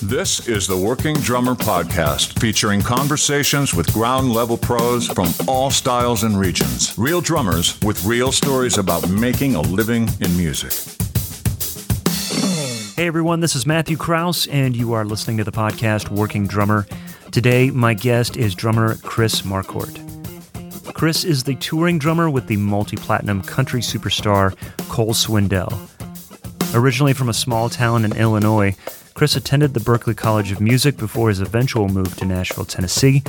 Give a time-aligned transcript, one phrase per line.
[0.00, 6.22] This is the Working Drummer Podcast, featuring conversations with ground level pros from all styles
[6.22, 6.96] and regions.
[6.96, 10.72] Real drummers with real stories about making a living in music.
[12.94, 16.86] Hey everyone, this is Matthew Kraus, and you are listening to the podcast Working Drummer.
[17.32, 19.98] Today, my guest is drummer Chris Marquardt.
[20.94, 24.54] Chris is the touring drummer with the multi platinum country superstar
[24.88, 25.88] Cole Swindell.
[26.74, 28.74] Originally from a small town in Illinois,
[29.12, 33.22] Chris attended the Berklee College of Music before his eventual move to Nashville, Tennessee.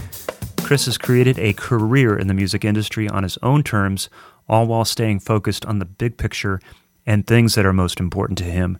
[0.63, 4.09] Chris has created a career in the music industry on his own terms,
[4.47, 6.61] all while staying focused on the big picture
[7.05, 8.77] and things that are most important to him.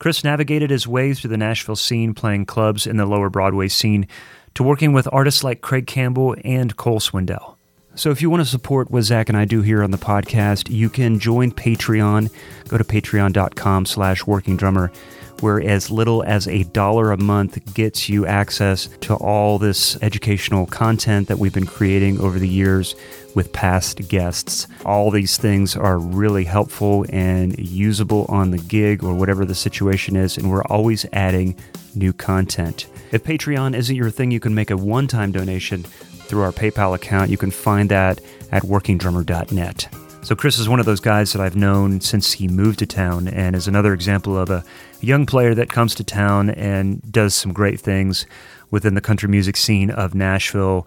[0.00, 4.08] Chris navigated his way through the Nashville scene, playing clubs in the lower Broadway scene,
[4.54, 7.56] to working with artists like Craig Campbell and Cole Swindell.
[7.96, 10.70] So if you want to support what Zach and I do here on the podcast,
[10.70, 12.30] you can join Patreon.
[12.68, 14.92] Go to patreon.com slash working drummer,
[15.40, 20.66] where as little as a dollar a month gets you access to all this educational
[20.66, 22.94] content that we've been creating over the years
[23.34, 24.66] with past guests.
[24.84, 30.16] All these things are really helpful and usable on the gig or whatever the situation
[30.16, 31.56] is, and we're always adding
[31.94, 32.86] new content.
[33.10, 35.84] If Patreon isn't your thing, you can make a one time donation
[36.30, 37.28] through our PayPal account.
[37.28, 38.20] You can find that
[38.52, 39.88] at workingdrummer.net.
[40.22, 43.26] So, Chris is one of those guys that I've known since he moved to town
[43.26, 44.62] and is another example of a
[45.00, 48.26] young player that comes to town and does some great things
[48.70, 50.86] within the country music scene of Nashville,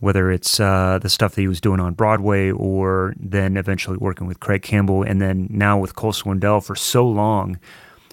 [0.00, 4.26] whether it's uh, the stuff that he was doing on Broadway or then eventually working
[4.26, 7.58] with Craig Campbell and then now with Cole Swindell for so long.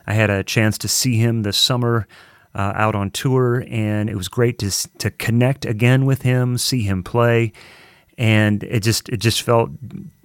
[0.07, 2.07] I had a chance to see him this summer
[2.55, 6.81] uh, out on tour, and it was great to to connect again with him, see
[6.81, 7.51] him play,
[8.17, 9.69] and it just it just felt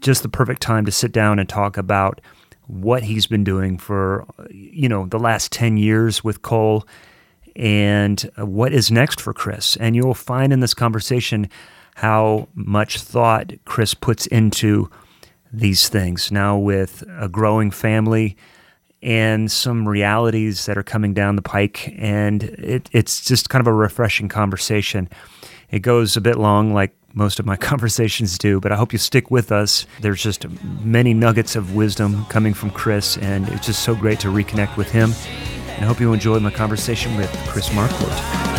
[0.00, 2.20] just the perfect time to sit down and talk about
[2.66, 6.86] what he's been doing for you know the last 10 years with Cole
[7.56, 9.76] and what is next for Chris.
[9.76, 11.48] And you'll find in this conversation
[11.96, 14.90] how much thought Chris puts into
[15.52, 16.32] these things.
[16.32, 18.36] Now with a growing family
[19.04, 21.94] and some realities that are coming down the pike.
[21.98, 25.10] And it, it's just kind of a refreshing conversation.
[25.70, 28.98] It goes a bit long, like most of my conversations do, but I hope you
[28.98, 29.86] stick with us.
[30.00, 30.46] There's just
[30.82, 34.90] many nuggets of wisdom coming from Chris, and it's just so great to reconnect with
[34.90, 35.12] him.
[35.74, 38.53] And I hope you enjoy my conversation with Chris Marquardt.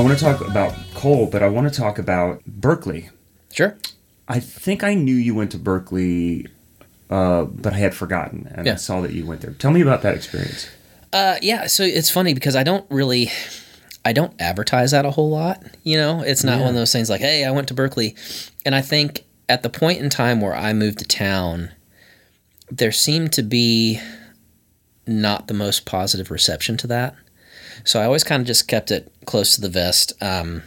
[0.00, 3.10] I want to talk about Cole, but I want to talk about Berklee.
[3.52, 3.76] Sure.
[4.28, 6.48] I think I knew you went to Berklee,
[7.10, 8.72] uh, but I had forgotten, and yeah.
[8.72, 9.50] I saw that you went there.
[9.50, 10.70] Tell me about that experience.
[11.12, 13.30] Uh, yeah, so it's funny because I don't really,
[14.02, 15.62] I don't advertise that a whole lot.
[15.84, 16.60] You know, it's not yeah.
[16.60, 18.16] one of those things like, "Hey, I went to Berklee,"
[18.64, 21.72] and I think at the point in time where I moved to town,
[22.70, 24.00] there seemed to be
[25.06, 27.16] not the most positive reception to that.
[27.84, 30.12] So I always kind of just kept it close to the vest.
[30.20, 30.62] Um,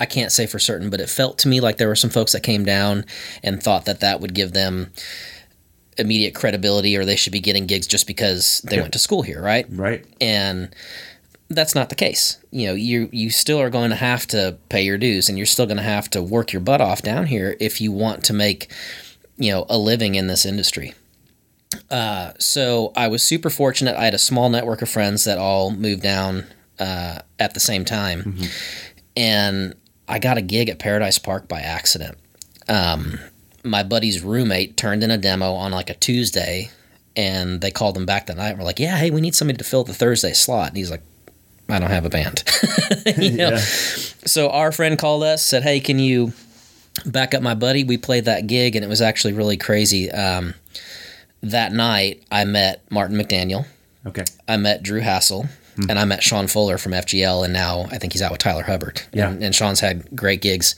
[0.00, 2.32] I can't say for certain, but it felt to me like there were some folks
[2.32, 3.04] that came down
[3.42, 4.92] and thought that that would give them
[5.98, 8.82] immediate credibility or they should be getting gigs just because they yeah.
[8.82, 9.66] went to school here, right?
[9.70, 10.04] Right.
[10.20, 10.74] And
[11.50, 12.38] that's not the case.
[12.50, 15.46] You know, you you still are going to have to pay your dues and you're
[15.46, 18.32] still going to have to work your butt off down here if you want to
[18.32, 18.72] make,
[19.36, 20.94] you know, a living in this industry.
[21.90, 23.96] Uh, so I was super fortunate.
[23.96, 26.46] I had a small network of friends that all moved down
[26.78, 28.44] uh, at the same time, mm-hmm.
[29.16, 29.74] and
[30.08, 32.18] I got a gig at Paradise Park by accident.
[32.68, 33.18] Um,
[33.64, 36.70] my buddy's roommate turned in a demo on like a Tuesday,
[37.16, 38.50] and they called him back that night.
[38.50, 40.90] And we're like, "Yeah, hey, we need somebody to fill the Thursday slot." And he's
[40.90, 41.02] like,
[41.68, 42.42] "I don't have a band."
[43.16, 43.50] you know?
[43.50, 43.58] yeah.
[43.58, 46.32] So our friend called us, said, "Hey, can you
[47.06, 50.10] back up my buddy?" We played that gig, and it was actually really crazy.
[50.10, 50.54] Um,
[51.42, 53.66] that night, I met Martin McDaniel.
[54.06, 54.24] Okay.
[54.48, 55.46] I met Drew Hassel.
[55.76, 55.88] Mm-hmm.
[55.88, 58.62] And I met Sean Fuller from FGL, and now I think he's out with Tyler
[58.62, 59.00] Hubbard.
[59.14, 59.30] Yeah.
[59.30, 60.76] And, and Sean's had great gigs.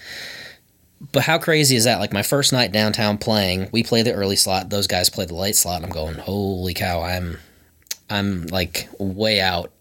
[1.13, 1.99] But how crazy is that?
[1.99, 5.35] Like my first night downtown playing, we play the early slot, those guys play the
[5.35, 7.39] late slot, and I'm going, holy cow, I'm
[8.09, 9.73] I'm like way out,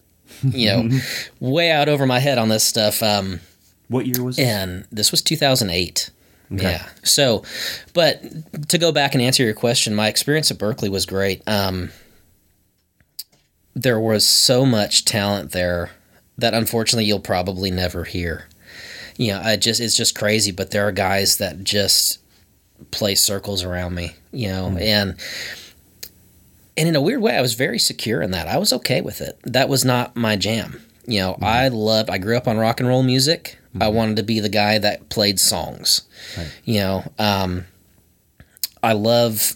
[0.44, 1.00] you know,
[1.40, 3.04] way out over my head on this stuff.
[3.04, 3.40] Um,
[3.88, 4.48] what year was this?
[4.48, 6.10] And this was 2008.
[6.52, 6.64] Okay.
[6.64, 6.88] Yeah.
[7.04, 7.44] So,
[7.94, 8.22] but
[8.70, 11.42] to go back and answer your question, my experience at Berklee was great.
[11.48, 11.92] Um,
[13.74, 15.92] there was so much talent there
[16.38, 18.48] that unfortunately you'll probably never hear.
[19.18, 22.20] You know, I just it's just crazy, but there are guys that just
[22.92, 25.16] play circles around me, you know, and
[26.76, 28.48] and in a weird way, I was very secure in that.
[28.48, 29.40] I was okay with it.
[29.44, 30.84] That was not my jam.
[31.06, 32.10] You know, I loved.
[32.10, 33.58] I grew up on rock and roll music.
[33.80, 36.04] I wanted to be the guy that played songs.
[36.38, 36.62] Right.
[36.64, 37.66] You know, um,
[38.82, 39.54] I love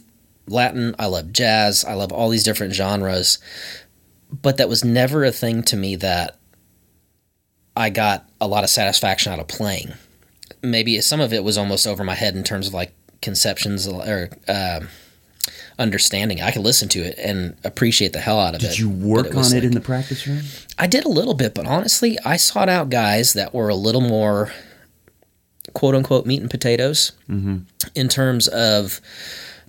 [0.47, 0.95] Latin.
[0.97, 1.85] I love jazz.
[1.85, 3.37] I love all these different genres.
[4.31, 6.37] But that was never a thing to me that
[7.75, 9.93] I got a lot of satisfaction out of playing.
[10.63, 14.29] Maybe some of it was almost over my head in terms of like conceptions or
[14.47, 14.81] uh,
[15.79, 16.41] understanding.
[16.41, 18.67] I could listen to it and appreciate the hell out of it.
[18.69, 20.41] Did you work was on it like- in the practice room?
[20.79, 24.01] I did a little bit, but honestly, I sought out guys that were a little
[24.01, 24.51] more
[25.73, 28.99] quote unquote meat and potatoes in terms of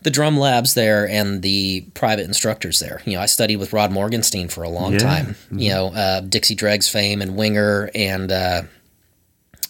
[0.03, 3.03] the drum labs there and the private instructors there.
[3.05, 4.99] You know, I studied with Rod Morgenstein for a long Yeah.
[5.01, 5.37] time.
[5.51, 8.63] You know, uh, Dixie Dregs fame and Winger and uh,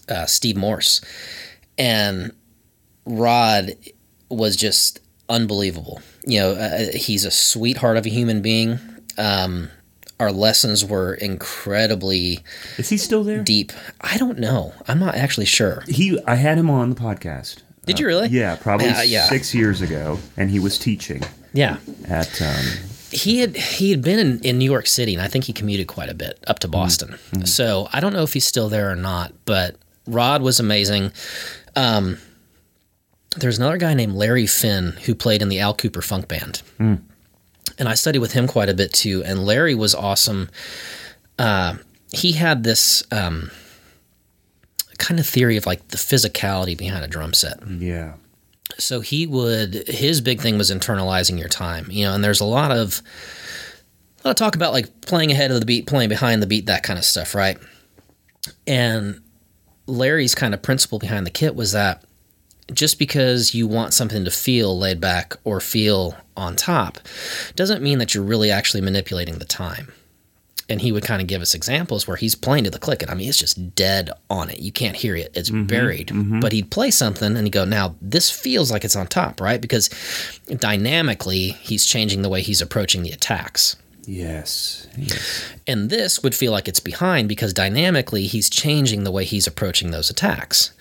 [0.09, 1.01] uh, Steve Morse.
[1.79, 2.33] And
[3.07, 3.73] Rod
[4.29, 6.01] was just unbelievable.
[6.27, 8.79] You know, uh, he's a sweetheart of a human being.
[9.17, 9.71] Um,
[10.21, 12.41] our lessons were incredibly
[12.77, 13.43] Is he still there?
[13.43, 13.73] deep.
[14.01, 14.73] I don't know.
[14.89, 15.85] I'm not actually sure.
[15.89, 17.63] He, I had him on the podcast.
[17.87, 18.29] Did you really?
[18.29, 19.27] Yeah, probably Uh, yeah.
[19.29, 21.23] six years ago, and he was teaching
[21.55, 21.79] Yeah.
[22.09, 22.41] at.
[22.43, 22.65] Um,
[23.11, 25.87] He had he had been in, in New York City, and I think he commuted
[25.87, 27.17] quite a bit up to Boston.
[27.47, 29.33] So I don't know if he's still there or not.
[29.47, 29.77] But
[30.07, 31.13] Rod was amazing.
[31.75, 32.19] Um,
[33.37, 36.63] there's another guy named Larry Finn who played in the Al Kooper Funk Band,
[37.79, 39.23] and I studied with him quite a bit too.
[39.25, 40.49] And Larry was awesome.
[41.39, 41.77] Uh,
[42.13, 43.51] he had this um,
[44.99, 47.61] kind of theory of like the physicality behind a drum set.
[47.69, 48.15] yeah.
[48.79, 52.45] so he would his big thing was internalizing your time you know and there's a
[52.45, 53.01] lot of
[54.25, 56.67] a lot of talk about like playing ahead of the beat playing behind the beat
[56.67, 57.57] that kind of stuff right
[58.67, 59.21] and
[59.87, 62.03] larry's kind of principle behind the kit was that
[62.73, 66.99] just because you want something to feel laid back or feel on top
[67.57, 69.93] doesn't mean that you're really actually manipulating the time.
[70.71, 73.11] And he would kind of give us examples where he's playing to the click and
[73.11, 74.59] i mean it's just dead on it.
[74.59, 75.33] You can't hear it.
[75.35, 75.65] It's mm-hmm.
[75.65, 76.09] buried.
[76.09, 76.41] Mm-hmm.
[76.41, 79.61] But he'd play something and he'd go now this feels like it's on top right?
[79.61, 79.89] Because
[80.47, 83.77] dynamically he's changing the way he's approaching the attacks.
[84.07, 84.87] Yes.
[84.97, 85.53] yes.
[85.67, 89.91] and this would feel like it's behind because dynamically he's changing the way he's approaching
[89.91, 90.73] those attacks.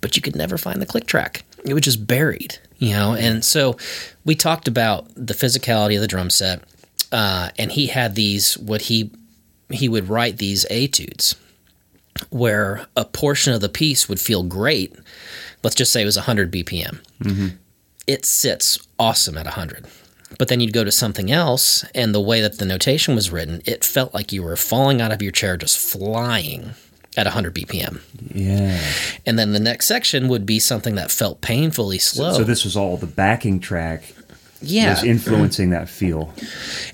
[0.00, 1.44] But you could never find the click track.
[1.64, 3.14] It was just buried, you know?
[3.14, 3.76] And so
[4.24, 6.62] we talked about the physicality of the drum set.
[7.10, 9.10] Uh, and he had these, what he,
[9.70, 11.34] he would write these etudes
[12.30, 14.94] where a portion of the piece would feel great.
[15.62, 17.00] Let's just say it was 100 BPM.
[18.06, 19.86] It sits awesome at 100.
[20.38, 23.62] But then you'd go to something else, and the way that the notation was written,
[23.64, 26.74] it felt like you were falling out of your chair, just flying
[27.18, 28.00] at 100 BPM.
[28.32, 28.80] Yeah.
[29.26, 32.32] And then the next section would be something that felt painfully slow.
[32.32, 34.04] So this was all the backing track
[34.62, 36.32] yeah, was influencing that feel.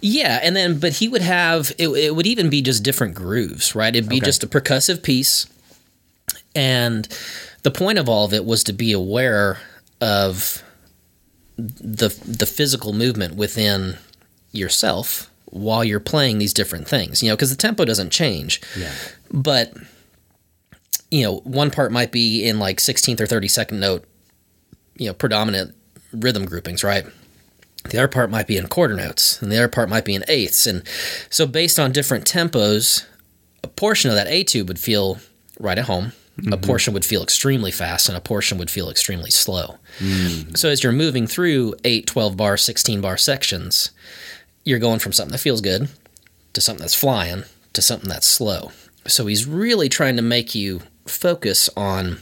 [0.00, 1.88] yeah, and then but he would have it.
[1.88, 3.94] It would even be just different grooves, right?
[3.94, 4.26] It'd be Okay.
[4.26, 5.46] just a percussive piece,
[6.54, 7.08] and
[7.62, 9.58] the point of all of it was to be aware
[10.00, 10.62] of
[11.56, 13.96] the the physical movement within
[14.52, 17.22] yourself while you're playing these different things.
[17.22, 18.92] You know, because the tempo doesn't change, Yeah.
[19.32, 19.72] but
[21.14, 24.04] you know, one part might be in like 16th or 32nd note,
[24.96, 25.72] you know, predominant
[26.12, 27.06] rhythm groupings, right?
[27.84, 30.24] The other part might be in quarter notes, and the other part might be in
[30.26, 30.66] eighths.
[30.66, 30.82] And
[31.30, 33.06] so, based on different tempos,
[33.62, 35.20] a portion of that etude would feel
[35.60, 36.60] right at home, a mm-hmm.
[36.62, 39.76] portion would feel extremely fast, and a portion would feel extremely slow.
[40.00, 40.56] Mm.
[40.58, 43.92] So, as you're moving through 8, 12 bar, 16 bar sections,
[44.64, 45.88] you're going from something that feels good
[46.54, 48.72] to something that's flying to something that's slow.
[49.06, 52.18] So, he's really trying to make you focus on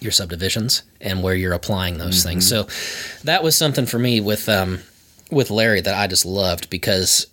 [0.00, 2.48] your subdivisions and where you're applying those things.
[2.48, 2.66] So
[3.24, 4.80] that was something for me with um,
[5.30, 7.26] with Larry that I just loved because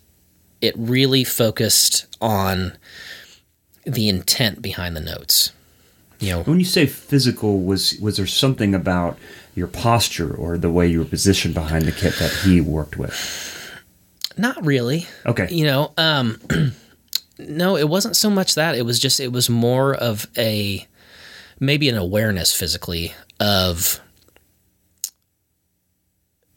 [0.60, 2.76] it really focused on
[3.84, 5.52] the intent behind the notes.
[6.20, 9.18] You know, When you say physical, was was there something about
[9.54, 13.50] your posture or the way you were positioned behind the kit that he worked with?
[14.36, 15.06] not really.
[15.26, 15.46] Okay.
[15.50, 16.40] You know, um,
[17.38, 18.74] no, it wasn't so much that.
[18.76, 20.86] It was just it was more of a
[21.60, 24.00] maybe an awareness physically of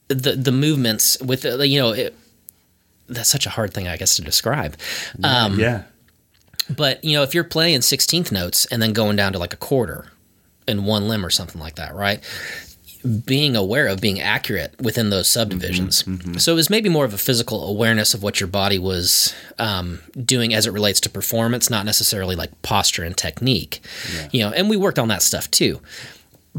[0.08, 2.16] the the movements with you know it,
[3.08, 4.78] that's such a hard thing I guess to describe.
[5.24, 5.84] Um, yeah.
[6.76, 9.58] But you know, if you're playing sixteenth notes and then going down to like a
[9.58, 10.06] quarter
[10.68, 12.22] in one limb or something like that, right?
[13.26, 16.04] Being aware of being accurate within those subdivisions.
[16.42, 20.00] So it was maybe more of a physical awareness of what your body was um,
[20.26, 23.80] doing as it relates to performance, not necessarily like posture and technique.
[24.32, 25.80] You know, and we worked on that stuff too.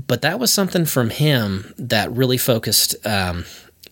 [0.06, 2.94] but that was something from him that really focused.
[3.04, 3.44] Um,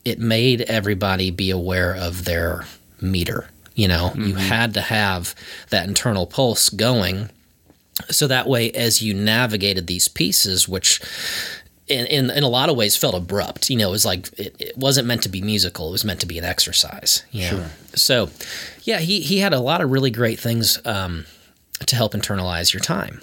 [0.04, 2.64] it made everybody be aware of their
[3.00, 3.48] meter.
[3.74, 5.34] You know, you had to have
[5.70, 7.28] that internal pulse going,
[8.08, 11.00] so that way, as you navigated these pieces, which
[11.88, 13.70] in, in, in a lot of ways felt abrupt.
[13.70, 15.88] You know, it was like it, it wasn't meant to be musical.
[15.88, 17.22] It was meant to be an exercise.
[17.30, 17.48] You know?
[17.48, 17.70] Sure.
[17.94, 18.30] So,
[18.82, 21.26] yeah, he he had a lot of really great things um,
[21.86, 23.22] to help internalize your time.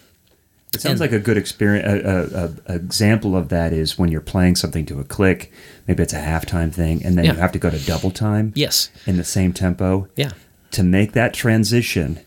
[0.74, 2.04] It sounds like a good experience.
[2.04, 5.52] A, a, a example of that is when you're playing something to a click.
[5.88, 8.54] Maybe it's a halftime thing, and then you have to go to double time.
[8.56, 8.90] Yes.
[9.06, 10.08] In the same tempo.
[10.16, 10.32] Yeah.
[10.72, 12.20] To make that transition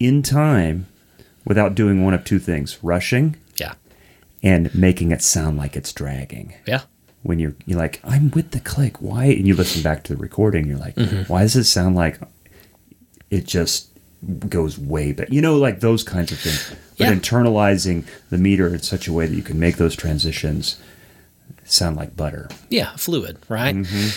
[0.00, 0.86] in time,
[1.44, 3.41] without doing one of two things: rushing Yeah.
[4.42, 6.54] And making it sound like it's dragging.
[6.66, 6.82] Yeah.
[7.22, 9.00] When you're you're like, I'm with the click.
[9.00, 9.26] Why?
[9.26, 10.66] And you listen back to the recording.
[10.66, 11.32] You're like, Mm-hmm.
[11.32, 12.18] why does it sound like
[13.30, 13.88] it just
[14.48, 15.30] goes way back?
[15.30, 16.74] You know, like those kinds of things.
[16.98, 17.14] But Yeah.
[17.14, 20.78] internalizing the meter in such a way that you can make those transitions
[21.64, 22.48] sound like butter.
[22.70, 23.74] Yeah, fluid, right?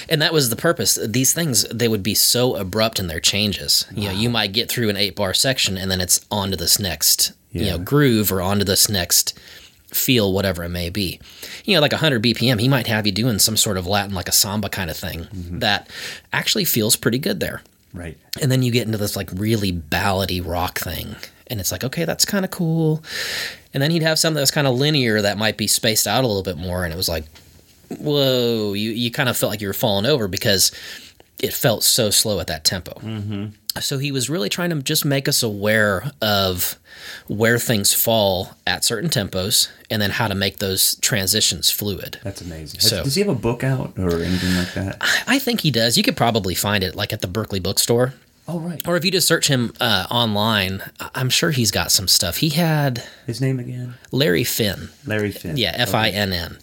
[0.10, 0.98] And that was the purpose.
[1.05, 3.86] These things they would be so abrupt in their changes.
[3.96, 6.58] You know, you might get through an eight bar section and then it's on to
[6.58, 9.38] this next, you know, groove or onto this next
[9.92, 11.20] feel, whatever it may be.
[11.65, 14.27] You know, like 100 BPM, he might have you doing some sort of Latin, like
[14.27, 15.27] a samba kind of thing
[15.60, 15.89] that
[16.34, 17.62] actually feels pretty good there.
[17.94, 18.18] Right.
[18.42, 21.15] And then you get into this like really ballady rock thing.
[21.48, 23.04] And it's like, okay, that's kind of cool.
[23.74, 26.27] And then he'd have something that's kind of linear that might be spaced out a
[26.27, 26.84] little bit more.
[26.84, 27.25] And it was like,
[27.89, 30.72] whoa, you, you kind of felt like you were falling over because
[31.39, 32.94] it felt so slow at that tempo.
[33.00, 33.46] Mm-hmm.
[33.82, 36.77] So he was really trying to just make us aware of
[37.27, 42.20] where things fall at certain tempos and then how to make those transitions fluid.
[42.24, 42.79] That's amazing.
[42.79, 44.98] So- Does he have a book out or anything like that?
[45.27, 45.98] I think he does.
[45.98, 48.13] You could probably find it like at the Berklee bookstore.
[48.48, 48.82] Oh, right.
[48.88, 50.82] Or if you just search him uh, online,
[51.15, 52.38] I'm sure he's got some stuff.
[52.38, 53.96] He had His name again?
[54.12, 54.89] Larry Finn.
[55.05, 55.58] Larry Finn.
[55.58, 56.58] Yeah, F I N N.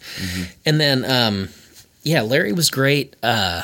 [0.65, 1.49] And then, um,
[2.03, 3.17] yeah, Larry was great.
[3.21, 3.63] Uh,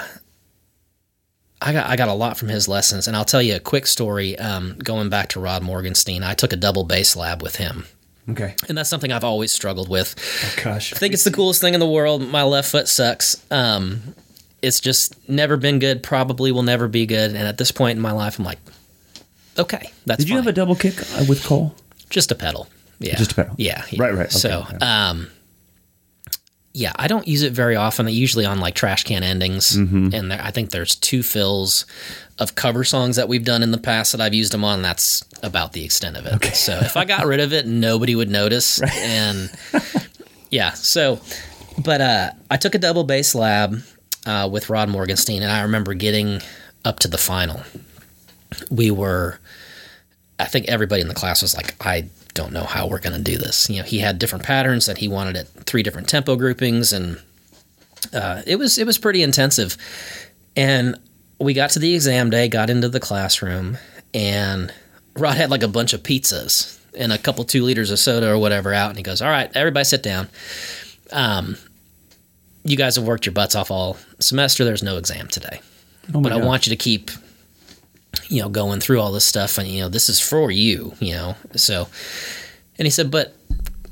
[1.62, 3.86] I got I got a lot from his lessons, and I'll tell you a quick
[3.88, 4.38] story.
[4.40, 7.86] Um, going back to Rod Morgenstein, I took a double bass lab with him,
[8.30, 8.56] Okay.
[8.70, 10.16] and that's something I've always struggled with.
[10.46, 10.94] Oh, gosh.
[10.94, 12.22] I think it's the coolest thing in the world.
[12.28, 13.44] My left foot sucks.
[13.52, 14.16] Um,
[14.62, 16.02] it's just never been good.
[16.04, 17.30] Probably will never be good.
[17.32, 18.60] And at this point in my life, I'm like,
[19.58, 20.20] okay, that's.
[20.20, 20.96] Did you have a double kick
[21.28, 21.76] with Cole?
[22.10, 22.68] just a pedal?
[23.02, 23.56] Yeah, Just a pedal.
[23.58, 24.02] Yeah, yeah.
[24.02, 24.26] Right, right.
[24.28, 25.10] Okay, so, yeah.
[25.10, 25.28] um,
[26.74, 28.08] yeah, I don't use it very often.
[28.08, 30.10] Usually on like trash can endings, Mm-hmm.
[30.14, 31.86] and there, I think there's two fills
[32.38, 34.76] of cover songs that we've done in the past that I've used them on.
[34.76, 36.56] And that's about the extent of it.
[36.56, 38.80] So if I got rid of it, nobody would notice.
[38.96, 39.52] And
[40.50, 41.20] yeah, so
[41.84, 43.82] but uh, I took a double bass lab
[44.26, 46.42] uh, with Rod Morgenstein, and I remember getting
[46.86, 47.62] up to the final.
[48.72, 49.40] We were,
[50.40, 53.32] I think everybody in the class was like, I don't know how we're going to
[53.32, 53.70] do this.
[53.70, 57.20] You know, he had different patterns that he wanted at three different tempo groupings, and
[58.14, 59.76] uh, it was it was pretty intensive.
[60.56, 60.96] And
[61.38, 63.78] we got to the exam day, got into the classroom,
[64.14, 64.74] and
[65.16, 68.38] Rod had like a bunch of pizzas and a couple two liters of soda or
[68.38, 70.30] whatever out, and he goes, "All right, everybody sit down.
[71.12, 71.58] Um,
[72.64, 74.64] you guys have worked your butts off all semester.
[74.64, 75.60] There's no exam today,
[76.14, 77.12] Oh, but I want you to keep."
[78.28, 80.94] You know, going through all this stuff, and you know, this is for you.
[81.00, 81.88] You know, so,
[82.78, 83.36] and he said, "But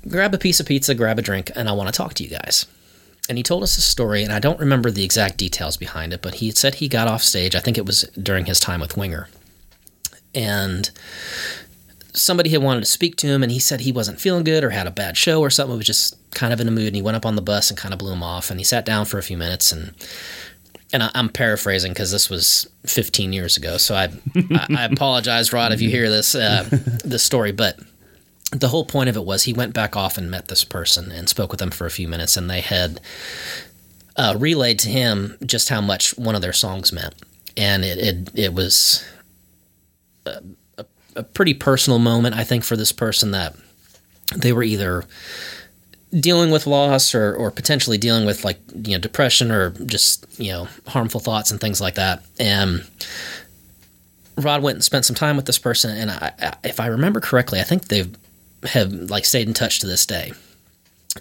[0.08, 2.30] grab a piece of pizza, grab a drink, and I want to talk to you
[2.30, 2.66] guys."
[3.30, 6.22] and he told us a story, and I don't remember the exact details behind it,
[6.22, 7.56] but he said he got off stage.
[7.56, 9.28] I think it was during his time with Winger,
[10.34, 10.90] and
[12.14, 14.70] somebody had wanted to speak to him, and he said he wasn't feeling good or
[14.70, 15.74] had a bad show or something.
[15.74, 17.70] It Was just kind of in a mood, and he went up on the bus
[17.70, 19.94] and kind of blew him off, and he sat down for a few minutes and.
[20.94, 25.52] And I, I'm paraphrasing because this was 15 years ago, so I, I, I apologize,
[25.52, 26.66] Rod, if you hear this uh,
[27.04, 27.52] this story.
[27.52, 27.80] But
[28.52, 31.28] the whole point of it was he went back off and met this person and
[31.28, 33.02] spoke with them for a few minutes, and they had
[34.16, 37.16] uh, relayed to him just how much one of their songs meant,
[37.58, 39.04] and it it, it was
[40.26, 40.42] a,
[41.16, 43.56] a pretty personal moment, I think, for this person that
[44.36, 45.04] they were either
[46.18, 50.52] dealing with loss or, or potentially dealing with like you know depression or just you
[50.52, 52.24] know harmful thoughts and things like that.
[52.40, 52.88] And
[54.38, 57.20] Rod went and spent some time with this person and I, I, if I remember
[57.20, 58.06] correctly I think they
[58.64, 60.32] have like stayed in touch to this day.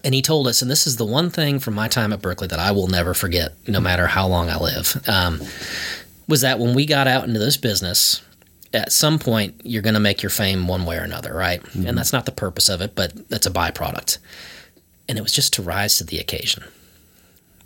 [0.04, 2.48] And he told us and this is the one thing from my time at Berklee
[2.48, 5.40] that I will never forget no matter how long I live um,
[6.28, 8.22] was that when we got out into this business
[8.72, 11.64] at some point you're going to make your fame one way or another right?
[11.74, 14.18] And that's not the purpose of it but that's a byproduct
[15.08, 16.64] and it was just to rise to the occasion.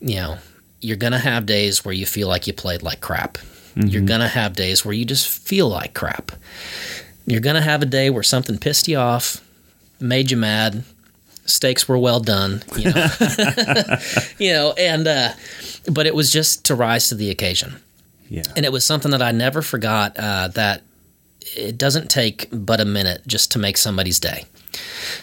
[0.01, 0.39] You know,
[0.81, 3.39] you're going to have days where you feel like you played like crap.
[3.77, 6.33] You're going to have days where you just feel like crap.
[7.27, 9.41] You're going to have a day where something pissed you off,
[10.01, 10.83] made you mad,
[11.47, 13.07] steaks were well done, you know,
[14.39, 15.33] you know, and uh,
[15.91, 17.77] but it was just to rise to the occasion,
[18.29, 18.43] Yeah.
[18.57, 20.17] and it was something that I never forgot.
[20.19, 20.83] Uh, that
[21.57, 24.45] it doesn't take but a minute just to make somebody's day.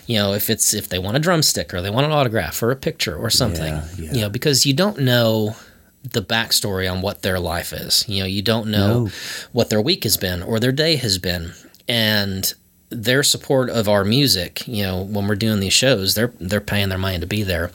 [0.08, 2.72] You know, if it's if they want a drumstick or they want an autograph or
[2.72, 4.12] a picture or something, Yeah, yeah.
[4.14, 5.56] you know, because you don't know
[6.04, 8.06] the backstory on what their life is.
[8.08, 9.10] You know, you don't know No.
[9.52, 11.52] what their week has been or their day has been,
[11.88, 12.54] and
[12.90, 14.66] their support of our music.
[14.68, 17.72] You know, when we're doing these shows, they're they're paying their money to be there.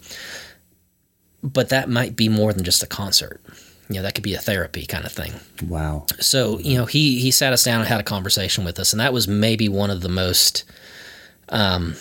[1.43, 3.41] But that might be more than just a concert.
[3.89, 5.33] You know, that could be a therapy kind of thing.
[5.69, 6.07] wow.
[6.21, 9.01] So, you know, he he sat us down and had a conversation with us, and
[9.01, 10.65] that was maybe one of the most
[11.53, 11.95] um,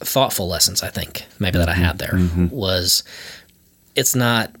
[0.00, 2.18] thoughtful lessons I think maybe that I had there
[2.50, 3.02] was
[3.96, 4.52] it's not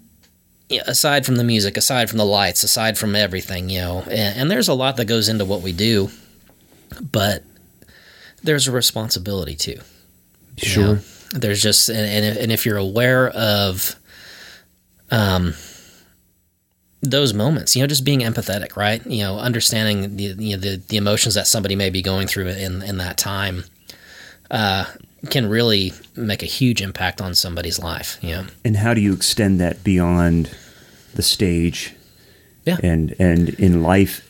[0.86, 4.50] aside from the music, aside from the lights, aside from everything, you know, and, and
[4.50, 6.10] there's a lot that goes into what we do,
[7.00, 7.42] but
[8.42, 9.78] there's a responsibility too.
[10.56, 10.84] you Sure.
[10.96, 10.98] know?
[11.32, 13.94] There's just and and if, and if you're aware of
[15.10, 15.54] um
[17.00, 19.04] those moments, you know, just being empathetic, right?
[19.06, 22.48] You know, understanding the you know, the the emotions that somebody may be going through
[22.48, 23.64] in in that time
[24.50, 24.84] uh
[25.30, 28.46] can really make a huge impact on somebody's life, you know.
[28.64, 30.50] And how do you extend that beyond
[31.14, 31.94] the stage?
[32.64, 32.78] Yeah.
[32.82, 34.24] And and in life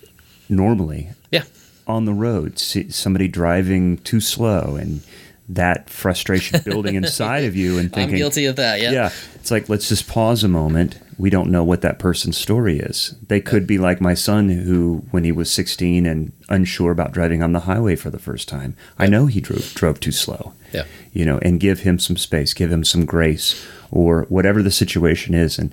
[0.49, 1.45] normally Yeah.
[1.87, 5.01] on the road, see somebody driving too slow and
[5.49, 8.93] that frustration building inside of you and thinking I'm guilty of that, yeah.
[8.93, 9.11] Yeah.
[9.35, 10.99] It's like, let's just pause a moment.
[11.17, 13.17] We don't know what that person's story is.
[13.27, 17.43] They could be like my son, who, when he was 16 and unsure about driving
[17.43, 20.53] on the highway for the first time, I know he drove, drove too slow.
[20.73, 20.85] Yeah.
[21.13, 25.35] You know, and give him some space, give him some grace, or whatever the situation
[25.35, 25.59] is.
[25.59, 25.73] And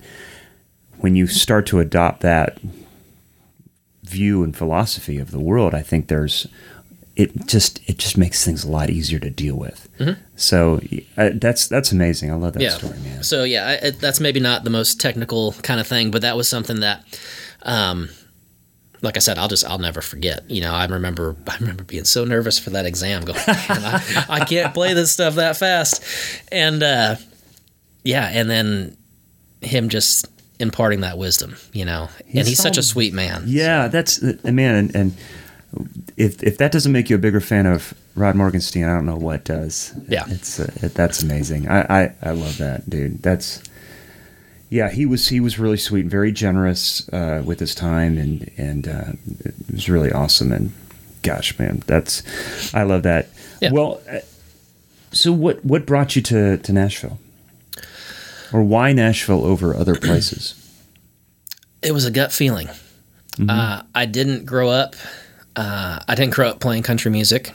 [0.98, 2.58] when you start to adopt that
[4.02, 6.46] view and philosophy of the world, I think there's
[7.16, 9.88] it just it just makes things a lot easier to deal with.
[10.36, 10.80] So
[11.16, 12.30] uh, that's that's amazing.
[12.30, 12.64] I love that Mm-hmm.
[12.84, 12.88] yeah.
[12.90, 13.22] story, man.
[13.22, 16.46] So yeah, I, that's maybe not the most technical kind of thing, but that was
[16.48, 17.02] something that,
[17.62, 18.10] um,
[19.00, 20.50] like I said, I'll just I'll never forget.
[20.50, 24.44] You know, I remember I remember being so nervous for that exam, going, I, I
[24.44, 26.02] can't play this stuff that fast,
[26.52, 27.16] and uh,
[28.04, 28.96] yeah, and then
[29.62, 30.26] him just
[30.58, 33.44] imparting that wisdom, you know, and He's such a sweet man.
[33.46, 35.14] Yeah, that's uh, man, and, and
[36.16, 39.16] if if that doesn't make you a bigger fan of Rod Morgenstein, I don't know
[39.16, 39.94] what does.
[40.08, 40.24] Yeah.
[40.28, 41.68] it's uh, it, that's amazing.
[41.68, 43.22] I, I I love that dude.
[43.22, 43.62] That's
[44.70, 48.50] yeah, he was he was really sweet, and very generous uh, with his time, and
[48.56, 49.12] and uh,
[49.44, 50.52] it was really awesome.
[50.52, 50.72] And
[51.22, 52.22] gosh, man, that's
[52.74, 53.28] I love that.
[53.60, 53.72] Yeah.
[53.72, 54.20] Well, uh,
[55.12, 57.18] so what what brought you to to Nashville,
[58.52, 60.62] or why Nashville over other places?
[61.82, 62.68] it was a gut feeling.
[63.48, 64.96] Uh, I didn't grow up.
[65.56, 67.52] Uh, I didn't grow up playing country music.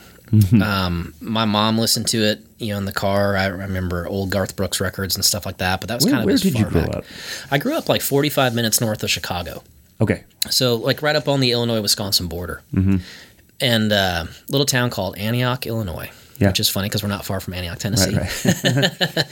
[0.61, 3.35] Um, my mom listened to it, you know, in the car.
[3.35, 5.81] I remember old Garth Brooks records and stuff like that.
[5.81, 6.95] But that was Where, kind of where did you grow back.
[6.95, 7.05] up?
[7.51, 9.61] I grew up like 45 minutes north of Chicago,
[10.01, 12.97] Okay, so like right up on the Illinois Wisconsin border, mm-hmm.
[13.59, 16.09] and uh, little town called Antioch, Illinois.
[16.39, 16.47] Yeah.
[16.47, 18.15] Which is funny because we're not far from Antioch, Tennessee.
[18.15, 19.23] right,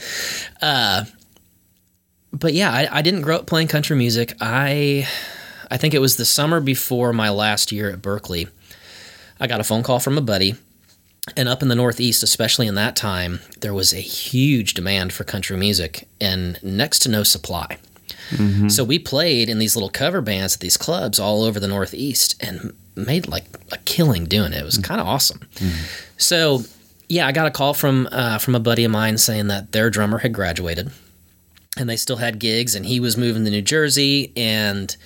[0.62, 1.04] right.
[2.32, 4.34] but yeah, I, I didn't grow up playing country music.
[4.40, 5.08] I
[5.68, 8.48] I think it was the summer before my last year at Berklee.
[9.40, 10.54] I got a phone call from a buddy,
[11.36, 15.24] and up in the Northeast, especially in that time, there was a huge demand for
[15.24, 17.78] country music and next to no supply.
[18.30, 18.68] Mm-hmm.
[18.68, 22.40] So we played in these little cover bands at these clubs all over the Northeast
[22.40, 24.58] and made like a killing doing it.
[24.58, 24.84] It was mm.
[24.84, 25.40] kind of awesome.
[25.56, 26.10] Mm.
[26.16, 26.62] So
[27.08, 29.90] yeah, I got a call from uh, from a buddy of mine saying that their
[29.90, 30.90] drummer had graduated
[31.76, 34.96] and they still had gigs and he was moving to New Jersey and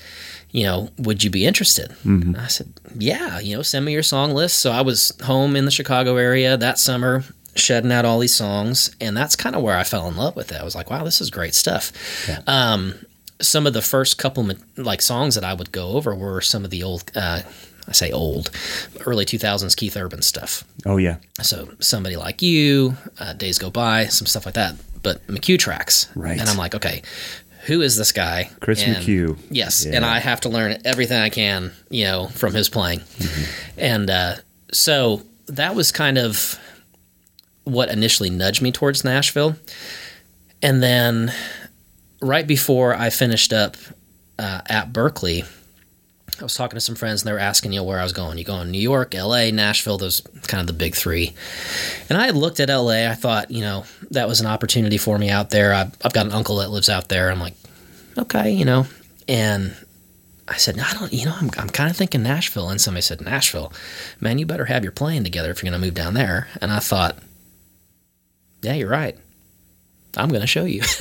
[0.55, 1.89] you know would you be interested?
[2.05, 4.59] And I said yeah you know send me your song list.
[4.59, 7.25] So I was home in the Chicago area that summer
[7.57, 10.53] shedding out all these songs and that's kind of where I fell in love with
[10.53, 10.61] it.
[10.61, 11.93] I was like wow this is great stuff.
[12.47, 12.95] Um,
[13.41, 16.71] some of the first couple like songs that I would go over were some of
[16.71, 17.43] the old uh,
[17.89, 18.51] I say old
[19.07, 20.65] early 2000s Keith Urban stuff.
[20.87, 24.77] Oh yeah, so somebody like you, uh, Days Go By, some stuff like that.
[25.03, 26.41] But McHugh tracks, Right.
[26.41, 27.03] And I'm like, okay,
[27.67, 28.51] who is this guy?
[28.61, 29.37] Chris And- McHugh.
[29.51, 29.97] Yes, Yeah.
[29.97, 33.01] and I have to learn everything I can, you know, from his playing.
[33.01, 33.45] Mm-hmm.
[33.79, 34.35] And uh,
[34.73, 36.59] so that was kind of
[37.65, 39.57] what initially nudged me towards Nashville.
[40.63, 41.33] And then
[42.21, 43.77] right before I finished up
[44.39, 45.47] uh, at Berklee,
[46.41, 48.13] I was talking to some friends and they were asking, you know, where I was
[48.13, 48.39] going.
[48.39, 51.35] You going New York, LA, Nashville, those kind of the big three.
[52.09, 53.09] And I looked at LA.
[53.09, 55.75] I thought, you know, that was an opportunity for me out there.
[55.75, 57.31] I, I've got an uncle that lives out there.
[57.31, 57.55] I'm like,
[58.19, 58.87] okay, you know.
[59.29, 59.75] And
[60.47, 62.69] I said, I don't, you know, I'm, I'm kind of thinking Nashville.
[62.69, 63.73] And somebody said, Nashville,
[64.21, 66.49] man, you better have your plane together if you're going to move down there.
[66.61, 67.19] And I thought,
[68.63, 69.17] yeah, you're right.
[70.17, 70.83] I'm going to show you.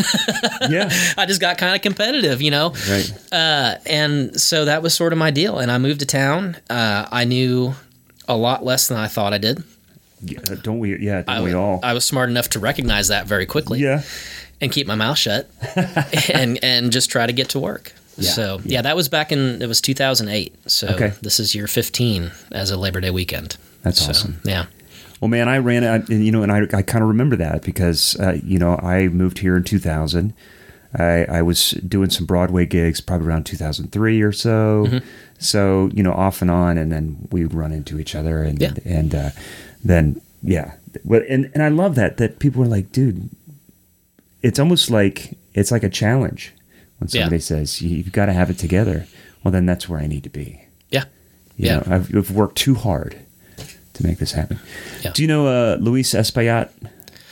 [0.69, 0.89] Yeah.
[1.17, 2.73] I just got kind of competitive, you know?
[2.89, 3.13] right.
[3.33, 5.59] Uh, and so that was sort of my deal.
[5.59, 6.55] And I moved to town.
[6.69, 7.73] Uh, I knew
[8.29, 9.61] a lot less than I thought I did.
[10.21, 10.97] Yeah, don't we?
[10.99, 11.81] Yeah, don't I, we all?
[11.83, 14.03] I was smart enough to recognize that very quickly yeah.
[14.61, 15.49] and keep my mouth shut
[16.33, 17.91] and, and just try to get to work.
[18.17, 18.81] Yeah, So yeah.
[18.83, 20.55] that was back in, it was 2008.
[20.71, 21.11] So Okay.
[21.21, 23.57] this is year 15 as a Labor Day weekend.
[23.81, 24.39] That's So, awesome.
[24.45, 24.67] Yeah.
[25.23, 27.61] Well, man, I ran, I, and, you know, and I, I kind of remember that
[27.61, 30.33] because, uh, you know, I moved here in 2000.
[30.99, 34.83] I, I was doing some Broadway gigs probably around 2003 or so.
[34.85, 35.07] Mm-hmm.
[35.39, 38.59] So, you know, off and on, and then we would run into each other, and
[38.61, 38.73] Yeah.
[38.83, 39.29] and uh,
[39.81, 40.73] then yeah,
[41.05, 43.29] well, and and I love that that people are like, dude,
[44.41, 46.51] it's almost like it's like a challenge
[46.99, 47.21] when Yeah.
[47.21, 49.07] somebody says "You- you've got to have it together.
[49.41, 50.65] Well, then that's where I need to be.
[50.89, 51.05] Yeah.
[51.55, 51.75] You Yeah.
[51.77, 53.15] know, I've, I've worked too hard
[53.93, 54.59] to make this happen.
[55.03, 55.11] Yeah.
[55.13, 56.69] Do you know uh, Luis Espaillat,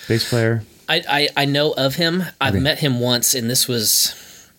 [0.08, 0.64] bass player?
[0.90, 2.24] I, I, I know of him.
[2.40, 2.62] I've Okay.
[2.64, 4.50] met him once, and this was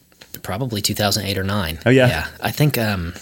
[0.42, 1.78] probably 2008 or nine.
[1.86, 2.08] Oh, yeah?
[2.08, 2.26] yeah.
[2.40, 3.12] I think um,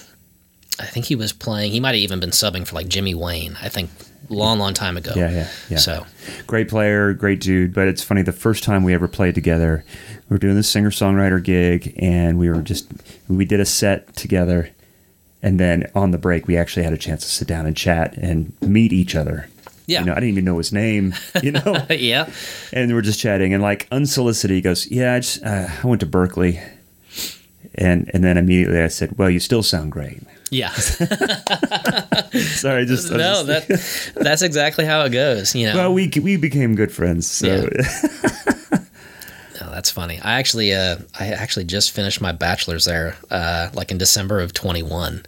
[0.78, 1.72] I think he was playing.
[1.72, 3.56] He might have even been subbing for like Jimmy Wayne.
[3.60, 3.90] I think
[4.28, 5.12] long, long time ago.
[5.16, 5.78] Yeah, yeah, yeah.
[5.78, 6.06] So
[6.46, 7.74] Great player, great dude.
[7.74, 9.84] But it's funny, the first time we ever played together,
[10.28, 12.86] we were doing this singer songwriter gig, and we were just,
[13.28, 14.70] we did a set together.
[15.42, 18.14] And then on the break, we actually had a chance to sit down and chat
[18.18, 19.48] and meet each other.
[19.86, 21.86] yeah, You know, I didn't even know his name, you know?
[21.90, 22.28] yeah,
[22.72, 26.00] and we're just chatting, and like unsolicited, he goes, "Yeah, I just uh, I went
[26.00, 26.60] to Berklee,"
[27.74, 30.70] and and then immediately I said, "Well, you still sound great." yeah.
[32.32, 35.54] Sorry, just no, just- that that's exactly how it goes.
[35.54, 35.74] You know.
[35.76, 37.26] well, we we became good friends.
[37.26, 37.68] So
[39.60, 40.18] No, that's funny.
[40.20, 44.52] I actually, uh, I actually just finished my bachelor's there, uh, like in December of
[44.54, 45.24] 21.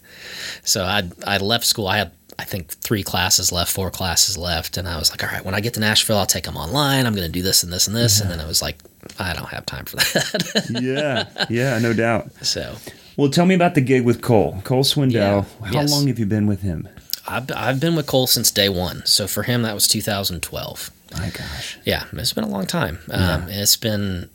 [0.64, 1.86] So I, I left school.
[1.86, 5.28] I had, I think, three classes left, four classes left, and I was like, all
[5.30, 7.06] right, when I get to Nashville, I'll take them online.
[7.06, 8.76] I'm going to do this and this and this, and then I was like,
[9.18, 10.78] I don't have time for that.
[10.82, 12.32] yeah, yeah, no doubt.
[12.44, 12.76] so
[13.16, 15.12] Well, tell me about the gig with Cole, Cole Swindell.
[15.12, 15.90] Yeah, How yes.
[15.90, 16.88] long have you been with him?
[17.28, 19.04] I've, I've been with Cole since day one.
[19.04, 20.90] So for him, that was 2012.
[21.16, 22.98] My gosh, Yeah, it's been a long time.
[23.10, 24.30] Um, it's been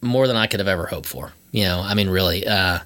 [0.00, 1.32] more than I could have ever hoped for.
[1.50, 2.46] You know, I mean, really.
[2.46, 2.80] Uh,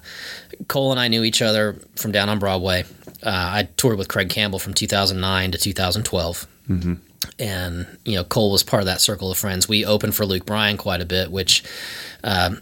[0.67, 2.85] Cole and I knew each other from down on Broadway.
[3.23, 6.47] Uh, I toured with Craig Campbell from 2009 to 2012.
[6.69, 6.93] Mm-hmm.
[7.37, 9.67] And, you know, Cole was part of that circle of friends.
[9.67, 11.63] We opened for Luke Bryan quite a bit, which,
[12.23, 12.61] um,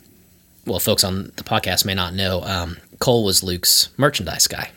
[0.65, 2.41] well, folks on the podcast may not know.
[2.41, 4.71] Um, Cole was Luke's merchandise guy.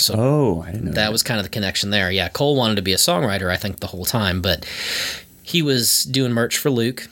[0.00, 2.10] So oh, I didn't know that was kind of the connection there.
[2.10, 4.66] Yeah, Cole wanted to be a songwriter, I think, the whole time, but
[5.42, 7.06] he was doing merch for Luke,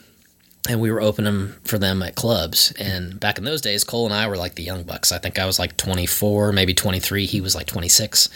[0.69, 2.73] and we were opening for them at clubs.
[2.79, 5.13] And back in those days, Cole and I were like the young bucks.
[5.13, 7.27] I think I was like 24, maybe 23.
[7.27, 8.29] He was like 26.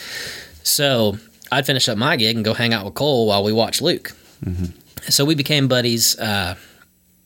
[0.62, 1.16] So
[1.50, 4.12] I'd finish up my gig and go hang out with Cole while we watched Luke.
[5.08, 6.56] So we became buddies uh,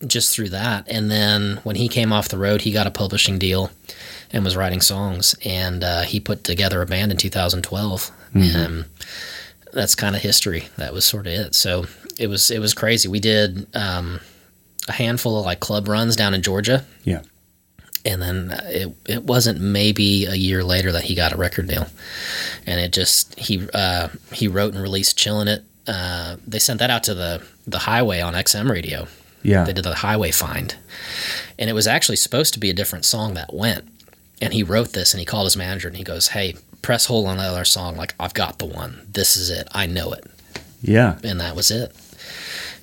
[0.07, 0.87] just through that.
[0.89, 3.71] And then when he came off the road, he got a publishing deal
[4.33, 5.35] and was writing songs.
[5.45, 8.11] And uh, he put together a band in 2012.
[8.35, 8.85] And
[9.73, 10.69] that's kind of history.
[10.77, 11.55] That was sort of it.
[11.55, 11.87] So
[12.19, 13.09] it was it was crazy.
[13.09, 14.21] We did um,
[14.89, 17.23] a handful of like club runs down in Georgia, Yeah,
[18.05, 21.69] and then uh, it it wasn't maybe a year later that he got a record
[21.69, 21.87] deal,
[22.67, 26.91] and it just he uh, he wrote and released "Chillin' It." Uh, they sent that
[26.91, 29.09] out to the the highway on XM radio.
[29.43, 29.65] yeah.
[29.65, 30.75] They did the highway find,
[31.59, 33.85] and it was actually supposed to be a different song that went.
[34.43, 37.27] And he wrote this, and he called his manager, and he goes, "Hey, press hold
[37.27, 37.97] on that other song.
[37.97, 39.07] Like I've got the one.
[39.11, 39.67] This is it.
[39.73, 40.25] I know it."
[40.83, 41.19] yeah.
[41.25, 41.91] and that was it.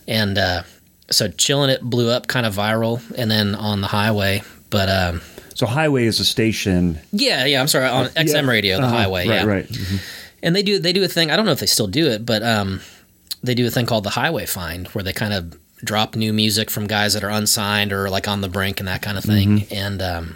[0.08, 0.63] And uh,
[1.10, 4.42] so chilling it blew up kind of viral, and then on the highway.
[4.70, 5.22] But um,
[5.54, 7.00] So Highway is a station.
[7.12, 9.46] yeah, yeah, I'm sorry, on XM Yeah, radio, the uh-huh, highway, Right, yeah.
[9.46, 9.68] right.
[9.70, 10.00] Mhm.
[10.42, 11.30] And they do they do a thing.
[11.32, 12.82] I don't know if they still do it, but um,
[13.44, 16.70] they do a thing called the Highway Find, where they kind of drop new music
[16.72, 19.68] from guys that are unsigned or like on the brink and that kind of thing.
[19.72, 20.36] And um,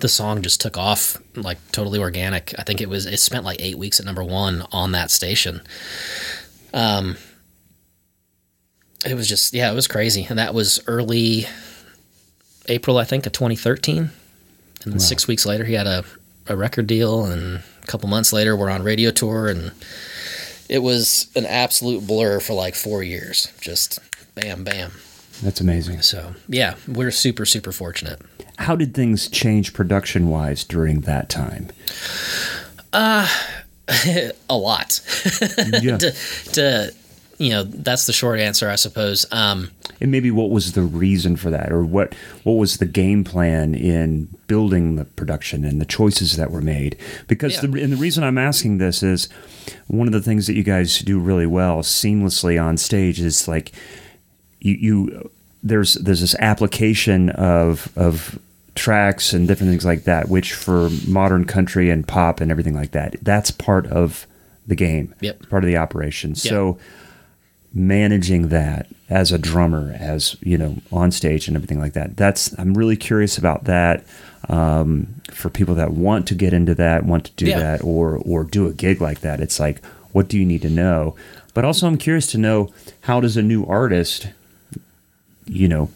[0.00, 2.54] the song just took off like totally organic.
[2.58, 5.60] I think it was it spent like eight weeks at number one on that station.
[6.72, 7.16] Um,
[9.04, 11.46] it was just yeah, it was crazy, and that was early
[12.68, 14.10] April, I think, of 2013.
[14.84, 16.04] And then six weeks later, he had a,
[16.46, 19.72] a record deal, and a couple months later, we're on radio tour, and
[20.68, 23.52] it was an absolute blur for like four years.
[23.60, 23.98] Just
[24.34, 24.92] bam, bam.
[25.42, 26.02] That's amazing.
[26.02, 28.20] So yeah, we're super, super fortunate.
[28.58, 31.68] How did things change production wise during that time?
[32.92, 33.28] a
[34.50, 35.00] lot.
[35.82, 35.98] Yeah.
[35.98, 36.12] to,
[36.52, 36.94] to
[37.38, 39.24] you know, that's the short answer, I suppose.
[39.30, 39.70] Um,
[40.00, 43.74] and maybe what was the reason for that, or what what was the game plan
[43.76, 46.96] in building the production and the choices that were made?
[47.28, 47.60] Because Yeah.
[47.70, 49.28] the and the reason I'm asking this is
[49.86, 53.70] one of the things that you guys do really well seamlessly on stage is like
[54.60, 55.30] you, you
[55.62, 58.38] there's there's this application of of
[58.74, 62.92] tracks and different things like that, which for modern country and pop and everything like
[62.92, 64.26] that, that's part of
[64.68, 65.48] the game, Yep.
[65.48, 66.34] part of the operation.
[66.36, 66.78] So
[67.74, 72.56] managing that as a drummer, as you know, on stage and everything like that, that's
[72.58, 74.04] I'm really curious about that.
[74.48, 77.58] Um, for people that want to get into that, want to do Yeah.
[77.58, 80.70] that, or or do a gig like that, it's like, what do you need to
[80.70, 81.16] know?
[81.54, 84.28] But also, I'm curious to know how does a new artist
[85.48, 85.90] you know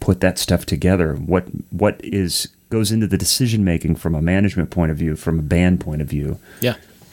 [0.00, 4.70] put that stuff together what what is goes into the decision making from a management
[4.70, 6.74] point of view from a band point of view Yeah.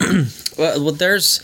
[0.58, 1.40] well, well, there's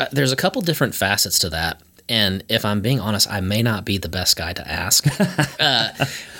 [0.00, 3.62] uh, there's a couple different facets to that, and if I'm being honest, I may
[3.62, 5.06] not be the best guy to ask.
[5.60, 5.88] uh,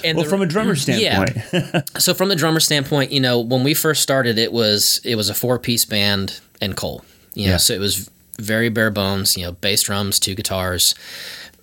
[0.05, 3.63] and well the- from a drummer standpoint so from the drummer standpoint, you know, when
[3.65, 7.05] we first started, it was it was a four piece band and Cole.
[7.35, 7.57] You know, Yeah.
[7.59, 9.37] so it was very bare bones.
[9.37, 10.95] You know, bass drums, two guitars,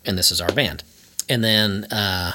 [0.06, 0.84] and this is our band.
[1.30, 2.34] And then, uh,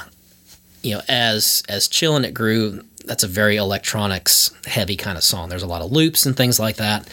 [0.81, 5.49] you know, as as chillin' it grew, that's a very electronics heavy kind of song.
[5.49, 7.07] There's a lot of loops and things like that.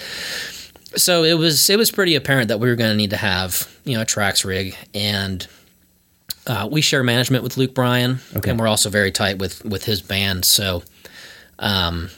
[0.97, 3.69] So it was it was pretty apparent that we were going to need to have
[3.85, 5.47] you know a tracks rig and.
[6.49, 8.51] Uh, we share management with Luke Bryan, Okay.
[8.53, 10.45] and we're also very tight with with his band.
[10.45, 10.85] So,
[11.59, 12.09] um,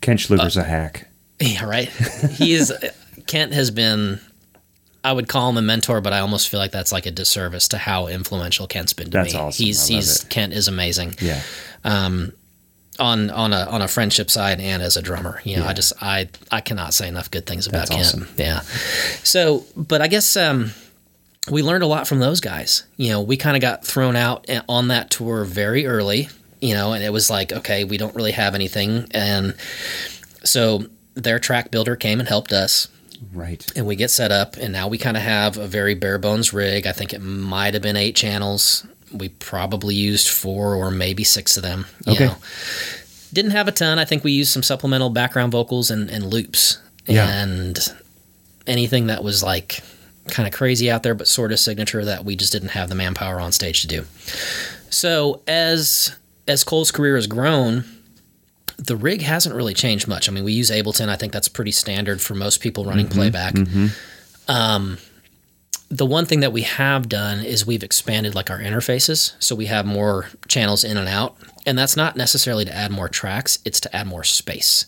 [0.00, 1.08] Kent Slucher's a hack
[1.40, 1.88] yeah, right.
[1.88, 2.72] He is
[3.26, 4.20] Kent has been.
[5.06, 7.68] I would call him a mentor, but I almost feel like that's like a disservice
[7.68, 9.40] to how influential Kent's been to That's me.
[9.40, 9.64] awesome.
[9.64, 10.28] He's I love he's it.
[10.30, 11.42] Kent is amazing yeah
[12.98, 15.40] on on a on a friendship side and as a drummer.
[15.44, 18.22] You know, I just I I cannot say enough good things about That's Kent.
[18.24, 18.28] awesome.
[18.36, 18.60] Yeah.
[19.22, 20.70] So, but I guess um,
[21.50, 22.84] we learned a lot from those guys.
[22.96, 26.28] You know, we kind of got thrown out on that tour very early.
[26.60, 29.54] You know, and it was like, okay, we don't really have anything, and
[30.42, 32.88] so their track builder came and helped us
[33.32, 36.18] right and we get set up and now we kind of have a very bare
[36.18, 40.90] bones rig i think it might have been eight channels we probably used four or
[40.90, 42.26] maybe six of them you Okay.
[42.26, 42.36] know.
[43.32, 46.78] didn't have a ton i think we used some supplemental background vocals and, and loops
[47.06, 47.28] Yeah.
[47.28, 47.78] and
[48.66, 49.80] anything that was like
[50.28, 52.94] kind of crazy out there but sort of signature that we just didn't have the
[52.96, 54.04] manpower on stage to do
[54.90, 56.16] so as
[56.48, 57.84] as cole's career has grown
[58.78, 60.28] the rig hasn't really changed much.
[60.28, 61.08] I mean, we use Ableton.
[61.08, 63.54] I think that's pretty standard for most people running playback.
[64.48, 64.98] Um,
[65.88, 69.66] the one thing that we have done is we've expanded like our interfaces, so we
[69.66, 73.80] have more channels in and out, and that's not necessarily to add more tracks; it's
[73.80, 74.86] to add more space.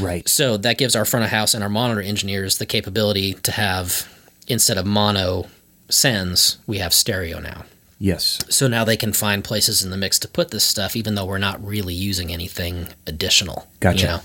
[0.00, 3.52] right So that gives our front of house and our monitor engineers the capability to
[3.52, 4.08] have
[4.48, 5.46] instead of mono
[5.88, 7.64] sends, we have stereo now.
[8.02, 11.14] Yes So now they can find places in the mix to put this stuff, even
[11.14, 13.68] though we're not really using anything additional.
[13.80, 14.00] Gotcha.
[14.00, 14.20] You know?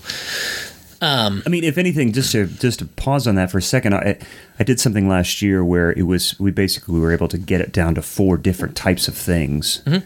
[1.00, 3.94] Um, I mean, if anything, just to just to pause on that for a second,
[3.94, 4.18] I
[4.58, 7.72] I did something last year where it was we basically were able to get it
[7.72, 10.04] down to four different types of things, mm-hmm.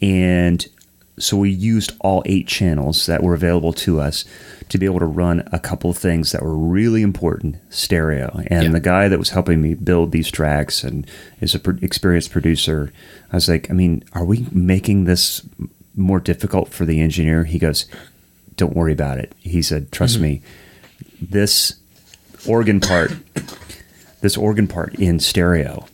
[0.00, 0.64] and
[1.18, 4.24] so we used all eight channels that were available to us
[4.68, 8.42] to be able to run a couple of things that were really important stereo.
[8.48, 8.70] And Yeah.
[8.70, 11.06] the guy that was helping me build these tracks and
[11.40, 12.92] is a pro- experienced producer,
[13.32, 15.42] I was like, I mean, are we making this
[15.96, 17.44] more difficult for the engineer?
[17.44, 17.86] He goes,
[18.56, 19.32] don't worry about it.
[19.38, 20.22] He said, trust mm-hmm.
[20.24, 20.42] me,
[21.20, 21.74] this
[22.46, 23.12] organ part,
[24.20, 25.86] this organ part in stereo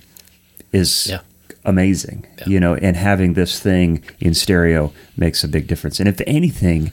[0.72, 1.20] is Yeah.
[1.64, 2.44] amazing, Yeah.
[2.48, 6.00] you know, and having this thing in stereo makes a big difference.
[6.00, 6.90] And if anything,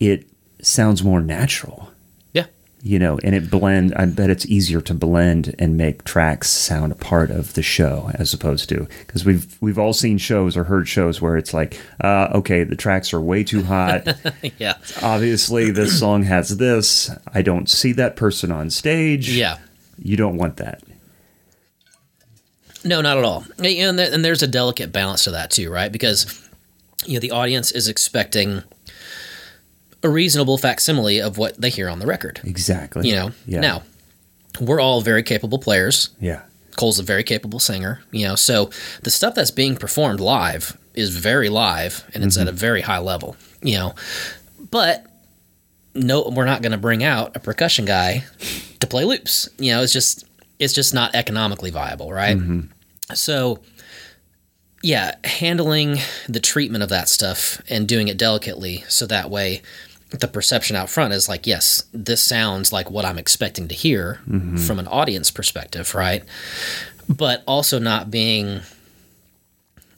[0.00, 0.26] it
[0.62, 1.90] sounds more natural,
[2.32, 2.46] Yeah.
[2.82, 3.94] you know, and it blend.
[3.96, 8.10] I bet it's easier to blend and make tracks sound a part of the show
[8.14, 11.80] as opposed to because we've we've all seen shows or heard shows where it's like,
[12.02, 14.06] uh, okay, the tracks are way too hot.
[14.58, 14.74] Yeah.
[15.02, 17.10] Obviously, this song has this.
[17.34, 19.30] I don't see that person on stage.
[19.30, 19.58] Yeah.
[20.00, 20.82] You don't want that.
[22.84, 23.44] No, not at all.
[23.58, 25.90] And, there, and there's a delicate balance to that too, right?
[25.90, 26.48] Because
[27.04, 28.62] you know the audience is expecting
[30.02, 32.40] a reasonable facsimile of what they hear on the record.
[32.44, 33.08] Exactly.
[33.08, 33.32] You know.
[33.46, 33.60] Yeah.
[33.60, 33.82] Now,
[34.60, 36.10] we're all very capable players.
[36.20, 36.42] Yeah.
[36.76, 38.36] Cole's a very capable singer, you know.
[38.36, 38.70] So
[39.02, 42.58] the stuff that's being performed live is very live and it's at a mm-hmm.
[42.58, 43.94] very high level, you know.
[44.70, 45.06] But
[45.94, 48.24] no, we're not going to bring out a percussion guy
[48.80, 49.48] to play loops.
[49.58, 50.24] You know, it's just
[50.58, 52.36] it's just not economically viable, right?
[52.36, 52.60] Mm-hmm.
[53.14, 53.60] So
[54.82, 55.96] yeah, handling
[56.28, 59.62] the treatment of that stuff and doing it delicately so that way
[60.10, 64.20] the perception out front is like, yes, this sounds like what I'm expecting to hear
[64.28, 64.56] mm-hmm.
[64.56, 66.24] from an audience perspective, right?
[67.08, 68.60] But also not being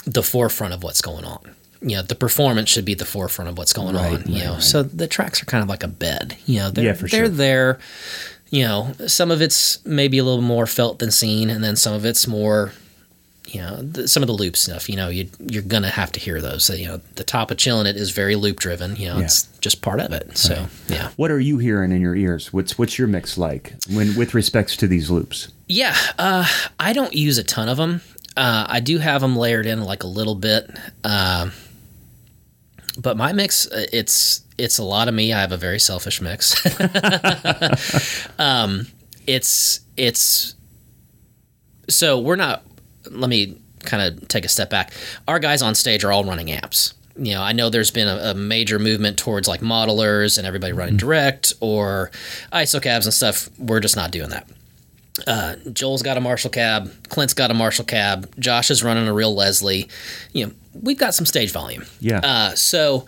[0.05, 1.55] the forefront of what's going on.
[1.83, 4.31] You know, the performance should be the forefront of what's going Right, on.
[4.31, 4.63] You know, right.
[4.63, 6.37] so the tracks are kind of like a bed.
[6.45, 7.29] You know, they're Yeah, for they're sure.
[7.29, 7.79] there.
[8.51, 11.95] You know, some of it's maybe a little more felt than seen, and then some
[11.95, 12.73] of it's more
[13.51, 16.21] you know the, some of the loop stuff you know you, you're gonna have to
[16.21, 19.09] hear those so, you know the top of chilling it is very loop driven you
[19.09, 19.25] know Yeah.
[19.25, 22.53] it's just part of it so yeah What are you hearing in your ears?
[22.53, 25.49] What's what's your mix like when with respects to these loops?
[25.69, 26.47] yeah uh,
[26.79, 28.01] i don't use a ton of them
[28.37, 30.71] uh, i do have them layered in like a little bit
[31.05, 31.51] uh,
[32.99, 36.21] but my mix uh, it's it's a lot of me i have a very selfish
[36.21, 36.55] mix
[38.39, 38.87] um,
[39.27, 40.55] it's it's
[41.89, 42.63] so we're not
[43.11, 44.93] let me kind of take a step back
[45.27, 48.31] our guys on stage are all running apps you know i know there's been a,
[48.31, 52.11] a major movement towards like modelers and everybody running direct or
[52.53, 54.49] iso cabs and stuff we're just not doing that
[55.27, 56.91] uh, Joel's got a Marshall cab.
[57.09, 58.33] Clint's got a Marshall cab.
[58.39, 59.89] Josh is running a real Leslie.
[60.33, 61.85] You know, we've got some stage volume.
[62.01, 62.21] Yeah.
[62.23, 63.07] Uh, so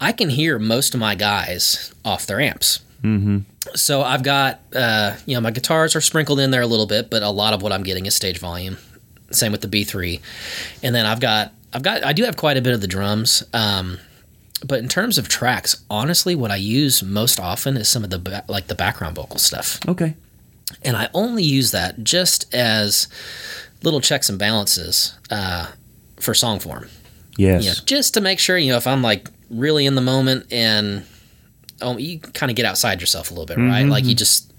[0.00, 2.80] I can hear most of my guys off their amps.
[3.02, 3.38] Mm-hmm.
[3.74, 7.10] So I've got, uh, you know, my guitars are sprinkled in there a little bit,
[7.10, 8.76] but a lot of what I'm getting is stage volume.
[9.36, 10.20] Same with the B3,
[10.82, 13.42] and then I've got, I've got, I do have quite a bit of the drums.
[13.52, 13.98] Um,
[14.66, 18.18] but in terms of tracks, honestly, what I use most often is some of the
[18.18, 20.14] ba- like the background vocal stuff Okay.
[20.82, 23.08] and I only use that just as
[23.82, 25.66] little checks and balances uh,
[26.18, 26.88] for song form.
[27.36, 27.64] Yes.
[27.64, 30.46] You know, just to make sure, you know, if I'm like really in the moment
[30.50, 31.04] and
[31.82, 33.84] oh, you kind of get outside yourself a little bit, right?
[33.84, 34.50] Like you just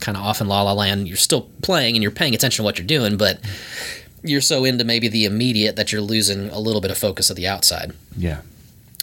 [0.00, 1.08] kind of off in la la land.
[1.08, 3.40] You're still playing and you're paying attention to what you're doing, but
[4.22, 7.36] you're so into maybe the immediate that you're losing a little bit of focus of
[7.36, 7.92] the outside.
[8.16, 8.40] Yeah.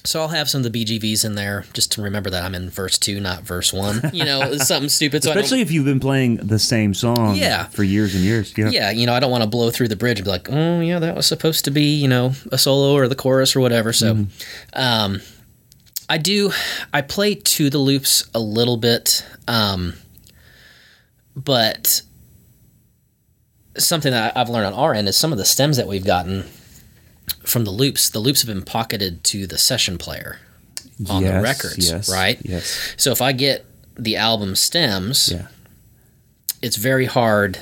[0.04, 2.72] So I'll have some of the BGVs in there just to remember that I'm in
[2.72, 4.02] verse two, not verse one.
[4.14, 5.24] You know, something stupid.
[5.24, 7.66] So Especially if you've been playing the same song Yeah.
[7.66, 8.52] for years and years.
[8.58, 8.70] Yeah.
[8.70, 10.80] yeah, you know, I don't want to blow through the bridge and be like, oh,
[10.80, 13.94] yeah, that was supposed to be, you know, a solo or the chorus or whatever.
[13.94, 14.26] So,
[14.74, 15.22] um,
[16.10, 16.52] I do,
[16.92, 19.94] I play to the loops a little bit, um,
[21.44, 22.02] but
[23.78, 26.44] something that I've learned on our end is some of the stems that we've gotten
[27.44, 30.40] from the loops, the loops have been pocketed to the session player
[31.10, 32.38] on the records, yes, right?
[32.44, 32.94] Yes.
[32.98, 33.66] So if I get
[33.98, 35.48] the album stems, Yeah.
[36.62, 37.58] it's very hard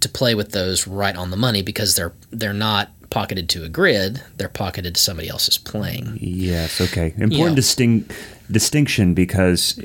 [0.00, 3.68] to play with those right on the money because they're they're not pocketed to a
[3.68, 6.18] grid; they're pocketed to somebody else's playing.
[6.20, 6.80] Yes.
[6.80, 7.14] Okay.
[7.16, 7.54] Important know.
[7.56, 8.12] distinct
[8.50, 9.80] distinction because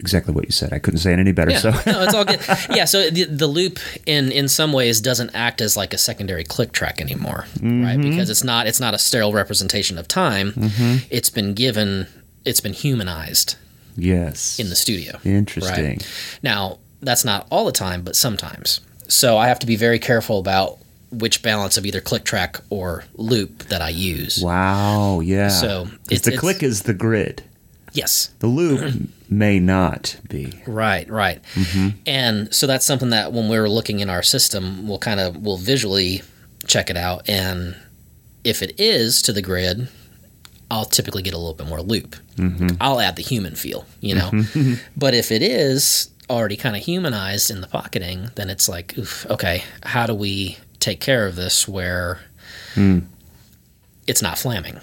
[0.00, 0.72] exactly what you said.
[0.72, 1.52] I couldn't say it any better.
[1.52, 2.40] Yeah, So no, it's all good.
[2.74, 6.42] Yeah, so the, the loop in in some ways doesn't act as like a secondary
[6.44, 7.84] click track anymore, Mm-hmm.
[7.84, 8.00] right?
[8.00, 10.52] Because it's not it's not a sterile representation of time.
[11.10, 12.06] It's been given,
[12.44, 13.56] it's been humanized
[13.96, 14.58] yes.
[14.58, 15.18] in the studio.
[15.24, 15.84] Interesting.
[15.98, 16.38] Right?
[16.42, 18.80] Now, that's not all the time, but sometimes.
[19.08, 20.78] So I have to be very careful about
[21.10, 24.40] which balance of either click track or loop that I use.
[24.42, 25.20] Wow.
[25.20, 25.48] Yeah.
[25.48, 27.42] So it's- the it's- click is the grid.
[27.92, 28.30] Yes.
[28.38, 28.94] The loop
[29.30, 30.52] may not be.
[30.66, 31.42] Right, right.
[31.54, 31.88] Mm-hmm.
[32.04, 35.56] And so that's something that when we're looking in our system, we'll kind of we'll
[35.56, 36.22] visually
[36.66, 37.74] check it out and
[38.44, 39.88] if it is to the grid,
[40.70, 42.16] I'll typically get a little bit more loop.
[42.36, 42.68] Mm-hmm.
[42.80, 44.30] I'll add the human feel, you know.
[44.96, 49.26] but if it is already kind of humanized in the pocketing, then it's like, oof,
[49.26, 52.20] okay, how do we take care of this where
[54.06, 54.80] it's not flamming?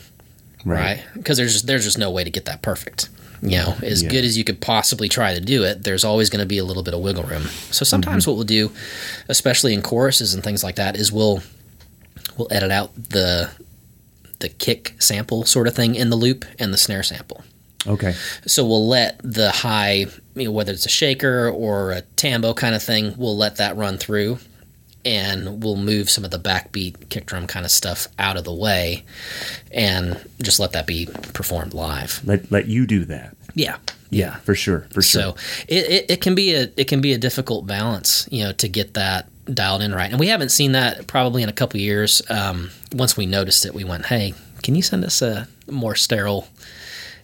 [0.66, 1.04] right?
[1.14, 3.10] Because there's just, there's just no way to get that perfect.
[3.42, 4.10] You know, as Yeah.
[4.10, 6.64] good as you could possibly try to do it, there's always going to be a
[6.64, 7.44] little bit of wiggle room.
[7.72, 8.32] So sometimes Mm-hmm.
[8.32, 8.72] what we'll do,
[9.30, 11.44] especially in choruses and things like that, is we'll
[12.38, 13.50] we'll edit out the
[14.40, 17.44] the kick sample sort of thing in the loop and the snare sample.
[17.88, 18.14] Okay.
[18.46, 22.76] So we'll let the high, you know, whether it's a shaker or a tambo kind
[22.76, 24.40] of thing, we'll let that run through,
[25.06, 28.54] and we'll move some of the backbeat kick drum kind of stuff out of the
[28.54, 29.04] way,
[29.72, 32.22] and just let that be performed live.
[32.26, 33.36] Let let you do that.
[33.54, 33.78] Yeah,
[34.10, 34.88] Yeah, for sure.
[34.94, 35.22] For sure.
[35.22, 35.36] So
[35.68, 38.68] it, it, it can be a it can be a difficult balance, you know, to
[38.68, 40.12] get that dialed in right.
[40.12, 42.22] And we haven't seen that probably in a couple years.
[42.30, 44.34] Um, once we noticed it, we went, "Hey,
[44.64, 46.48] can you send us a more sterile,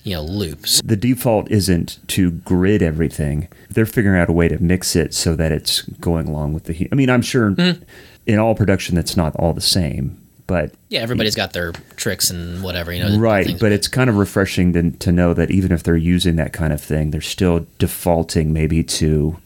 [0.03, 3.47] you know, loops?" the default isn't to grid everything.
[3.69, 6.87] They're figuring out a way to mix it so that it's going along with the.
[6.91, 7.83] I mean, I'm sure Mm-hmm.
[8.27, 12.61] in all production that's not all the same, but Yeah, everybody's got their tricks and
[12.63, 13.17] whatever, you know.
[13.17, 13.57] right.
[13.59, 16.71] But it's kind of refreshing to to know that even if they're using that kind
[16.73, 19.37] of thing, they're still defaulting maybe to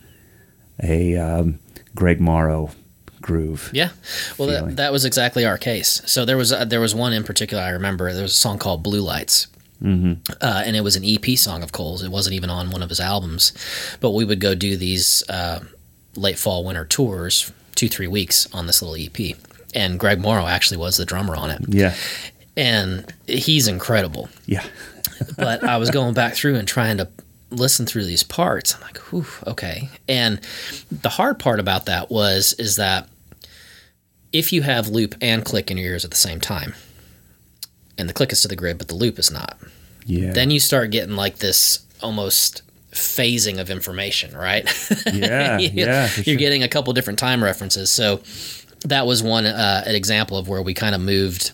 [0.83, 1.59] a um,
[1.95, 2.69] Greg Morrow
[3.21, 3.69] groove.
[3.73, 3.89] Yeah,
[4.37, 4.65] well, feeling.
[4.67, 6.01] that, that was exactly our case.
[6.05, 8.11] So there was uh, there was one in particular I remember.
[8.13, 9.47] There was a song called "Blue Lights,"
[9.83, 10.15] Uh,
[10.65, 12.03] and it was an EP song of Cole's.
[12.03, 13.53] It wasn't even on one of his albums.
[14.01, 15.59] But we would go do these uh,
[16.15, 19.37] late fall winter tours, two three weeks on this little EP.
[19.75, 21.93] And Greg Morrow actually was the drummer on it, Yeah.
[22.55, 24.29] and he's incredible.
[24.45, 24.65] Yeah.
[25.35, 27.07] But I was going back through and trying to
[27.49, 28.75] listen through these parts.
[28.75, 29.89] I'm like, whew, okay.
[30.07, 30.39] And
[30.91, 33.09] the hard part about that was is that
[34.31, 36.75] if you have loop and click in your ears at the same time,
[37.97, 39.57] and the click is to the grid, but the loop is not,
[40.05, 40.31] Yeah.
[40.33, 44.65] then you start getting like this almost phasing of information, right?
[45.13, 45.57] yeah.
[45.59, 46.09] You- yeah.
[46.15, 46.35] You're sure.
[46.35, 47.91] getting a couple different time references.
[47.91, 48.21] So
[48.85, 51.51] that was one uh, an example of where we kind of moved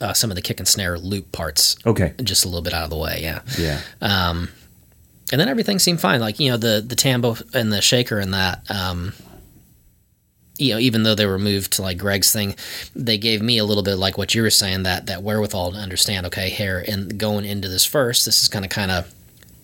[0.00, 2.12] uh, some of the kick and snare loop parts Okay.
[2.22, 3.18] just a little bit out of the way.
[3.22, 3.40] Yeah.
[3.58, 3.80] Yeah.
[4.00, 4.48] Um,
[5.32, 6.20] and then everything seemed fine.
[6.20, 8.62] Like you know the the tambo and the shaker and that.
[8.70, 9.12] Um,
[10.58, 12.54] you know, even though they were moved to like Greg's thing,
[12.94, 15.78] they gave me a little bit like what you were saying that that wherewithal to
[15.78, 16.26] understand.
[16.26, 19.12] Okay, here and going into this first, this is going to kind of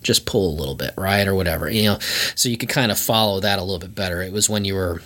[0.01, 1.69] just pull a little bit, right, or whatever.
[1.69, 1.99] You know,
[2.35, 4.21] so you could kind of follow that a little bit better.
[4.21, 5.01] It was when you were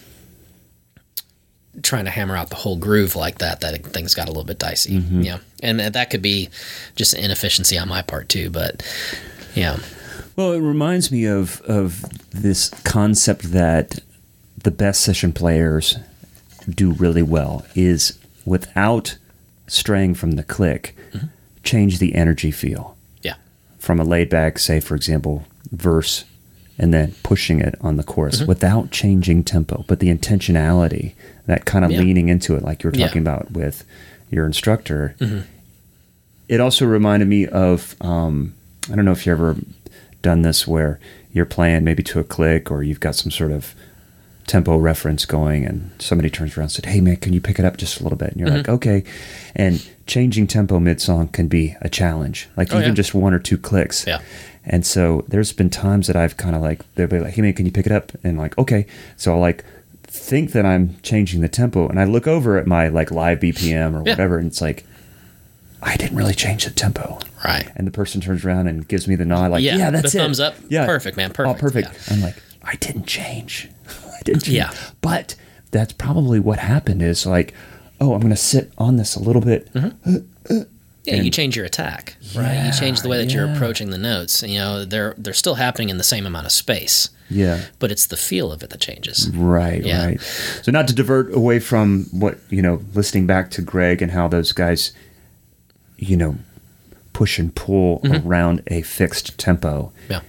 [1.81, 4.59] trying to hammer out the whole groove like that that things got a little bit
[4.59, 4.99] dicey.
[4.99, 5.21] Mm-hmm.
[5.21, 6.49] Yeah, and that could be
[6.95, 8.49] just an inefficiency on my part too.
[8.49, 8.83] But
[9.55, 9.77] yeah.
[10.35, 13.99] Well, it reminds me of of this concept that
[14.63, 15.97] the best session players
[16.69, 19.17] do really well is without
[19.67, 20.95] straying from the click,
[21.63, 23.35] change the energy feel Yeah.
[23.77, 26.25] from a laid back, say for example, verse
[26.77, 28.47] and then pushing it on the chorus Mm-hmm.
[28.47, 31.13] without changing tempo, but the intentionality,
[31.45, 31.99] that kind of Yeah.
[31.99, 33.07] leaning into it, like you were Yeah.
[33.07, 33.83] talking about with
[34.31, 35.15] your instructor.
[35.19, 35.39] Mm-hmm.
[36.47, 38.53] It also reminded me of um,
[38.91, 39.55] I don't know if you ever
[40.21, 40.99] done this where
[41.31, 43.75] you're playing maybe to a click or you've got some sort of
[44.49, 47.65] tempo reference going and somebody turns around and said, Hey man, can you pick it
[47.65, 48.31] up just a little bit?
[48.31, 48.57] And you're Mm-hmm.
[48.57, 49.03] like, Okay.
[49.55, 52.49] And changing tempo mid song can be a challenge.
[52.57, 52.95] Like Oh, even yeah.
[52.95, 54.05] just one or two clicks.
[54.07, 54.21] Yeah.
[54.65, 57.53] And so there's been times that I've kind of like they'll be like, "Hey man,
[57.53, 58.85] can you pick it up?" And like, okay.
[59.17, 59.63] So I'll like
[60.03, 63.93] think that I'm changing the tempo, and I look over at my like live BPM
[63.95, 64.11] or Yeah.
[64.13, 64.83] whatever, and it's like,
[65.81, 67.19] I didn't really change the tempo.
[67.45, 67.69] Right.
[67.77, 70.19] And the person turns around and gives me the nod, like, Yeah, "Yeah, that's the
[70.19, 70.21] it.
[70.21, 70.55] thumbs up.
[70.67, 71.31] Yeah, Perfect, man.
[71.31, 71.57] Perfect.
[71.57, 71.87] Oh, Perfect.
[71.87, 72.15] perfect." Yeah.
[72.15, 73.69] I'm like, I didn't change.
[74.25, 74.55] Didn't change.
[74.57, 74.73] Yeah.
[75.01, 75.35] But
[75.71, 77.01] that's probably what happened.
[77.01, 77.53] Is like,
[78.01, 79.71] oh, I'm going to sit on this a little bit.
[79.73, 80.15] Mm-hmm.
[80.15, 80.65] Uh, uh,
[81.05, 82.65] yeah, you change your attack, right?
[82.65, 84.43] You change the way that you're approaching the notes.
[84.43, 87.61] You know, they're they're still happening in the same amount of space, Yeah.
[87.79, 89.29] but it's the feel of it that changes.
[89.33, 90.05] Right, Yeah.
[90.05, 90.21] right.
[90.61, 94.27] So not to divert away from what, you know, listening back to Greg and how
[94.27, 94.91] those guys,
[95.97, 96.35] you know,
[97.13, 98.27] push and pull mm-hmm.
[98.27, 100.21] around a fixed tempo Yeah.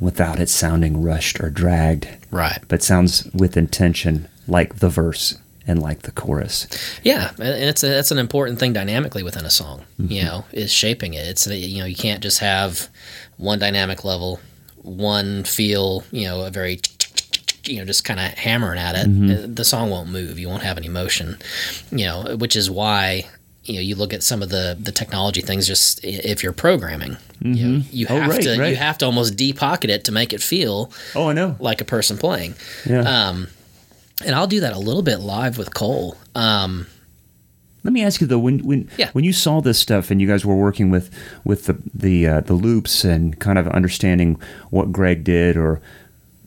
[0.00, 2.60] without it sounding rushed or dragged, Right.
[2.68, 6.66] but sounds with intention like the verse and like the chorus.
[7.02, 9.84] Yeah, and it's a, that's an important thing dynamically within a song.
[10.00, 10.12] Mm-hmm.
[10.12, 11.26] You know, is shaping it.
[11.26, 12.88] It's you know you can't just have
[13.36, 14.40] one dynamic level,
[14.76, 16.04] one feel.
[16.12, 16.80] You know, a very
[17.64, 19.08] you know just kind of hammering at it.
[19.08, 19.54] Mm-hmm.
[19.54, 20.38] The song won't move.
[20.38, 21.38] You won't have any motion.
[21.90, 23.24] You know, which is why
[23.68, 25.66] you know you look at some of the the technology things.
[25.66, 28.70] Just if you're programming, you know, you Oh, have right, to right.
[28.70, 31.56] you have to almost depocket it to make it feel Oh, I know.
[31.60, 32.54] like a person playing.
[32.84, 33.00] Yeah.
[33.00, 33.48] Um,
[34.24, 36.16] and I'll do that a little bit live with Cole.
[36.34, 36.86] Um,
[37.84, 39.10] Let me ask you though, when when Yeah.
[39.12, 41.10] when you saw this stuff and you guys were working with
[41.44, 44.40] with the the uh, the loops and kind of understanding
[44.70, 45.80] what Greg did, or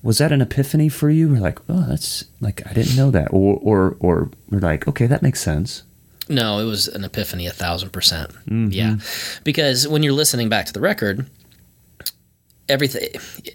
[0.03, 1.33] was that an epiphany for you?
[1.35, 5.07] Or like, oh, that's like I didn't know that, or or or we're like, okay,
[5.07, 5.83] that makes sense.
[6.29, 8.31] No, it was an epiphany, a thousand percent.
[8.47, 8.97] Yeah,
[9.43, 11.25] because when you're listening back to the record,
[12.67, 13.09] everything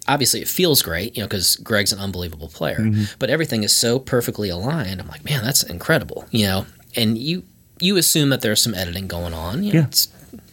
[0.09, 2.91] obviously it feels great, you know, because Greg's an unbelievable player.
[3.19, 5.01] But everything is so perfectly aligned.
[5.01, 6.67] I'm like, man, that's incredible, you know.
[6.97, 7.45] And you
[7.81, 9.63] you assume that there's some editing going on.
[9.63, 9.87] You know, Yeah.
[9.87, 10.09] It's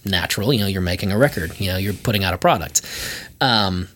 [0.06, 0.54] natural.
[0.54, 1.60] You know, you're making a record.
[1.60, 2.82] You know, you're putting out a product.
[3.40, 3.88] Um,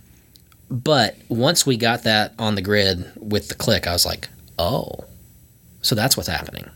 [0.70, 5.06] but once we got that on the grid with the click, I was like, oh,
[5.82, 6.70] so that's what's happening.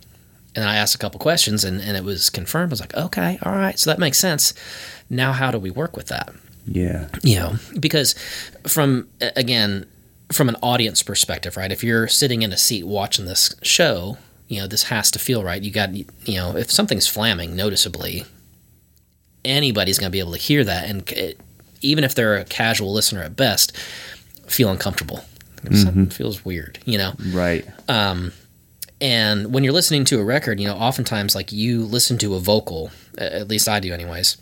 [0.56, 2.72] And I asked a couple questions and, and it was confirmed.
[2.72, 4.54] I was like, okay, all right, so that makes sense.
[5.10, 6.34] Now, how do we work with that?
[6.66, 8.14] Yeah, You know, because
[8.68, 9.86] from, again,
[10.32, 11.72] from an audience perspective, right?
[11.72, 15.44] If you're sitting in a seat watching this show, you know, this has to feel
[15.44, 15.62] right.
[15.62, 18.26] You got, you know, if something's flamming noticeably,
[19.46, 20.90] anybody's going to be able to hear that.
[20.90, 21.40] And it,
[21.82, 23.76] even if they're a casual listener at best,
[24.48, 25.24] feel uncomfortable.
[25.64, 26.06] Something mm-hmm.
[26.06, 27.14] feels weird, you know?
[27.32, 27.68] right.
[27.90, 28.32] Um,
[29.02, 32.40] And when you're listening to a record, you know, oftentimes like you listen to a
[32.40, 34.38] vocal, at least I do, anyways,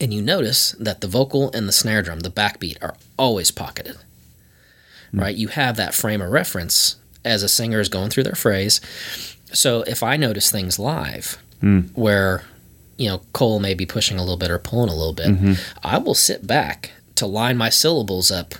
[0.00, 3.96] and you notice that the vocal and the snare drum, the backbeat, are always pocketed.
[5.10, 5.20] Hmm.
[5.20, 5.36] Right?
[5.36, 8.80] You have that frame of reference as a singer is going through their phrase.
[9.52, 11.80] So if I notice things live hmm.
[11.94, 12.44] where
[12.98, 15.52] you know, Cole may be pushing a little bit or pulling a little bit, mm-hmm.
[15.82, 18.56] I will sit back to line my syllables up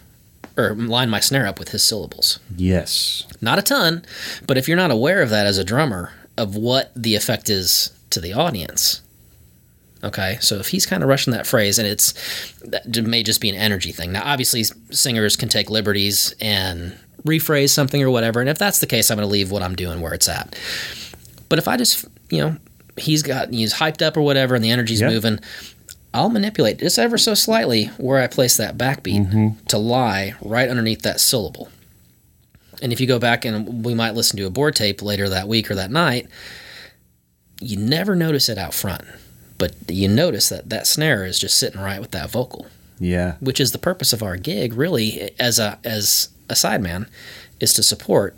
[0.59, 2.41] or line my snare up with his syllables.
[2.57, 3.25] Yes.
[3.41, 4.05] Not a ton,
[4.47, 7.91] but if you're not aware of that as a drummer, of what the effect is
[8.11, 9.01] to the audience.
[10.05, 12.13] Okay, so if he's kind of rushing that phrase, and it's
[12.65, 14.13] that may just be an energy thing.
[14.13, 18.87] Now, obviously, singers can take liberties and rephrase something or whatever, and if that's the
[18.87, 20.57] case, I'm going to leave what I'm doing where it's at.
[21.49, 22.57] But if I just, you know,
[22.97, 25.09] he's got he's hyped up or whatever, and the energy's Yeah.
[25.09, 25.41] moving,
[26.15, 29.65] I'll manipulate just ever so slightly where I place that backbeat mm-hmm.
[29.67, 31.69] to lie right underneath that syllable.
[32.81, 35.49] And if you go back and we might listen to a board tape later that
[35.49, 36.29] week or that night,
[37.61, 39.03] you never notice it out front,
[39.59, 42.67] but you notice that that snare is just sitting right with that vocal,
[43.01, 43.35] Yeah.
[43.41, 47.09] which is the purpose of our gig, really, as a as a sideman,
[47.61, 48.37] is to support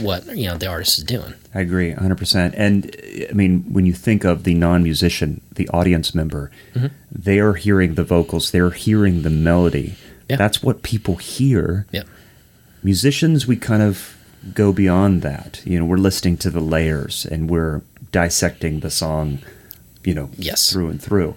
[0.00, 1.34] what you know the artist is doing.
[1.54, 2.54] I agree 100%.
[2.56, 6.88] And uh, I mean, when you think of the non musician, the audience member, Mm-hmm.
[7.12, 9.94] they are hearing the vocals, they're hearing the melody.
[10.28, 10.36] Yeah.
[10.36, 11.86] That's what people hear.
[11.92, 12.06] Yep.
[12.82, 14.16] Musicians, we kind of
[14.52, 15.62] go beyond that.
[15.64, 17.82] You know, we're listening to the layers and we're
[18.12, 19.38] dissecting the song,
[20.04, 20.70] you know, Yes.
[20.72, 21.34] through and through.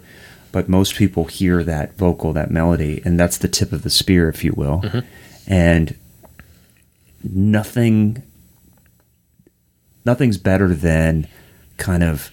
[0.52, 4.30] But most people hear that vocal, that melody, and that's the tip of the spear,
[4.30, 4.82] if you will.
[4.82, 5.00] Mm-hmm.
[5.48, 5.96] And
[7.24, 8.24] nothing
[10.08, 11.28] nothing's better than
[11.78, 12.32] kind of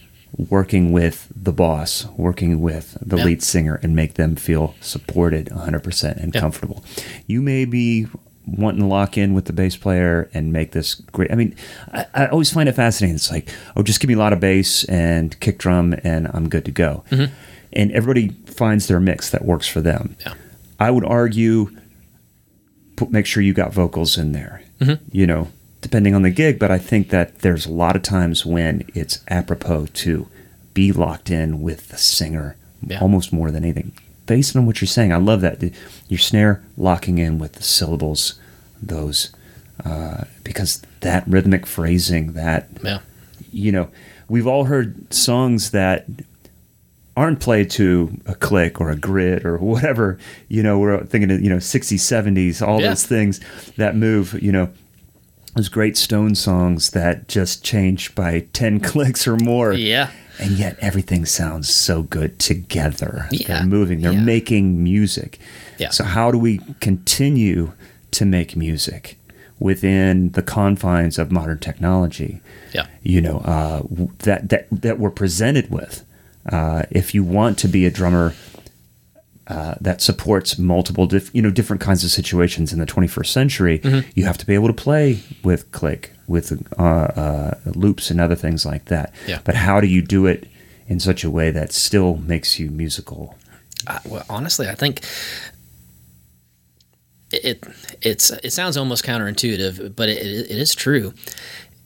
[0.48, 3.24] working with the boss, working with the Yeah.
[3.24, 6.40] lead singer, and make them feel supported 100% and Yeah.
[6.40, 6.82] comfortable.
[7.26, 8.06] You may be
[8.46, 11.30] wanting to lock in with the bass player and make this great.
[11.32, 11.54] I mean,
[11.92, 13.14] I, I always find it fascinating.
[13.16, 16.48] It's like, oh, just give me a lot of bass and kick drum, and I'm
[16.48, 17.04] good to go.
[17.10, 17.32] Mm-hmm.
[17.72, 20.16] And everybody finds their mix that works for them.
[20.26, 20.34] Yeah.
[20.80, 21.70] I would argue,
[22.96, 24.62] put, make sure you got vocals in there.
[24.80, 25.04] Mm-hmm.
[25.12, 25.48] You know,
[25.84, 29.20] depending on the gig, but I think that there's a lot of times when it's
[29.28, 30.26] apropos to
[30.72, 32.56] be locked in with the singer
[32.86, 33.00] Yeah.
[33.00, 33.92] almost more than anything.
[34.24, 35.62] Based on what you're saying, I love that
[36.08, 38.40] your snare locking in with the syllables,
[38.82, 39.30] those
[39.84, 43.00] uh, because that rhythmic phrasing, that Yeah.
[43.52, 43.88] you know,
[44.26, 46.06] we've all heard songs that
[47.14, 50.18] aren't played to a click or a grid or whatever.
[50.48, 52.88] You know, we're thinking of, you know, 60s, 70s, all Yeah.
[52.88, 53.38] those things
[53.76, 54.70] that move, you know,
[55.54, 59.72] those great Stone songs that just change by 10 clicks or more.
[59.72, 60.10] Yeah.
[60.40, 63.28] And yet everything sounds so good together.
[63.30, 63.46] Yeah.
[63.58, 64.20] They're moving, they're Yeah.
[64.20, 65.38] making music.
[65.78, 65.90] Yeah.
[65.90, 67.72] So, how do we continue
[68.10, 69.16] to make music
[69.60, 72.40] within the confines of modern technology?
[72.72, 72.86] Yeah.
[73.04, 73.82] you know uh,
[74.24, 76.04] that that that we're presented with.
[76.50, 78.34] Uh, if you want to be a drummer
[79.46, 83.78] uh, that supports multiple, diff- you know, different kinds of situations in the 21st century,
[83.80, 84.08] Mm-hmm.
[84.14, 88.34] you have to be able to play with click, with uh, uh, loops and other
[88.36, 89.12] things like that.
[89.26, 89.40] Yeah.
[89.44, 90.48] But how do you do it
[90.88, 93.36] in such a way that still makes you musical?
[93.86, 95.02] I, well, honestly, I think
[97.32, 97.64] it
[98.00, 100.18] it's it sounds almost counterintuitive, but it,
[100.50, 101.12] it is true.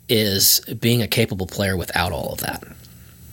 [0.09, 2.63] Is being a capable player without all of that,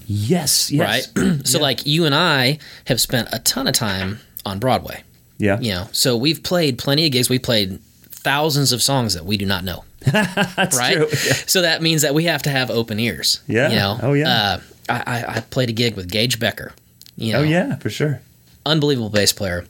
[0.06, 0.72] Yes.
[0.72, 1.12] Yes.
[1.16, 1.42] right?
[1.48, 5.04] so, like you and I have spent a ton of time on Broadway,
[5.38, 5.60] Yeah.
[5.60, 5.88] you know.
[5.92, 7.30] So we've played plenty of gigs.
[7.30, 7.80] We played
[8.12, 10.96] thousands of songs that we do not know, That's right?
[10.98, 11.10] true.
[11.12, 13.40] So that means that we have to have open ears.
[13.48, 13.70] Yeah.
[13.70, 14.00] You know.
[14.02, 14.30] Oh, yeah.
[14.30, 16.74] Uh, I, I I played a gig with Gage Becker.
[17.18, 18.22] You know, Oh yeah, for sure.
[18.66, 19.66] unbelievable bass player.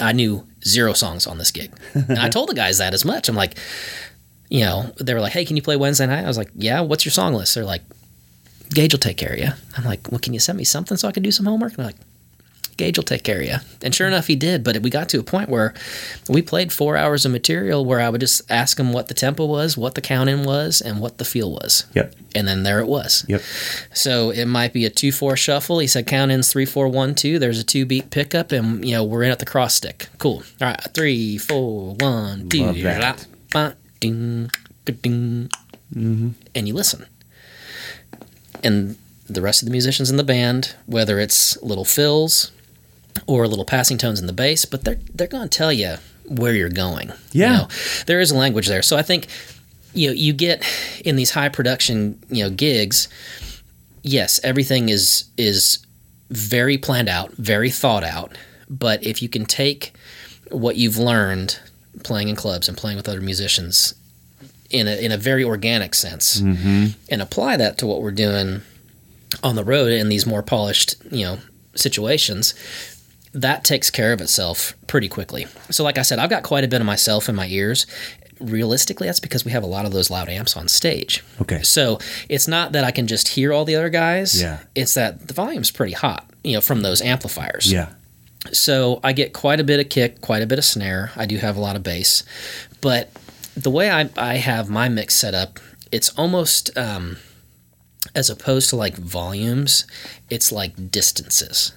[0.00, 1.72] I knew zero songs on this gig.
[1.94, 3.28] And I told the guys that as much.
[3.28, 3.56] I'm like,
[4.50, 6.24] you know, they were like, hey, can you play Wednesday night?
[6.24, 7.54] I was like, yeah, what's your song list?
[7.54, 7.82] They're like,
[8.74, 9.50] Gage will take care of you.
[9.76, 11.72] I'm like, well, can you send me something so I can do some homework?
[11.72, 11.96] And they're like,
[12.76, 13.56] Gage will take care of you.
[13.82, 14.64] And sure enough, he did.
[14.64, 15.74] But we got to a point where
[16.28, 19.46] we played four hours of material where I would just ask him what the tempo
[19.46, 21.84] was, what the count in was, and what the feel was.
[21.94, 22.14] Yep.
[22.34, 23.24] And then there it was.
[23.28, 23.42] Yep.
[23.92, 25.78] So it might be a two four shuffle.
[25.78, 27.38] He said count in's three four one two.
[27.38, 30.08] There's a two beat pickup, and you know we're in at the cross stick.
[30.18, 30.42] Cool.
[30.60, 32.64] All right, three four one two.
[32.64, 32.82] Love
[33.52, 33.76] that.
[34.00, 34.50] Ding,
[34.84, 35.48] ding.
[35.94, 36.30] Mm-hmm.
[36.56, 37.06] And you listen,
[38.64, 38.96] and
[39.26, 42.50] the rest of the musicians in the band, whether it's little fills
[43.26, 45.96] or little passing tones in the bass, but they're they're going to tell you
[46.26, 47.08] where you're going.
[47.32, 47.52] You Yeah.
[47.52, 47.68] know?
[48.06, 48.82] there is a language there.
[48.82, 49.26] So I think
[49.92, 50.64] you know you get
[51.04, 53.08] in these high production you know gigs
[54.02, 55.78] yes, everything is is
[56.30, 58.36] very planned out, very thought out.
[58.68, 59.92] But if you can take
[60.50, 61.58] what you've learned
[62.02, 63.94] playing in clubs and playing with other musicians
[64.74, 66.86] in a in a very organic sense mm-hmm.
[67.08, 68.60] and apply that to what we're doing
[69.42, 71.38] on the road in these more polished, you know,
[71.74, 72.54] situations,
[73.32, 75.46] that takes care of itself pretty quickly.
[75.70, 77.86] So like I said, I've got quite a bit of myself in my ears
[78.40, 81.22] realistically, that's because we have a lot of those loud amps on stage.
[81.40, 81.62] Okay.
[81.62, 81.98] So
[82.28, 84.40] it's not that I can just hear all the other guys.
[84.40, 84.60] Yeah.
[84.74, 87.70] It's that the volume's pretty hot, you know, from those amplifiers.
[87.70, 87.90] Yeah.
[88.52, 91.12] So I get quite a bit of kick, quite a bit of snare.
[91.16, 92.24] I do have a lot of bass.
[92.80, 93.10] But
[93.56, 95.60] the way I, I have my mix set up,
[95.92, 97.18] it's almost um,
[98.14, 99.86] as opposed to like volumes,
[100.30, 101.72] it's like distances.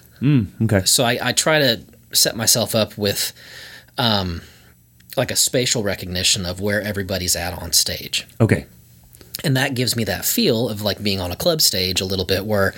[0.63, 0.84] Okay.
[0.86, 1.82] So I, I try to
[2.13, 3.34] set myself up with
[3.97, 4.41] um,
[5.15, 8.28] like a spatial recognition of where everybody's at on stage.
[8.41, 8.65] Okay.
[9.43, 12.25] And that gives me that feel of like being on a club stage a little
[12.25, 12.73] bit where,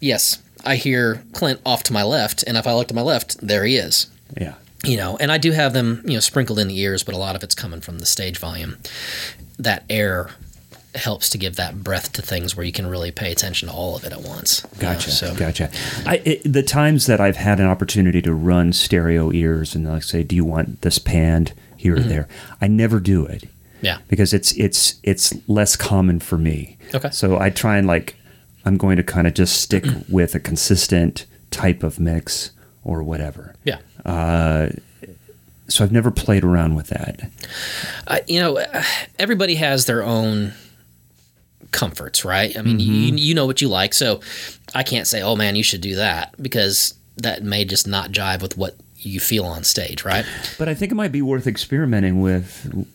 [0.00, 3.38] yes, I hear Clint off to my left, and if I look to my left,
[3.46, 4.08] there he is.
[4.38, 4.54] Yeah.
[4.86, 7.18] You know, and I do have them, you know, sprinkled in the ears, but a
[7.18, 8.78] lot of it's coming from the stage volume.
[9.58, 10.30] That air
[10.94, 13.96] helps to give that breath to things where you can really pay attention to all
[13.96, 14.64] of it at once.
[14.76, 15.10] you know, Gotcha.
[15.10, 15.70] so Gotcha.
[16.06, 20.04] I, it, the times that I've had an opportunity to run stereo ears and like
[20.04, 22.08] say, do you want this panned here or mm-hmm.
[22.08, 22.28] there?
[22.60, 23.44] I never do it
[23.84, 26.78] yeah, because it's it's it's less common for me.
[26.94, 27.10] Okay.
[27.10, 28.16] So I try and like
[28.64, 33.54] I'm going to kind of just stick with a consistent type of mix or whatever.
[33.64, 33.78] yeah.
[34.04, 37.20] So I've never played around with that.
[38.06, 38.62] Uh, you know,
[39.18, 40.52] everybody has their own
[41.70, 42.56] comforts, right?
[42.56, 44.20] I mean, you, you know what you like, so
[44.74, 48.42] I can't say, "Oh man, you should do that," because that may just not jive
[48.42, 50.24] with what you feel on stage, right?
[50.58, 52.86] But I think it might be worth experimenting with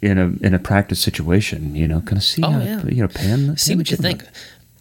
[0.00, 1.76] in a in a practice situation.
[1.76, 2.84] You know, kind of see Oh, how yeah.
[2.86, 3.56] you know pan.
[3.58, 4.24] See pan what you think.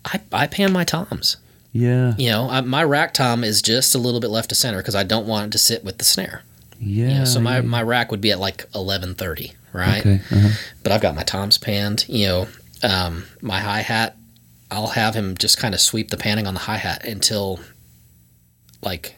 [0.06, 1.38] I, I pan my toms.
[1.74, 2.14] Yeah.
[2.18, 4.96] You know, I, my rack tom is just a little bit left to center because
[4.96, 6.44] I don't want it to sit with the snare.
[6.80, 7.08] Yeah.
[7.08, 7.62] You know, so my, yeah.
[7.62, 10.00] my rack would be at like eleven thirty, right?
[10.00, 10.22] Okay.
[10.32, 10.50] uh-huh.
[10.84, 12.06] But I've got my toms panned.
[12.08, 12.48] You know,
[12.84, 14.16] um, my hi hat,
[14.70, 17.60] I'll have him just kind of sweep the panning on the hi hat until,
[18.82, 19.16] like,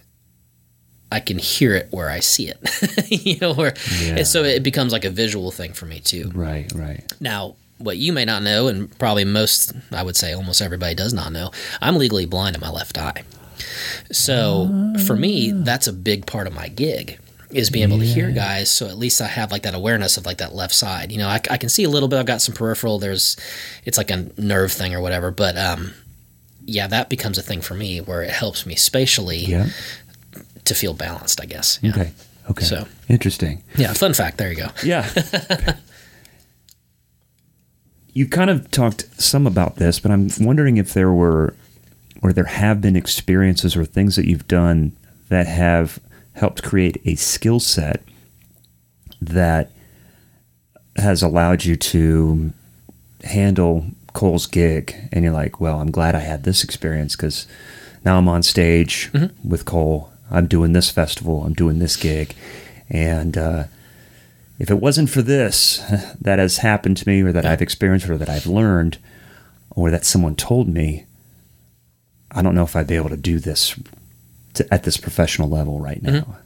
[1.11, 3.05] I can hear it where I see it.
[3.25, 4.17] you know, where Yeah.
[4.17, 6.31] and so it becomes like a visual thing for me too.
[6.33, 6.71] Right.
[6.73, 7.03] Right.
[7.19, 11.13] Now, what you may not know, and probably most, I would say almost everybody does
[11.13, 11.51] not know,
[11.81, 13.23] I'm legally blind in my left eye.
[14.11, 17.19] So for me, that's a big part of my gig
[17.51, 18.69] is being able to hear guys.
[18.69, 21.11] So at least I have like that awareness of like that left side.
[21.11, 22.19] You know, I, I can see a little bit.
[22.19, 22.99] I've got some peripheral.
[22.99, 23.37] There's,
[23.85, 25.31] it's like a nerve thing or whatever.
[25.31, 25.93] But um,
[26.65, 29.67] yeah, that becomes a thing for me where it helps me spatially Yeah.
[30.65, 31.41] to feel balanced.
[31.41, 31.79] I guess.
[31.81, 31.91] Yeah.
[31.91, 32.11] Okay.
[32.49, 32.65] Okay.
[32.65, 33.63] So- interesting.
[33.77, 33.93] Yeah.
[33.93, 34.37] Fun fact.
[34.37, 34.67] There you go.
[34.83, 35.09] Yeah.
[38.15, 41.53] you kind of talked some about this, but I'm wondering if there were
[42.23, 44.93] or there have been experiences or things that you've done
[45.29, 45.99] that have
[46.33, 48.01] helped create a skill set
[49.21, 49.71] that
[50.95, 52.53] has allowed you to
[53.25, 57.45] handle Cole's gig and you're like, well, I'm glad I had this experience because
[58.05, 59.11] now I'm on stage
[59.43, 60.09] with Cole.
[60.31, 61.43] I'm doing this festival.
[61.43, 62.33] I'm doing this gig.
[62.89, 63.65] And uh,
[64.59, 65.77] if it wasn't for this
[66.21, 68.97] that has happened to me or that I've experienced or that I've learned
[69.71, 71.05] or that someone told me,
[72.31, 73.77] I don't know if I'd be able to do this
[74.53, 76.15] to, at this professional level right mm-hmm.
[76.15, 76.37] now.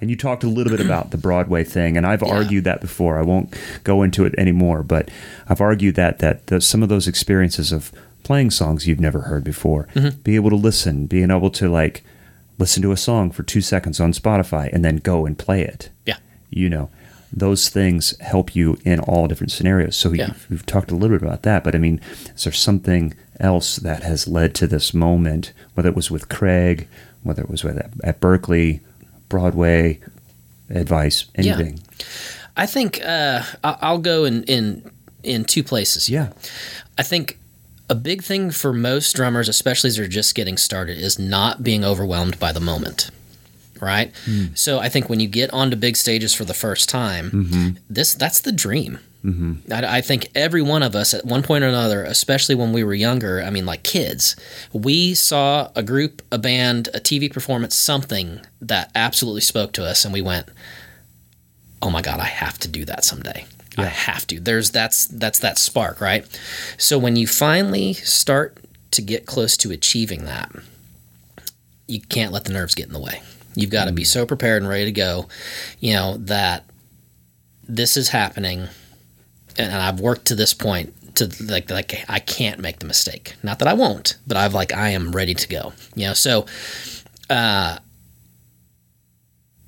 [0.00, 2.34] And you talked a little bit about the Broadway thing, and I've Yeah.
[2.34, 3.18] argued that before.
[3.18, 5.08] I won't go into it anymore, but
[5.48, 7.90] I've argued that that the, some of those experiences of
[8.22, 10.20] playing songs you've never heard before, mm-hmm.
[10.22, 12.04] be able to listen, being able to like
[12.58, 15.90] listen to a song for two seconds on Spotify and then go and play it.
[16.06, 16.16] Yeah.
[16.56, 16.90] You know,
[17.32, 19.96] those things help you in all different scenarios.
[19.96, 20.28] So Yeah.
[20.28, 22.00] you've, we've talked a little bit about that, but I mean,
[22.36, 26.86] is there something else that has led to this moment, whether it was with Craig,
[27.24, 28.80] whether it was with at, at Berklee,
[29.28, 29.98] Broadway,
[30.70, 31.54] advice, Yeah.
[31.56, 31.80] anything?
[32.56, 34.88] I think uh, I'll go in, in
[35.24, 36.08] in two places.
[36.08, 36.28] Yeah.
[36.98, 37.38] I think
[37.90, 41.84] a big thing for most drummers, especially as they're just getting started, is not being
[41.84, 43.10] overwhelmed by the moment.
[43.80, 44.12] Right.
[44.54, 48.40] So I think when you get onto big stages for the first time, this that's
[48.40, 48.98] the dream.
[49.24, 49.72] Mm-hmm.
[49.72, 52.84] I, I think every one of us at one point or another, especially when we
[52.84, 54.36] were younger, I mean, like kids,
[54.72, 60.04] we saw a group, a band, a TV performance, something that absolutely spoke to us,
[60.04, 60.48] and we went,
[61.80, 63.46] "Oh my god, I have to do that someday.
[63.78, 66.26] I have to." There's that's that's that spark, right?
[66.76, 68.58] So when you finally start
[68.90, 70.52] to get close to achieving that,
[71.86, 73.22] you can't let the nerves get in the way.
[73.54, 75.28] You've got to be so prepared and ready to go,
[75.80, 76.64] you know, that
[77.66, 78.68] this is happening
[79.56, 83.36] and I've worked to this point to like like I can't make the mistake.
[83.42, 85.72] Not that I won't, but I've like I am ready to go.
[85.94, 86.46] You know, so
[87.30, 87.78] uh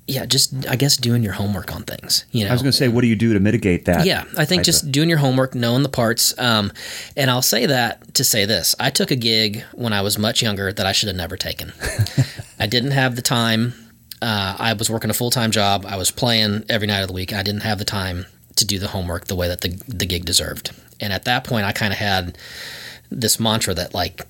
[0.07, 2.25] yeah, just I guess doing your homework on things.
[2.31, 4.05] You know, I was going to say, what do you do to mitigate that?
[4.05, 6.37] yeah, I think just doing your homework, knowing the parts.
[6.39, 6.71] Um,
[7.17, 10.41] and I'll say that to say this: I took a gig when I was much
[10.41, 11.73] younger that I should have never taken.
[12.59, 13.73] I didn't have the time.
[14.21, 15.85] Uh, I was working a full time job.
[15.85, 17.33] I was playing every night of the week.
[17.33, 20.23] I didn't have the time to do the homework the way that the the gig
[20.23, 20.71] deserved.
[21.01, 22.37] And at that point, I kind of had
[23.09, 24.25] this mantra that like,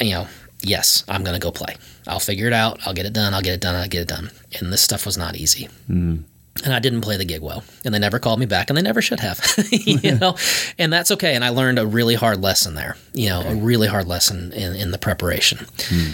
[0.00, 0.28] you know,
[0.62, 1.76] yes, I'm going to go play.
[2.06, 2.80] I'll figure it out.
[2.86, 3.34] I'll get it done.
[3.34, 3.74] I'll get it done.
[3.74, 4.30] I'll get it done.
[4.58, 5.68] And this stuff was not easy.
[5.88, 6.24] Mm.
[6.64, 8.82] And I didn't play the gig well, and they never called me back, and they
[8.82, 9.40] never should have,
[9.70, 10.34] you know.
[10.76, 11.36] And that's okay.
[11.36, 14.74] And I learned a really hard lesson there, you know, a really hard lesson in,
[14.74, 15.66] in the preparation,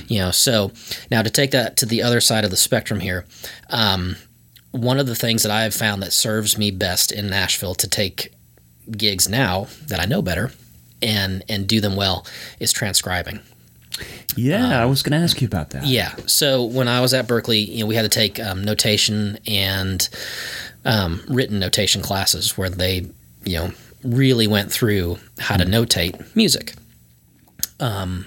[0.06, 0.30] you know.
[0.32, 0.72] So
[1.10, 3.24] now to take that to the other side of the spectrum here,
[3.70, 4.16] um,
[4.70, 7.88] one of the things that I have found that serves me best in Nashville to
[7.88, 8.34] take
[8.90, 10.52] gigs now that I know better
[11.00, 12.26] and and do them well
[12.60, 13.40] is transcribing.
[14.36, 15.86] Yeah, I was going to ask you about that.
[15.86, 16.14] Yeah.
[16.26, 20.08] So when I was at Berklee, you know, we had to take um, notation and
[20.84, 23.06] um, written notation classes where they,
[23.44, 23.70] you know,
[24.02, 26.74] really went through how to notate music.
[27.80, 28.26] Um,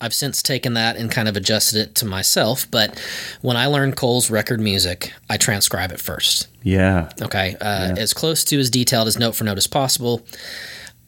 [0.00, 3.02] I've since taken that and kind of adjusted it to myself, but
[3.42, 6.46] when I learn Cole's record music, I transcribe it first.
[6.62, 7.10] Yeah.
[7.20, 10.24] Okay, uh, as close to as detailed as note for note as possible.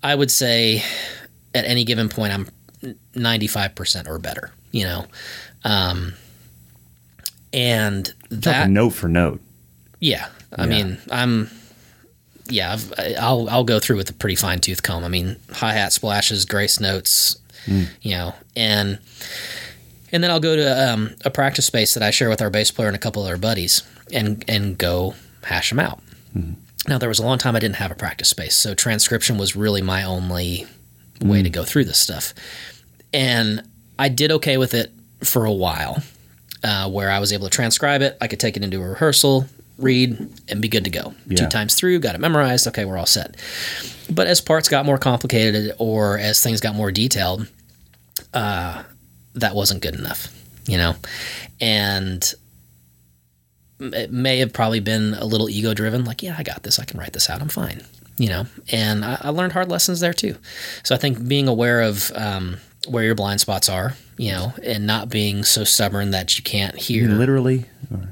[0.03, 0.83] I would say
[1.55, 2.49] at any given point, I'm
[2.83, 5.07] 95% or better, you know.
[5.65, 6.15] Um,
[7.53, 9.41] and that, note for note.
[10.01, 10.71] yeah, I Yeah.
[10.71, 11.51] mean, I'm,
[12.49, 15.05] yeah, I've, I'll, I'll go through with a pretty fine tooth comb.
[15.05, 18.99] I mean, hi hat splashes, grace notes, you know, and,
[20.13, 22.71] and then I'll go to um, a practice space that I share with our bass
[22.71, 25.15] player and a couple of our buddies and, and go
[25.45, 26.01] hash them out.
[26.89, 29.55] Now, there was a long time I didn't have a practice space, so transcription was
[29.55, 30.67] really my only
[31.21, 32.33] way to go through this stuff.
[33.13, 33.63] And
[33.99, 34.93] I did okay with it
[35.23, 36.03] for a while,
[36.65, 38.17] uh, where I was able to transcribe it.
[38.21, 39.47] I could take it into a rehearsal,
[39.79, 41.15] read, and be good to go.
[41.27, 41.39] Yeah.
[41.39, 42.67] Two times through, got it memorized.
[42.69, 43.37] Okay, we're all set.
[44.11, 47.47] But as parts got more complicated or as things got more detailed,
[48.33, 48.83] uh,
[49.35, 50.29] that wasn't good enough,
[50.67, 50.95] you know?
[51.61, 52.33] And
[53.81, 56.79] it may have probably been a little ego driven, like, yeah, I got this.
[56.79, 57.41] I can write this out.
[57.41, 57.83] I'm fine,
[58.19, 58.47] you know?
[58.73, 60.37] And I, I learned hard lessons there too.
[60.83, 62.59] So I think being aware of um,
[62.89, 66.77] where your blind spots are, you know, and not being so stubborn that you can't
[66.77, 67.09] hear.
[67.09, 67.67] Literally.
[67.93, 68.09] Or,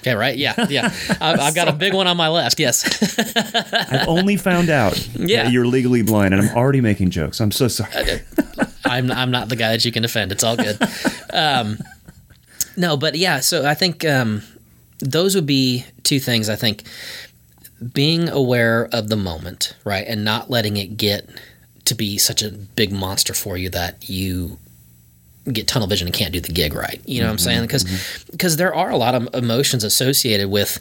[0.00, 0.36] Okay, right?
[0.36, 0.94] Yeah, yeah.
[1.20, 2.60] I, I've got a big one on my left.
[2.60, 2.84] Yes.
[3.92, 5.44] I've only found out Yeah.
[5.44, 7.40] that you're legally blind, and I'm already making jokes.
[7.40, 8.20] I'm so sorry.
[8.84, 10.30] I'm I'm not the guy that you can defend.
[10.30, 10.78] It's all good.
[11.32, 11.78] Um,
[12.76, 13.40] no, but yeah.
[13.40, 14.42] So I think um,
[15.00, 16.48] those would be two things.
[16.48, 16.84] I think
[17.92, 21.28] being aware of the moment, right, and not letting it get
[21.86, 24.58] to be such a big monster for you that you
[25.52, 27.00] get tunnel vision and can't do the gig right.
[27.06, 27.62] You know what I'm mm-hmm, saying?
[27.62, 27.84] Because
[28.30, 28.58] because mm-hmm.
[28.58, 30.80] there are a lot of emotions associated with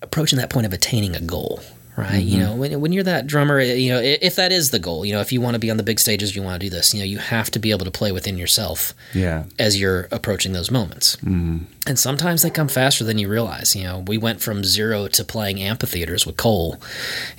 [0.00, 1.60] approaching that point of attaining a goal
[1.98, 2.22] right?
[2.22, 5.12] You know when, when you're that drummer you know if that is the goal you
[5.12, 6.94] know if you want to be on the big stages you want to do this
[6.94, 9.44] you know you have to be able to play within yourself Yeah.
[9.58, 11.16] as you're approaching those moments.
[11.22, 15.24] And sometimes they come faster than you realize you know we went from zero to
[15.24, 16.76] playing amphitheaters with cole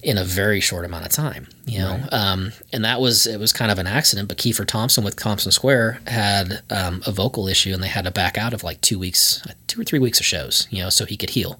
[0.03, 1.99] in a very short amount of time you know?
[2.11, 5.51] Um, and that was it was kind of an accident but keifer thompson with thompson
[5.51, 8.97] square had um, a vocal issue and they had to back out of like two
[8.99, 11.59] weeks two or three weeks of shows you know so he could heal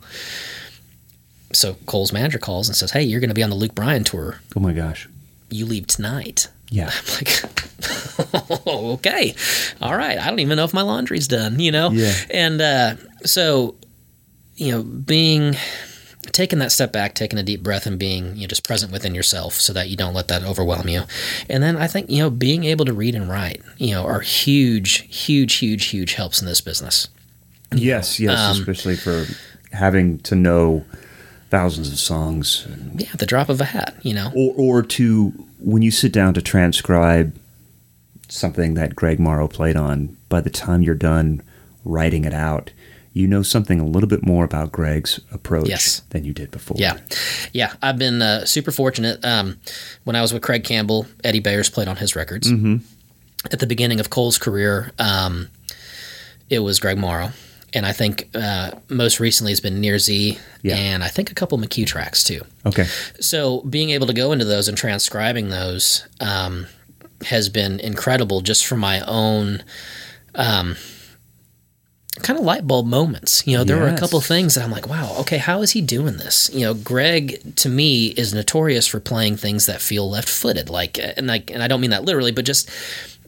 [1.54, 4.04] so cole's manager calls and says hey you're going to be on the luke bryan
[4.04, 5.08] tour Oh my gosh.
[5.50, 6.92] you leave tonight Yeah.
[7.10, 9.36] I'm like, okay,
[9.82, 10.20] all right.
[10.20, 11.90] I don't even know if my laundry's done, you know?
[11.92, 12.14] Yeah.
[12.30, 12.96] And uh,
[13.26, 13.76] so,
[14.56, 15.56] you know, being
[16.32, 19.16] taking that step back, taking a deep breath, and being you know just present within
[19.16, 21.04] yourself, so that you don't let that overwhelm you.
[21.50, 24.20] And then I think you know being able to read and write, you know, are
[24.20, 27.08] huge, huge, huge, huge helps in this business.
[27.74, 29.26] Yes, yes, Um, especially for
[29.72, 30.86] having to know
[31.50, 34.32] thousands of songs, Yeah, the drop of a hat, you know.
[34.36, 35.30] or or to
[35.60, 37.36] when you sit down to transcribe
[38.28, 40.16] something that Greg Morrow played on.
[40.30, 41.42] By the time you're done
[41.84, 42.72] writing it out,
[43.14, 46.02] you know something a little bit more about Greg's approach Yes.
[46.12, 46.78] than you did before.
[46.80, 47.00] Yeah,
[47.52, 47.74] yeah.
[47.82, 49.24] I've been uh, super fortunate.
[49.26, 49.58] Um,
[50.04, 52.52] when I was with Craig Campbell, Eddie Bayers played on his records.
[52.52, 52.78] Mm-hmm.
[53.52, 55.50] At the beginning of Cole's career, um,
[56.50, 57.32] it was Greg Morrow,
[57.74, 60.76] and I think uh, most recently it's been Nir Z, Yeah.
[60.76, 62.42] and I think a couple McHugh tracks too.
[62.66, 62.86] Okay.
[63.20, 66.68] So being able to go into those and transcribing those um,
[67.26, 69.64] has been incredible, just for my own.
[70.36, 70.76] Um,
[72.22, 73.48] kind of light bulb moments.
[73.48, 75.82] You know, there were a couple things that I'm like, wow, okay, how is he
[75.82, 76.50] doing this?
[76.54, 81.28] You know, Greg to me is notorious for playing things that feel left-footed, like and
[81.28, 82.70] like, and I don't mean that literally, but just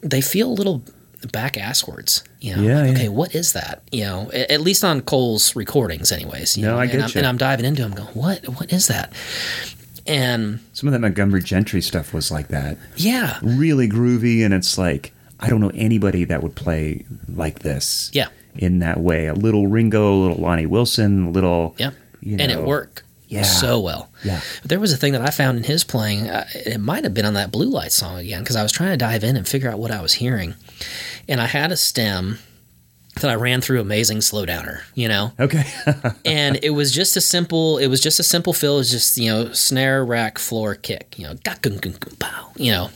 [0.02, 0.84] they feel a little
[1.32, 2.24] back asswards.
[2.40, 2.94] You know, Yeah, like, yeah.
[2.94, 3.84] okay, what is that?
[3.92, 6.58] You know, a- at least on Cole's recordings, anyways.
[6.58, 7.14] You No, know, I and get I'm, you.
[7.20, 9.14] and I'm diving into them, going, what, what is that?
[10.08, 12.78] And Some of that Montgomery Gentry stuff was like that.
[12.96, 18.10] yeah, Really groovy, and it's like I don't know anybody that would play like this.
[18.14, 21.92] yeah, In that way, a little Ringo, a little Lonnie Wilson, a little yeah,
[22.22, 22.64] You and it know.
[22.66, 23.04] worked.
[23.32, 23.44] Yeah.
[23.44, 24.10] so well.
[24.24, 24.42] Yeah.
[24.62, 26.30] But there was a thing that I found in his playing.
[26.30, 28.92] Uh, it might have been on that Blue Light song again because I was trying
[28.92, 30.56] to dive in and figure out what I was hearing,
[31.28, 32.40] and I had a stem
[33.22, 34.82] that I ran through Amazing Slowdowner.
[34.96, 35.64] You know, Okay.
[36.26, 39.18] and it was just a simple it was just a simple fill it was just
[39.18, 41.36] you know snare rack floor kick you know
[42.20, 42.90] pow you know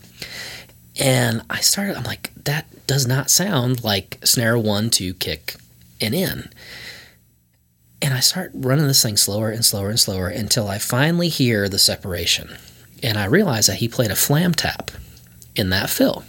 [1.00, 5.56] and i started i'm like that does not sound like snare one two kick
[6.00, 6.50] and in
[8.06, 11.68] and i start running this thing slower and slower and slower until i finally hear
[11.68, 12.56] the separation
[13.04, 14.92] and i realize that he played a flam tap
[15.56, 16.24] in that fill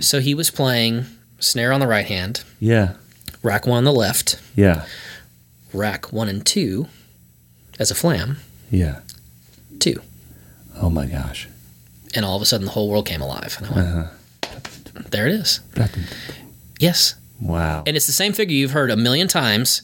[0.00, 1.06] so he was playing
[1.38, 2.94] snare on the right hand yeah.
[3.42, 4.84] rack one on the left Yeah.
[5.72, 6.88] rack one and two
[7.78, 8.36] as a flam,
[8.70, 9.00] Yeah.
[9.78, 10.02] two.
[10.76, 11.48] Oh my gosh.
[12.14, 13.56] And all of a sudden the whole world came alive.
[13.58, 15.00] And I went, Uh-huh.
[15.10, 15.60] there it is.
[16.78, 17.14] Yes.
[17.40, 17.84] Wow.
[17.86, 19.80] And it's the same figure you've heard a million times.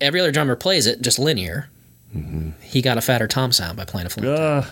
[0.00, 1.68] Every other drummer plays it just linear.
[2.16, 2.50] Mm-hmm.
[2.62, 4.26] He got a fatter tom sound by playing a flam.
[4.26, 4.64] Uh,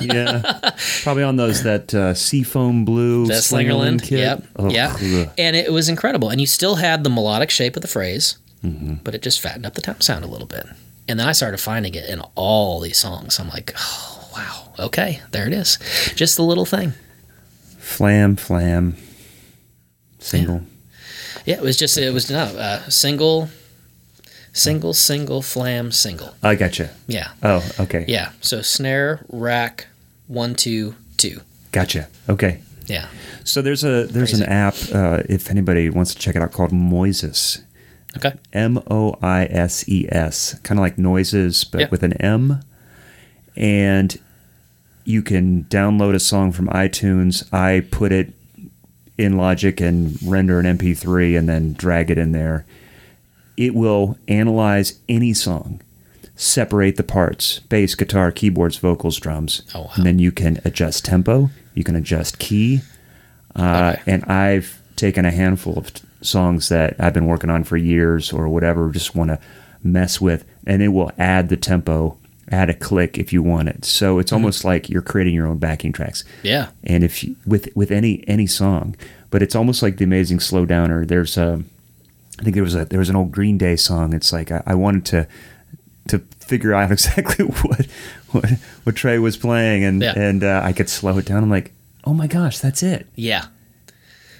[0.00, 0.70] yeah.
[1.02, 4.02] Probably on those that uh, seafoam blue That Slingerland Slingerland.
[4.02, 4.18] kit.
[4.18, 4.44] Yep.
[4.56, 4.96] Oh, yeah.
[5.00, 5.30] ugh.
[5.38, 6.30] And it was incredible.
[6.30, 8.94] And you still had the melodic shape of the phrase, Mm-hmm.
[9.04, 10.64] but it just fattened up the tom sound a little bit.
[11.06, 13.38] And then I started finding it in all these songs.
[13.38, 14.72] I'm like, oh, wow.
[14.86, 15.20] Okay.
[15.32, 15.78] There it is.
[16.16, 16.94] Just a little thing.
[17.78, 18.96] Flam, flam.
[20.18, 20.62] Single.
[21.44, 23.50] Yeah, it was just it was no uh, single,
[24.54, 26.34] single, single, flam, single.
[26.42, 26.88] I gotcha.
[27.06, 28.06] Yeah, Oh, okay.
[28.08, 28.30] yeah.
[28.40, 29.88] So snare, rack,
[30.28, 31.42] one, two, two.
[31.72, 32.08] Gotcha.
[32.30, 32.62] Okay.
[32.86, 33.08] Yeah.
[33.44, 34.44] So there's a there's Crazy.
[34.44, 37.62] an app uh, if anybody wants to check it out called Moises.
[38.16, 38.32] Okay.
[38.52, 41.88] M O I S E S, kind of like noises, but Yeah.
[41.90, 42.60] with an M.
[43.56, 44.16] And
[45.04, 47.52] you can download a song from iTunes.
[47.52, 48.32] I put it
[49.18, 52.64] in Logic and render an MP3 and then drag it in there.
[53.56, 55.80] It will analyze any song,
[56.36, 59.62] separate the parts bass, guitar, keyboards, vocals, drums.
[59.74, 59.90] Oh, wow.
[59.96, 62.80] And then you can adjust tempo, you can adjust key.
[63.56, 64.12] Uh, Okay.
[64.12, 68.32] And I've taken a handful of t- songs that I've been working on for years
[68.32, 69.38] or whatever, just want to
[69.82, 72.16] mess with, and it will add the tempo,
[72.50, 73.84] add a click if you want it.
[73.84, 76.24] So it's almost like you're creating your own backing tracks.
[76.42, 76.70] Yeah.
[76.82, 78.96] And if you, with with any any song,
[79.30, 81.04] but it's almost like the amazing slow downer.
[81.04, 81.62] There's a,
[82.40, 84.12] I think there was a there was an old Green Day song.
[84.12, 85.28] It's like I, I wanted to
[86.08, 87.86] to figure out exactly what
[88.32, 88.50] what,
[88.84, 90.12] what Trey was playing, and Yeah.
[90.16, 91.42] and uh, I could slow it down.
[91.42, 91.72] I'm like,
[92.04, 93.06] oh my gosh, that's it.
[93.14, 93.46] Yeah.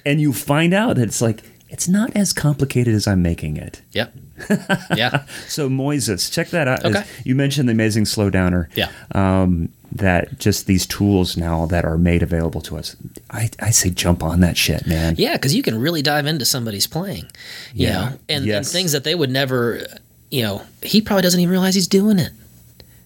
[0.05, 3.81] And you find out that it's like it's not as complicated as I'm making it.
[3.93, 4.13] Yep.
[4.95, 5.25] yeah.
[5.47, 6.85] So Moises, check that out.
[6.85, 7.03] Okay.
[7.23, 8.69] You mentioned the amazing slow downer.
[8.75, 8.91] Yeah.
[9.13, 12.95] Um, that just these tools now that are made available to us.
[13.31, 15.15] I, I say jump on that shit, man.
[15.17, 17.25] Yeah, because you can really dive into somebody's playing.
[17.73, 17.91] You Yeah.
[17.93, 19.85] know, and, and things that they would never.
[20.31, 22.31] You know, he probably doesn't even realize he's doing it.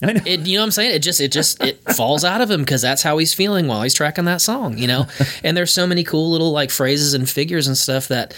[0.01, 0.21] I know.
[0.25, 0.95] It, you know what I'm saying?
[0.95, 3.83] It just, it just, it falls out of him because that's how he's feeling while
[3.83, 4.77] he's tracking that song.
[4.77, 5.05] You know,
[5.43, 8.33] and there's so many cool little like phrases and figures and stuff that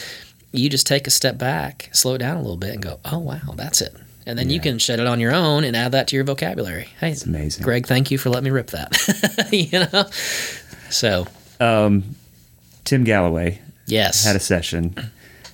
[0.51, 3.19] you just take a step back, slow it down a little bit, and go, "Oh
[3.19, 3.95] wow, that's it."
[4.31, 6.87] And then you can shed it on your own and add that to your vocabulary.
[7.01, 7.63] Hey, it's amazing.
[7.65, 7.85] Greg.
[7.85, 9.49] Thank you for letting me rip that.
[9.51, 10.05] you know,
[10.89, 11.27] so
[12.85, 14.95] Tim Galloway yes, had a session,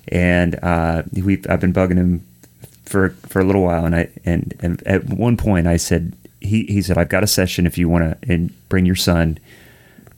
[0.09, 2.23] and uh, we I've been bugging him
[2.85, 6.63] for for a little while, and I and, and at one point I said he
[6.65, 9.39] he said I've got a session if you want to and bring your son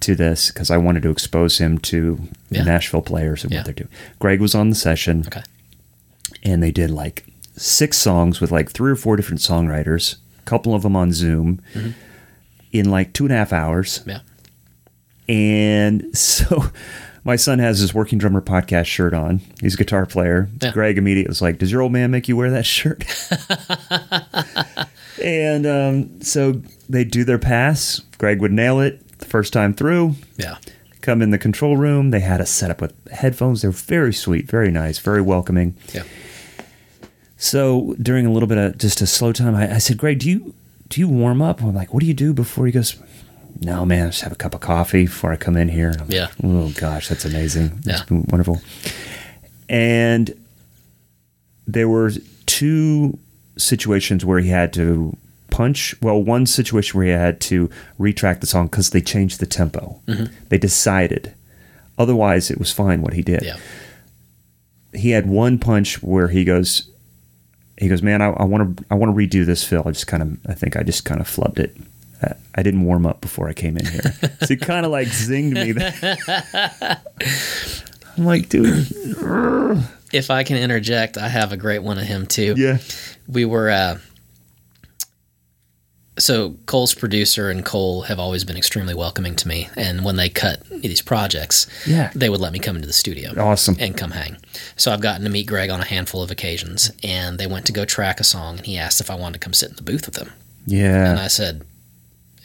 [0.02, 2.64] to this because I wanted to expose him to Yeah.
[2.66, 3.60] Nashville players and Yeah.
[3.60, 3.90] what they're doing.
[4.20, 5.44] Greg was on the session, okay,
[6.44, 7.24] and they did like
[7.60, 11.62] six songs with like three or four different songwriters, a couple of them on Zoom.
[12.72, 14.20] In like two and a half hours, yeah,
[15.28, 16.66] and so
[17.24, 19.42] my son has his Working Drummer podcast shirt on.
[19.60, 20.50] He's a guitar player.
[20.62, 20.72] Yeah.
[20.72, 23.04] Greg immediately was like, Does your old man make you wear that shirt?
[25.24, 28.00] and um, so they do their pass.
[28.20, 30.16] Greg would nail it the first time through.
[30.38, 30.58] yeah,
[31.02, 32.12] Come in the control room.
[32.12, 33.62] They had us set up with headphones.
[33.62, 35.76] They were very sweet, very nice, very welcoming.
[35.94, 36.04] yeah.
[37.42, 40.30] So during a little bit of just a slow time, I, I said, Greg, do
[40.30, 40.54] you
[40.90, 41.62] do you warm up?
[41.62, 42.96] I'm like, what do you do before he goes?
[43.62, 45.94] No, man, I just have a cup of coffee before I come in here.
[46.08, 46.28] Yeah.
[46.28, 47.80] like, oh gosh, that's amazing.
[47.84, 48.22] That's Yeah.
[48.30, 48.62] wonderful.
[49.70, 50.34] And
[51.68, 52.12] there were
[52.46, 53.18] two
[53.58, 55.16] situations where he had to
[55.52, 55.96] punch.
[56.02, 60.00] Well, one situation where he had to retract the song because they changed the tempo.
[60.08, 60.34] Mm-hmm.
[60.50, 61.34] They decided.
[61.98, 63.58] Otherwise, it was fine what he did Yeah.
[64.94, 66.90] he had one punch where he goes,
[67.80, 69.84] he goes, man, I want to, I want to redo this fill.
[69.88, 71.76] I just kind of, I think I just kind of flubbed it.
[72.54, 74.02] I didn't warm up before I came in here,
[74.42, 75.74] so he kind of like zinged me.
[78.18, 78.88] I'm like, dude,
[80.12, 82.56] If I can interject, I have a great one of him too.
[82.58, 82.80] yeah,
[83.30, 84.00] we were uh,
[86.20, 89.70] so Cole's producer and Cole have always been extremely welcoming to me.
[89.76, 92.12] And when they cut these projects, Yeah.
[92.14, 93.34] they would let me come into the studio.
[93.42, 93.76] Awesome.
[93.80, 94.38] And come hang.
[94.76, 96.92] So I've gotten to meet Greg on a handful of occasions.
[97.04, 99.40] And they went to go track a song, and he asked if I wanted to
[99.40, 100.32] come sit in the booth with them.
[100.68, 101.10] Yeah.
[101.10, 101.64] And I said,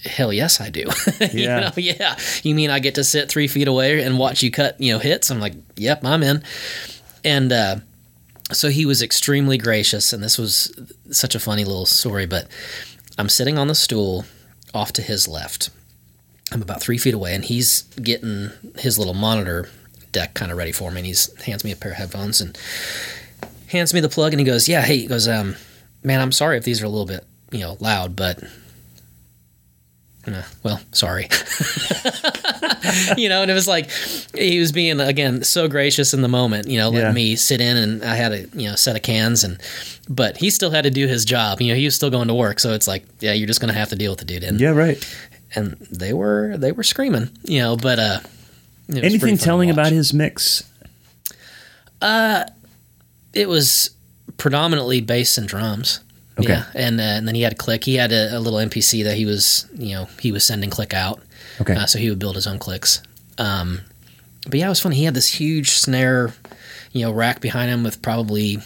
[0.04, 0.80] Hell yes, I do.
[1.20, 1.60] you Yeah.
[1.60, 2.16] know, yeah.
[2.42, 4.98] You mean I get to sit three feet away and watch you cut, you know,
[4.98, 5.30] hits?
[5.30, 6.42] I'm like, yep, I'm in.
[7.24, 7.76] And uh,
[8.52, 10.70] so he was extremely gracious, and this was
[11.10, 12.26] such a funny little story.
[12.26, 12.48] But
[13.18, 14.24] I'm sitting on the stool
[14.72, 15.70] off to his left.
[16.52, 19.68] I'm about three feet away, and he's getting his little monitor
[20.12, 21.00] deck kind of ready for me.
[21.00, 22.56] And he's hands me a pair of headphones and
[23.68, 25.56] hands me the plug, and he goes, "Yeah, hey," he goes, um,
[26.02, 28.42] "Man, I'm sorry if these are a little bit, you know, loud, but."
[30.28, 31.24] Uh, well, sorry.
[33.16, 33.90] you know, and it was like
[34.36, 37.12] he was being again so gracious in the moment, you know, letting Yeah.
[37.12, 39.58] me sit in and I had a you know set of cans and
[40.08, 41.60] but he still had to do his job.
[41.60, 43.72] You know, he was still going to work, so it's like, yeah, you're just gonna
[43.72, 44.44] have to deal with the dude.
[44.44, 45.02] And Yeah, right.
[45.54, 48.20] and they were they were screaming, you know, but uh
[48.88, 50.62] it was pretty Anything telling about his mix?
[52.00, 52.44] Uh
[53.32, 53.90] it was
[54.36, 56.00] predominantly bass and drums.
[56.38, 56.48] Okay.
[56.52, 57.84] Yeah, and uh, and then he had a click.
[57.84, 60.92] He had a, a little MPC that he was, you know, he was sending click
[60.92, 61.20] out.
[61.60, 61.74] Okay.
[61.74, 63.00] Uh, so he would build his own clicks.
[63.38, 63.80] Um,
[64.48, 64.96] but yeah, it was funny.
[64.96, 66.32] He had this huge snare,
[66.92, 68.58] you know, rack behind him with probably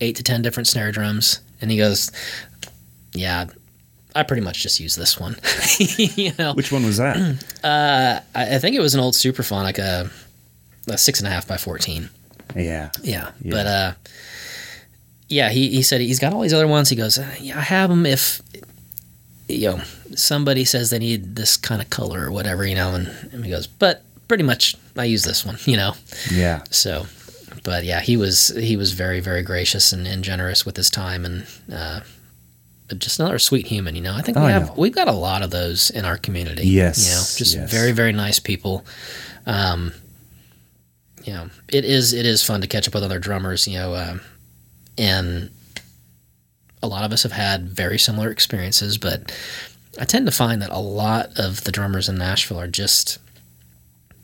[0.00, 2.10] eight to ten different snare drums, and he goes,
[3.14, 3.46] "Yeah,
[4.16, 5.36] I pretty much just use this one."
[5.78, 7.16] you know, Which one was that?
[7.64, 10.10] I, I think it was an old Supraphonic, a,
[10.90, 12.10] a six and a half by fourteen.
[12.56, 12.90] yeah.
[13.02, 13.50] Yeah, Yeah.
[13.52, 13.92] but uh,
[15.32, 16.88] yeah, he, he said he's got all these other ones.
[16.90, 18.42] He goes, uh, yeah, I have them if
[19.48, 19.80] you know
[20.14, 22.94] somebody says they need this kind of color or whatever, you know.
[22.94, 25.94] And, and he goes, but pretty much I use this one, you know.
[26.30, 26.62] Yeah.
[26.70, 27.06] So,
[27.64, 31.24] but yeah, he was he was very very gracious and, and generous with his time
[31.24, 31.46] and.
[31.72, 32.00] Uh,
[32.98, 34.14] just another sweet human, you know.
[34.14, 36.66] I think we oh, have we've got a lot of those in our community.
[36.68, 37.70] Yes, you know, just yes.
[37.70, 38.84] very very nice people.
[39.46, 39.94] Um,
[41.24, 43.94] you know, it is it is fun to catch up with other drummers, you know,
[43.94, 44.20] um,
[44.98, 45.50] and
[46.82, 49.32] a lot of us have had very similar experiences, but
[50.00, 53.18] I tend to find that a lot of the drummers in Nashville are just,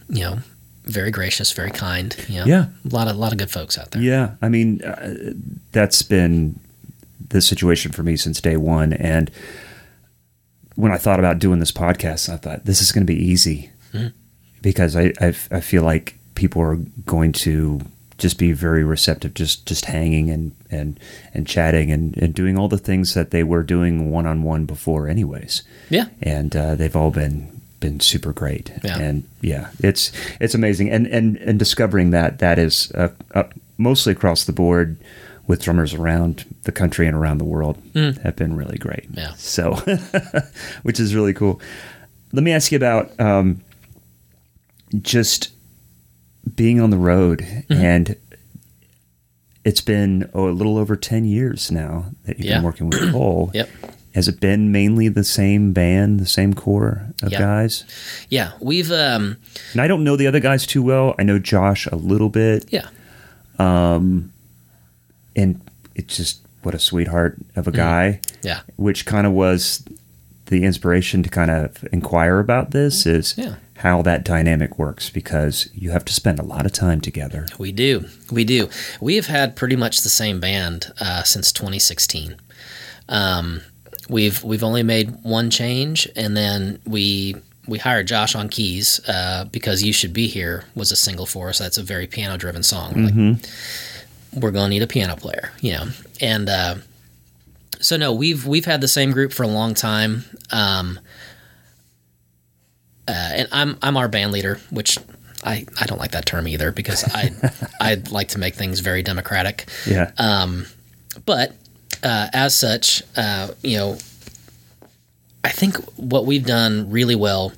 [0.08, 0.38] you know,
[0.84, 2.16] very gracious, very kind.
[2.28, 2.66] You know, Yeah.
[2.84, 4.02] a lot of a lot of good folks out there.
[4.02, 5.32] Yeah, I mean, uh,
[5.72, 6.58] that's been
[7.28, 8.92] the situation for me since day one.
[8.94, 9.30] And
[10.76, 13.70] when I thought about doing this podcast, I thought this is going to be easy
[14.62, 17.80] because I, I I feel like people are going to
[18.18, 21.00] just be very receptive, just just hanging and and
[21.32, 24.66] and chatting and and doing all the things that they were doing one on one
[24.66, 25.62] before, anyways.
[25.88, 28.72] Yeah, and uh, they've all been been super great.
[28.82, 28.98] Yeah.
[28.98, 30.90] And yeah, it's it's amazing.
[30.90, 33.44] And and and discovering that that is uh, uh,
[33.78, 34.98] mostly across the board
[35.46, 39.06] with drummers around the country and around the world have been really great.
[39.14, 39.32] Yeah.
[39.34, 39.74] So,
[40.82, 41.60] which is really cool.
[42.32, 43.62] Let me ask you about um,
[45.00, 45.50] just
[46.55, 48.16] being on the road and.
[49.64, 52.55] It's been oh, a little over ten years now that you've Yeah.
[52.59, 53.51] been working with Cole.
[53.53, 53.68] Yep.
[54.14, 57.39] Has it been mainly the same band, the same core of Yeah.
[57.39, 57.84] guys?
[58.30, 58.53] yeah.
[58.61, 59.36] We've um,
[59.72, 61.14] And I don't know the other guys too well.
[61.18, 62.86] I know Josh a little bit, yeah,
[63.59, 64.32] Um,
[65.36, 65.61] and
[65.95, 68.20] it's just what a sweetheart of a guy.
[68.43, 69.84] yeah, Which kind of was
[70.47, 73.57] the inspiration to kind of inquire about this is Yeah.
[73.79, 77.47] How that dynamic works because you have to spend a lot of time together.
[77.59, 78.68] we do, we do.
[79.01, 82.37] We have had pretty much the same band uh, since 2016.
[83.09, 83.62] Um,
[84.09, 87.37] we've we've only made one change, and then we
[87.68, 91.49] we hired Josh on keys uh, because "You Should Be Here" was a single for
[91.49, 91.59] us.
[91.59, 93.05] That's a very piano driven song.
[93.05, 93.39] Like,
[94.35, 95.89] we're gonna need a piano player, you know.
[96.20, 96.74] And uh,
[97.81, 100.24] so no, we've we've had the same group for a long time.
[100.51, 100.99] Um,
[103.09, 104.98] uh, and I'm I'm our band leader, which
[105.44, 107.30] I, I don't like that term either because I
[107.80, 109.68] I like to make things very democratic.
[109.86, 110.11] Yeah.
[110.18, 110.66] Um,
[111.24, 111.54] But
[112.02, 113.98] uh, as such, uh, you know,
[115.44, 117.52] I think what we've done really well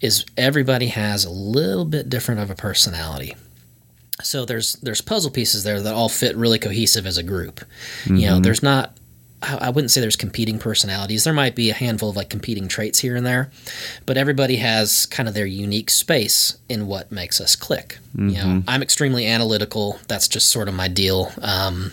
[0.00, 3.34] is everybody has a little bit different of a personality.
[4.22, 7.60] So there's there's puzzle pieces there that all fit really cohesive as a group.
[8.06, 8.96] You know, there's not
[9.60, 11.24] I wouldn't say there's competing personalities.
[11.24, 13.50] There might be a handful of like competing traits here and there,
[14.06, 17.98] but everybody has kind of their unique space in what makes us click.
[18.16, 19.98] You know, I'm extremely analytical.
[20.08, 21.32] That's just sort of my deal.
[21.42, 21.92] Um,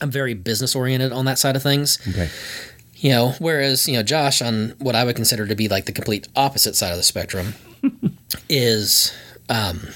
[0.00, 1.98] I'm very business oriented on that side of things.
[2.08, 2.28] okay.
[2.96, 5.92] You know, whereas you know Josh on what I would consider to be like the
[5.92, 7.54] complete opposite side of the spectrum
[8.50, 9.12] is
[9.48, 9.88] um,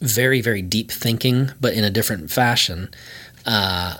[0.00, 2.88] very very deep thinking, but in a different fashion.
[3.44, 3.98] Uh,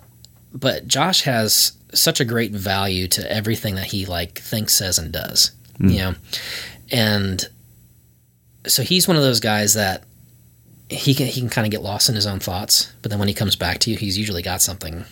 [0.59, 5.13] but Josh has such a great value to everything that he like thinks, says, and
[5.13, 5.53] does.
[5.93, 6.15] You know,
[6.91, 7.49] and
[8.67, 10.05] so he's one of those guys that
[10.91, 13.29] he can he can kind of get lost in his own thoughts, but then when
[13.29, 15.05] he comes back to you, he's usually got something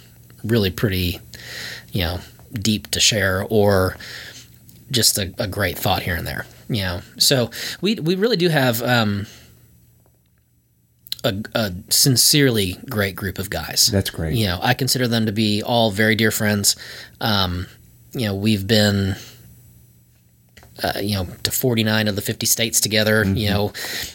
[0.42, 1.20] really pretty,
[1.92, 2.18] you know,
[2.52, 3.96] deep to share or
[4.90, 6.46] just a, a great thought here and there.
[6.68, 9.26] You know, so we we really do have um,
[11.24, 13.88] a, a sincerely great group of guys.
[13.92, 14.34] That's great.
[14.34, 16.76] You know, I consider them to be all very dear friends.
[17.20, 17.66] Um,
[18.12, 19.16] you know, we've been,
[20.82, 23.24] uh, you know, to 49 of the 50 states together.
[23.24, 23.72] You know,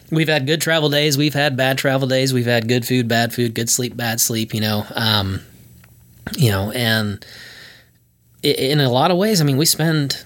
[0.10, 1.18] we've had good travel days.
[1.18, 2.34] We've had bad travel days.
[2.34, 4.86] We've had good food, bad food, good sleep, bad sleep, you know.
[4.96, 5.42] Um,
[6.38, 7.26] you know, and
[8.44, 10.26] in a lot of ways, I mean, we spend,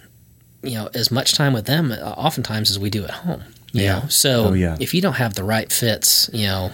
[0.62, 3.44] you know, as much time with them uh, oftentimes as we do at home.
[3.76, 4.00] You Yeah.
[4.00, 4.78] know, so Oh, yeah.
[4.80, 6.72] if you don't have the right fits, you know,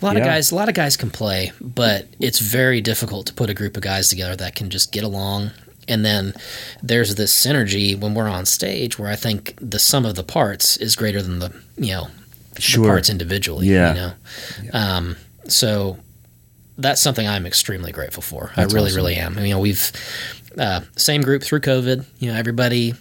[0.00, 3.32] a lot of guys, a lot of guys can play, but it's very difficult to
[3.32, 5.50] put a group of guys together that can just get along.
[5.88, 6.32] And then
[6.82, 10.76] there's this synergy when we're on stage where I think the sum of the parts
[10.78, 12.08] is greater than the you know
[12.58, 12.84] Sure.
[12.84, 13.66] the parts individually.
[13.68, 13.88] Yeah.
[13.88, 14.12] You know,
[14.72, 15.16] um,
[15.48, 15.98] so
[16.78, 18.50] that's something I'm extremely grateful for.
[18.56, 18.96] That's I really, awesome.
[18.96, 19.38] really am.
[19.38, 19.92] You know, we've
[20.58, 22.04] uh, same group through COVID.
[22.18, 22.94] You know, everybody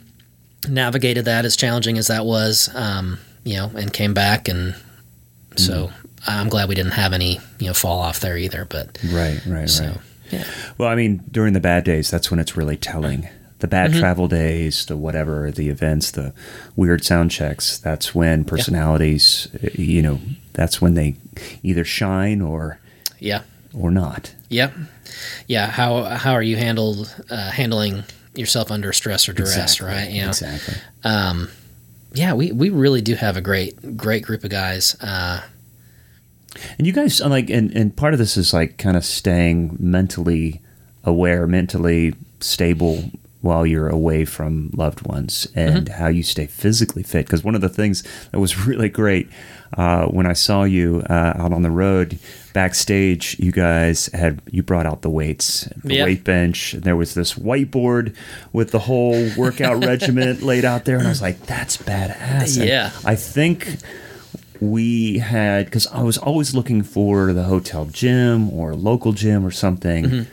[0.68, 2.70] navigated that as challenging as that was.
[2.76, 4.76] Um, you know, and came back, and
[5.58, 6.00] so Mm-hmm.
[6.26, 8.64] I'm glad we didn't have any you know fall off there either.
[8.66, 9.98] But Right, right, so right.
[10.32, 10.46] yeah,
[10.78, 13.28] Well, I mean, during the bad days, that's when it's really telling.
[13.60, 14.00] The bad Mm-hmm.
[14.00, 16.34] travel days, the whatever, the events, the
[16.78, 20.20] weird sound checks, that's when personalities, uh, you know,
[20.54, 21.16] that's when they
[21.62, 22.80] either shine or
[23.20, 23.42] yeah,
[23.74, 24.34] or not.
[24.50, 24.74] Yep.
[25.48, 25.68] Yeah.
[25.70, 28.04] How how are you handled uh, handling
[28.36, 29.56] yourself under stress or duress?
[29.56, 30.10] Exactly, Right.
[30.12, 30.30] You know.
[30.30, 30.76] Exactly.
[32.16, 32.34] Yeah.
[32.34, 34.96] We we really do have a great great group of guys.
[35.02, 35.42] Uh,
[36.78, 40.62] And you guys, like, and, and part of this is like kind of staying mentally
[41.04, 43.10] aware, mentally stable
[43.42, 47.26] while you're away from loved ones and how you stay physically fit.
[47.26, 49.28] Because one of the things that was really great
[49.78, 52.20] uh, when I saw you uh, out on the road
[52.54, 56.04] backstage, you guys had you brought out the weights, the Yeah.
[56.06, 56.74] weight bench.
[56.74, 58.16] And there was this whiteboard
[58.52, 62.68] with the whole workout regimen laid out there, and I was like, "That's badass." And
[62.70, 62.92] Yeah.
[63.06, 63.78] I think
[64.62, 69.52] we had because I was always looking for the hotel gym or local gym or
[69.52, 70.24] something, Mm-hmm.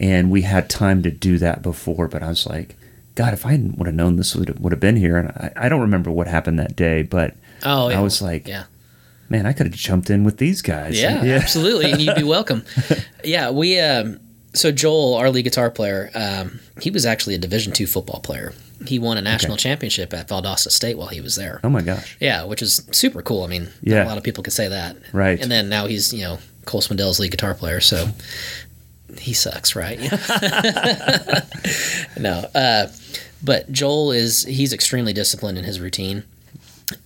[0.00, 2.08] and we had time to do that before.
[2.08, 2.76] But I was like,
[3.16, 5.68] God, if I would have known this would would have been here, and I, I
[5.68, 7.34] don't remember what happened that day, but
[7.64, 7.98] oh, yeah.
[7.98, 8.64] I was like, yeah.
[9.28, 11.00] man, I could have jumped in with these guys.
[11.00, 12.64] Yeah, absolutely, and you'd be welcome.
[13.24, 13.78] yeah, we.
[13.80, 14.20] Um,
[14.52, 18.52] so Joel, our lead guitar player, um, he was actually a Division two football player.
[18.86, 21.58] He won a national championship at Valdosta State while he was there.
[21.64, 22.16] Oh my gosh.
[22.20, 23.42] Yeah, which is super cool.
[23.42, 24.04] I mean, Yeah.
[24.04, 24.96] a lot of people could say that.
[25.12, 25.40] Right.
[25.40, 28.08] And then now he's, you know, Cole Swindell's lead guitar player, so
[29.18, 29.98] he sucks, right?
[32.18, 32.46] no.
[32.54, 32.86] Uh,
[33.42, 36.24] but Joel is he's extremely disciplined in his routine.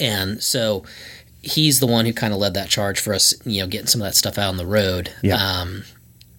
[0.01, 0.85] And so
[1.43, 4.01] he's the one who kind of led that charge for us, you know, getting some
[4.01, 5.11] of that stuff out on the road.
[5.23, 5.37] Yeah.
[5.37, 5.85] Um,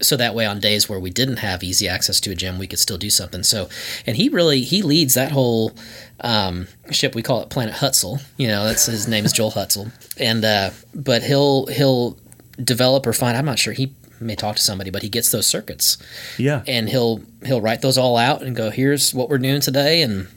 [0.02, 2.68] so that way on days where we didn't have easy access to a gym we
[2.68, 3.68] could still do something so
[4.08, 5.74] and he really he leads that whole
[6.22, 9.92] um, ship we call it planet hutzel you know that's his name is joel hutzel
[10.18, 12.18] and uh, but he'll he'll
[12.64, 15.46] develop or find i'm not sure he may talk to somebody but he gets those
[15.48, 15.98] circuits
[16.38, 16.64] Yeah.
[16.66, 20.30] and he'll he'll write those all out and go here's what we're doing today and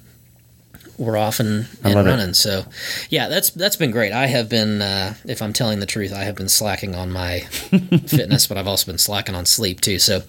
[0.99, 2.11] we're off and, love it.
[2.11, 2.65] running so
[3.11, 6.23] yeah that's that's been great i have been uh, if i'm telling the truth i
[6.25, 7.41] have been slacking on my
[8.07, 10.21] fitness but i've also been slacking on sleep too so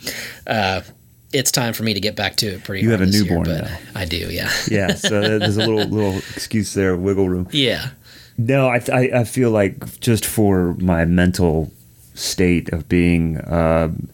[0.47, 0.81] uh,
[1.33, 3.43] it's time for me to get back to it pretty You have a year, newborn
[3.45, 3.77] but now.
[3.95, 4.93] i do yeah yeah.
[4.95, 7.47] So there's a little little excuse there, wiggle room.
[7.51, 7.89] yeah
[8.37, 11.71] No, I, I, I feel like just for my mental
[12.15, 14.09] state of being, um,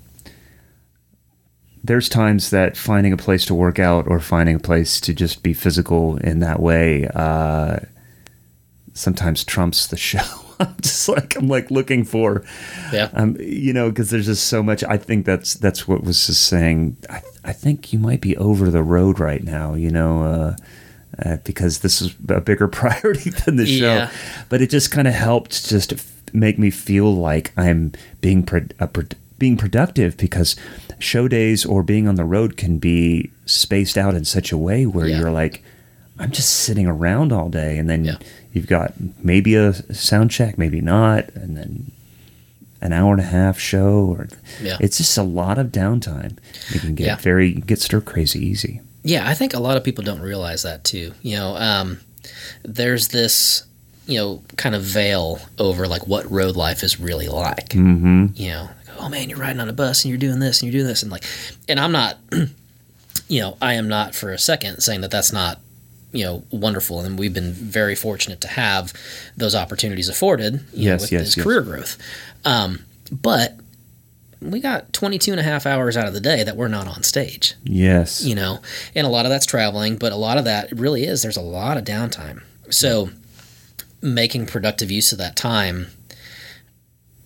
[1.89, 5.41] there's times that finding a place to work out or finding a place to just
[5.41, 7.79] be physical in that way uh,
[8.93, 10.23] sometimes trumps the show.
[10.59, 12.43] I'm just like I'm like looking for,
[12.91, 14.83] yeah um, you know, because there's just so much.
[14.83, 16.97] I think that's that's what was just saying.
[17.09, 20.23] I, I think you might be over the road right now, you know.
[20.23, 20.55] Uh,
[21.25, 24.07] uh, because this is a bigger priority than the Yeah.
[24.09, 24.15] show.
[24.49, 28.67] But it just kind of helped just f- make me feel like I'm being pro-
[28.79, 29.03] uh, pro-
[29.37, 30.55] being productive because
[30.99, 34.85] show days or being on the road can be spaced out in such a way
[34.85, 35.19] where Yeah.
[35.19, 35.63] you're like,
[36.19, 38.17] I'm just sitting around all day, and then Yeah.
[38.53, 38.93] you've got
[39.23, 41.91] maybe a sound check, maybe not, and then
[42.81, 44.27] an hour and a half show, or
[44.61, 44.77] Yeah.
[44.79, 46.37] it's just a lot of downtime.
[46.73, 48.81] You can get very get stir crazy easy.
[49.03, 51.13] Yeah, I think a lot of people don't realize that too.
[51.21, 51.99] You know, um,
[52.63, 53.63] there's this,
[54.07, 57.69] you know, kind of veil over like what road life is really like.
[57.69, 58.27] Mm-hmm.
[58.35, 58.69] You know,
[58.99, 61.03] oh man, you're riding on a bus and you're doing this and you're doing this.
[61.03, 61.23] And like,
[61.67, 62.17] and I'm not,
[63.27, 65.59] you know, I am not for a second saying that that's not
[66.11, 67.01] you know wonderful.
[67.01, 68.93] And we've been very fortunate to have
[69.37, 71.43] those opportunities afforded you know, with yes, his yes.
[71.43, 71.97] career growth.
[72.45, 73.59] Um, but
[74.41, 77.03] we got 22 and a half hours out of the day that we're not on
[77.03, 77.55] stage.
[77.63, 78.23] Yes.
[78.23, 78.59] you know
[78.95, 81.41] and a lot of that's traveling but a lot of that really is there's a
[81.41, 82.41] lot of downtime.
[82.69, 83.09] So
[84.01, 85.87] making productive use of that time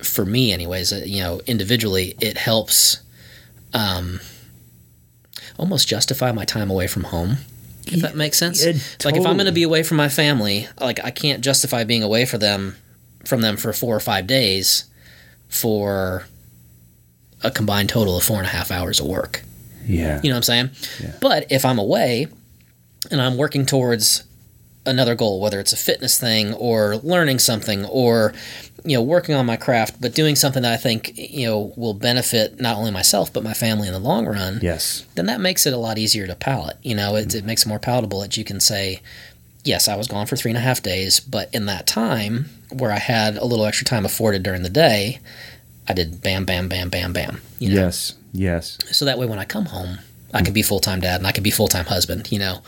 [0.04, 3.02] for me anyways uh, you know individually it helps
[3.74, 4.20] um
[5.58, 7.38] almost justify my time away from home
[7.86, 10.68] if that makes sense it like if i'm going to be away from my family
[10.80, 12.76] like i can't justify being away for them
[13.26, 14.86] from them for four or five days
[15.50, 16.26] for
[17.44, 19.44] a combined total of four and a half hours of work
[19.86, 20.20] yeah.
[20.24, 20.70] you know what I'm saying?
[21.02, 21.14] Yeah.
[21.20, 22.28] But if I'm away
[23.12, 24.24] and I'm working towards
[24.86, 28.34] another goal, whether it's a fitness thing or learning something or
[28.86, 31.94] you know working on my craft, but doing something that I think you know will
[31.94, 35.06] benefit not only myself but my family in the long run, yes.
[35.16, 36.78] then that makes it a lot easier to palate.
[36.84, 39.02] You know, it, it makes it more palatable that you can say,
[39.64, 42.92] yes, I was gone for three and a half days, but in that time where
[42.92, 45.20] I had a little extra time afforded during the day,
[45.88, 47.42] I did bam, bam, bam, bam, bam.
[47.60, 47.82] You know?
[47.82, 48.16] Yes.
[48.36, 48.80] Yes.
[48.92, 50.00] so that way when I come home,
[50.34, 52.62] I can be full time dad and I can be full time husband, you know.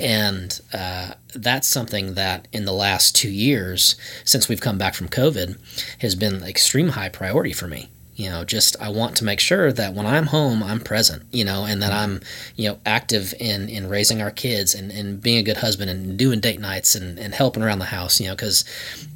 [0.00, 5.08] And uh, that's something that in the last two years, since we've come back from
[5.08, 5.56] COVID,
[6.00, 7.88] has been extreme high priority for me.
[8.16, 11.44] You know, just I want to make sure that when I'm home, I'm present, you
[11.44, 12.22] know, and that I'm,
[12.54, 16.18] you know, active in, in raising our kids and, and being a good husband and
[16.18, 18.64] doing date nights and, and helping around the house, you know, because,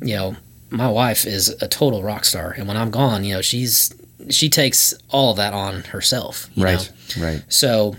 [0.03, 0.37] you know,
[0.69, 2.55] my wife is a total rock star.
[2.57, 3.91] And when I'm gone, you know, she's,
[4.29, 6.49] she takes all of that on herself.
[6.55, 6.71] you know?
[6.73, 6.93] Right.
[7.19, 7.43] Right.
[7.49, 7.97] So,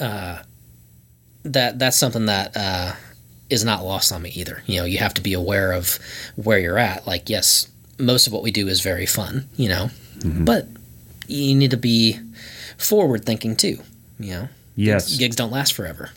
[0.00, 0.38] uh,
[1.44, 2.92] that that's something that uh,
[3.50, 4.62] is not lost on me either.
[4.66, 5.98] You know, you have to be aware of
[6.36, 7.06] where you're at.
[7.06, 7.68] Like, yes,
[7.98, 9.48] most of what we do is very fun.
[9.56, 10.44] You know, Mm-hmm.
[10.44, 10.66] but
[11.28, 12.18] you need to be
[12.76, 13.78] forward thinking too.
[14.18, 15.16] You know, Yes.
[15.16, 16.10] gigs don't last forever.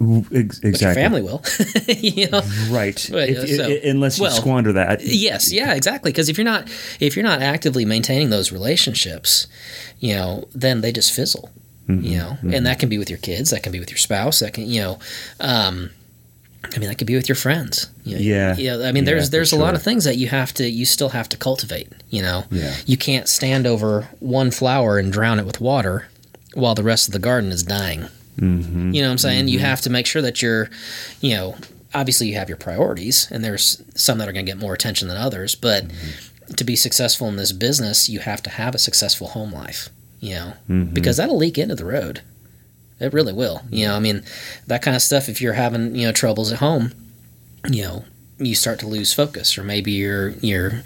[0.00, 1.02] Ex- But your exactly.
[1.02, 1.42] family will.
[1.88, 2.42] you know.
[2.70, 3.08] Right.
[3.10, 5.02] But, If- uh, so- i- unless you well, squander that.
[5.04, 6.10] Yes, yeah, exactly.
[6.10, 6.68] Because if you're not
[7.00, 9.46] if you're not actively maintaining those relationships,
[10.00, 11.50] you know, then they just fizzle.
[11.88, 12.04] Mm-hmm.
[12.04, 14.38] You know, and that can be with your kids, that can be with your spouse,
[14.38, 14.98] that can you know,
[15.40, 15.90] um,
[16.74, 17.90] I mean, that could be with your friends.
[18.04, 18.54] You know, Yeah.
[18.56, 18.86] yeah.
[18.88, 21.08] I mean, there's for there's a lot of things that you have to you still
[21.10, 21.88] have to cultivate.
[22.08, 22.74] You know, Yeah.
[22.86, 26.06] you can't stand over one flower and drown it with water
[26.54, 28.06] while the rest of the garden is dying.
[28.36, 28.92] Mm-hmm.
[28.92, 29.48] You know what I'm saying?
[29.48, 29.66] You mm-hmm.
[29.66, 30.70] have to make sure that you're,
[31.20, 31.56] you know,
[31.94, 35.08] obviously you have your priorities, and there's some that are going to get more attention
[35.08, 35.54] than others.
[35.54, 36.54] But mm-hmm.
[36.54, 39.88] to be successful in this business, you have to have a successful home life.
[40.20, 40.94] You know, mm-hmm.
[40.94, 42.22] because that'll leak into the road.
[43.00, 43.62] It really will.
[43.70, 44.22] You know, I mean,
[44.68, 45.28] that kind of stuff.
[45.28, 46.92] If you're having you know troubles at home,
[47.68, 48.04] you know,
[48.38, 50.82] you start to lose focus, or maybe you're you're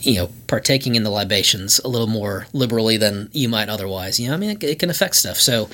[0.00, 4.18] you know partaking in the libations a little more liberally than you might otherwise.
[4.18, 5.36] You know, I mean, it, it can affect stuff.
[5.36, 5.68] So,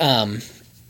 [0.00, 0.40] um,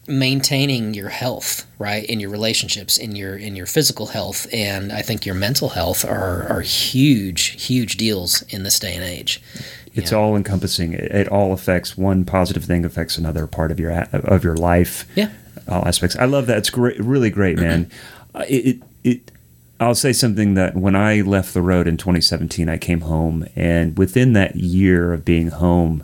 [0.08, 5.02] maintaining your health, right, in your relationships, in your in your physical health, and I
[5.02, 9.40] think your mental health are are huge, huge deals in this day and age.
[9.94, 10.18] It's Yeah.
[10.18, 10.92] all encompassing.
[10.92, 15.06] It, it all affects one positive thing affects another part of your of your life.
[15.14, 15.30] Yeah.
[15.68, 16.14] all aspects.
[16.16, 16.58] I love that.
[16.58, 17.90] It's great, really great, man.
[18.34, 19.32] Uh, it, it it.
[19.80, 23.98] I'll say something that when I left the road in 2017, I came home, and
[23.98, 26.02] within that year of being home,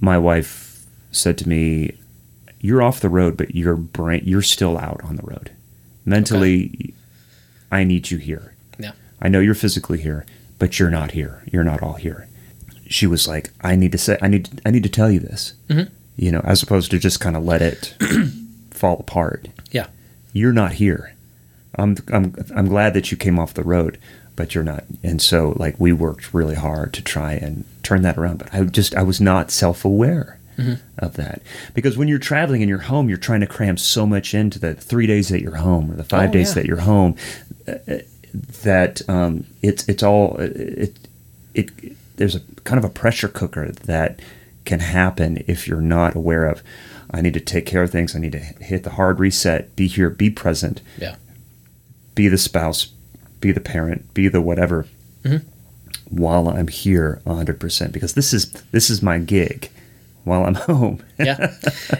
[0.00, 0.63] my wife
[1.14, 1.96] said to me,
[2.60, 5.50] "You're off the road, but your brain, you're still out on the road.
[6.04, 6.94] Mentally,
[7.70, 8.92] I need you here." Yeah.
[9.20, 10.26] I know you're physically here,
[10.58, 11.42] but you're not here.
[11.50, 12.28] You're not all here.
[12.88, 15.54] She was like, I need to say, I need, I need to tell you this.
[15.70, 15.88] Mhm.
[16.16, 17.94] You know, as opposed to just kind of let it
[18.70, 19.48] fall apart.
[19.70, 19.86] Yeah.
[20.32, 21.14] You're not here.
[21.76, 23.98] I'm, I'm, I'm glad that you came off the road,
[24.36, 24.84] but you're not.
[25.02, 28.38] And so, like, we worked really hard to try and turn that around.
[28.38, 30.38] But I just, I was not self aware.
[30.98, 31.42] Of that,
[31.74, 34.74] because when you're traveling in you're home, you're trying to cram so much into the
[34.74, 36.54] three days that you're home or the five Oh, days yeah.
[36.54, 37.16] that you're home
[38.62, 40.96] that um, it's it's all it,
[41.54, 41.70] it
[42.16, 44.20] there's a kind of a pressure cooker that
[44.64, 46.62] can happen if you're not aware of
[47.10, 49.86] I need to take care of things I need to hit the hard reset be
[49.86, 51.16] here be present Yeah.
[52.14, 52.88] be the spouse
[53.40, 54.86] be the parent be the whatever
[55.24, 55.42] Mhm.
[56.08, 59.70] while I'm here 100% because this is this is my gig
[60.24, 61.02] while I'm home.
[61.18, 61.54] Yeah,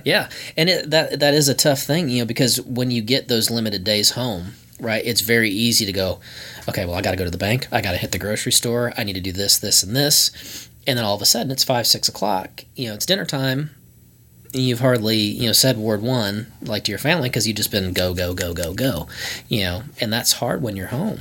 [0.04, 3.28] yeah, and it, that that is a tough thing, you know, because when you get
[3.28, 6.20] those limited days home, right, it's very easy to go,
[6.68, 8.52] okay, well, I got to go to the bank, I got to hit the grocery
[8.52, 11.52] store, I need to do this, this, and this, and then all of a sudden
[11.52, 13.70] it's five, six o'clock, you know, it's dinner time,
[14.52, 17.70] and you've hardly, you know, said word one like to your family because you've just
[17.70, 19.08] been go, go, go, go, go,
[19.48, 21.20] you know, and that's hard when you're home,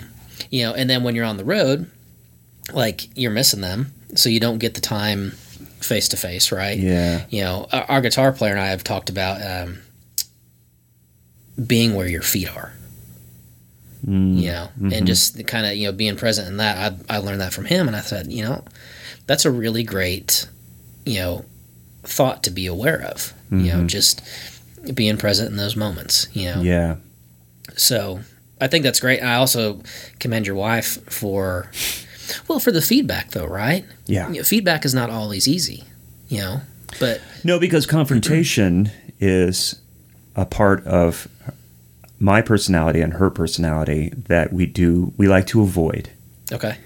[0.49, 1.89] you know, and then when you're on the road,
[2.71, 5.33] like you're missing them, so you don't get the time
[5.83, 6.77] face to face, right?
[6.77, 7.25] Yeah.
[7.29, 9.79] You know, our, our guitar player and I have talked about um,
[11.65, 12.73] being where your feet are.
[14.05, 14.37] Mm.
[14.41, 16.93] You know, and just kind of you know being present in that.
[17.09, 18.65] I I learned that from him, and I said, you know,
[19.27, 20.45] that's a really great,
[21.05, 21.45] you know,
[22.03, 23.33] thought to be aware of.
[23.49, 24.21] You know, just
[24.95, 26.27] being present in those moments.
[26.33, 26.95] You know, Yeah.
[27.77, 28.19] so
[28.59, 29.21] I think that's great.
[29.21, 29.81] I also
[30.19, 31.69] commend your wife for,
[32.47, 33.85] well, for the feedback though, right?
[34.05, 34.29] Yeah.
[34.29, 35.83] You know, feedback is not always easy,
[36.29, 36.61] you know,
[36.99, 39.79] but No, because confrontation is
[40.35, 41.27] a part of
[42.19, 46.09] my personality and her personality that we do we like to avoid.
[46.51, 46.77] okay,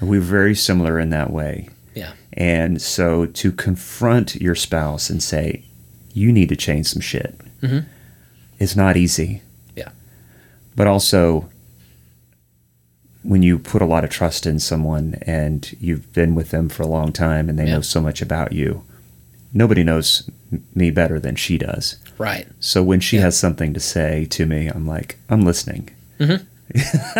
[0.00, 1.68] We're very similar in that way.
[1.94, 5.64] yeah, And so to confront your spouse and say,
[6.12, 7.86] you need to change some shit, Mhm.
[8.60, 9.42] it's not easy.
[9.76, 9.88] Yeah.
[10.76, 11.48] But also,
[13.24, 16.82] when you put a lot of trust in someone and you've been with them for
[16.82, 17.74] a long time and they Yeah.
[17.76, 18.84] know so much about you,
[19.52, 20.28] nobody knows
[20.74, 21.96] me better than she does.
[22.18, 23.22] right, So when she Yeah.
[23.22, 25.88] has something to say to me, I'm like, I'm listening.
[26.20, 26.44] Mm-hmm.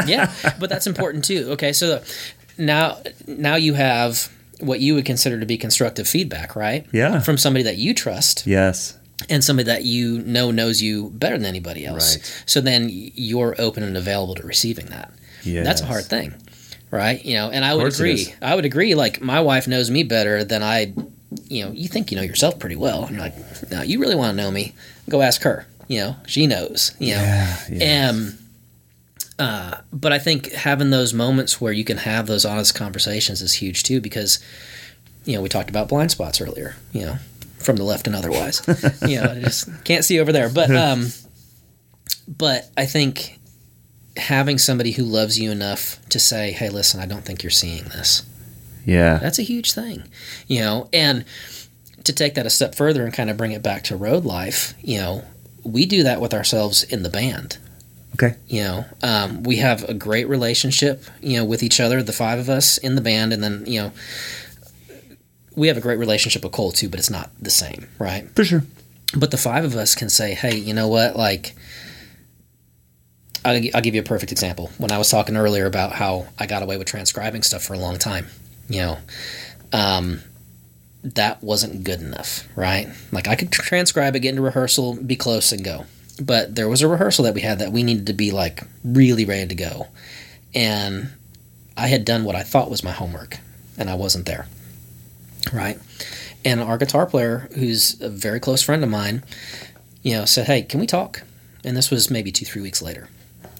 [0.08, 1.48] yeah, but that's important too.
[1.52, 2.00] Okay, so
[2.58, 6.86] now now you have what you would consider to be constructive feedback, right?
[6.92, 7.20] Yeah.
[7.20, 8.94] from somebody that you trust Yes.
[9.28, 12.16] and somebody that you know knows you better than anybody else.
[12.16, 12.42] Right.
[12.46, 15.12] So then you're open and available to receiving that.
[15.44, 15.64] Yes.
[15.66, 16.34] That's a hard thing,
[16.90, 17.24] right?
[17.24, 18.32] You know, and I would agree.
[18.42, 18.94] I would agree.
[18.94, 20.92] Like my wife knows me better than I.
[21.48, 23.08] You know, you think you know yourself pretty well.
[23.10, 23.34] You're like,
[23.70, 24.74] no, you really want to know me?
[25.08, 25.66] Go ask her.
[25.88, 26.94] You know, she knows.
[26.98, 27.58] You know, Yeah.
[27.70, 28.08] yeah.
[28.10, 28.38] um,
[29.38, 33.54] uh, but I think having those moments where you can have those honest conversations is
[33.54, 34.38] huge too, because
[35.24, 36.76] you know we talked about blind spots earlier.
[36.92, 37.16] You know,
[37.58, 38.62] from the left and otherwise.
[39.06, 40.48] you know, I just can't see over there.
[40.48, 41.08] But um,
[42.28, 43.38] but I think
[44.16, 47.84] having somebody who loves you enough to say, "Hey, listen, I don't think you're seeing
[47.84, 48.22] this."
[48.84, 49.18] yeah.
[49.18, 50.04] That's a huge thing,
[50.46, 50.88] you know.
[50.92, 51.24] And
[52.04, 54.74] to take that a step further and kind of bring it back to road life,
[54.80, 55.24] you know,
[55.62, 57.58] we do that with ourselves in the band.
[58.14, 58.36] Okay.
[58.46, 62.38] You know, um, we have a great relationship, you know, with each other, the five
[62.38, 63.92] of us in the band, and then you know,
[65.56, 68.28] we have a great relationship with Cole too, but it's not the same, right?
[68.36, 68.64] For sure.
[69.16, 71.16] But the five of us can say, hey, you know what?
[71.16, 71.54] Like,
[73.44, 74.70] I'll, I'll give you a perfect example.
[74.78, 77.78] When I was talking earlier about how I got away with transcribing stuff for a
[77.78, 78.26] long time,
[78.68, 78.98] you know,
[79.72, 80.20] um,
[81.02, 82.88] that wasn't good enough, right?
[83.12, 85.84] Like, I could transcribe it, get into rehearsal, be close, and go.
[86.22, 89.24] But there was a rehearsal that we had that we needed to be like really
[89.24, 89.88] ready to go.
[90.54, 91.10] And
[91.76, 93.38] I had done what I thought was my homework,
[93.76, 94.46] and I wasn't there,
[95.52, 95.78] right?
[96.44, 99.24] And our guitar player, who's a very close friend of mine,
[100.02, 101.22] you know, said, "Hey, can we talk?"
[101.64, 103.08] And this was maybe two, three weeks later.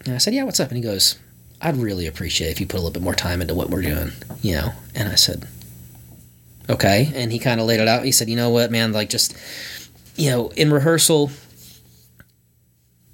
[0.05, 1.17] And I said, "Yeah, what's up?" And he goes,
[1.61, 4.11] "I'd really appreciate if you put a little bit more time into what we're doing,"
[4.41, 4.73] you know.
[4.93, 5.47] And I said,
[6.69, 8.05] "Okay." And he kind of laid it out.
[8.05, 8.91] He said, "You know what, man?
[8.91, 9.35] Like, just
[10.15, 11.31] you know, in rehearsal,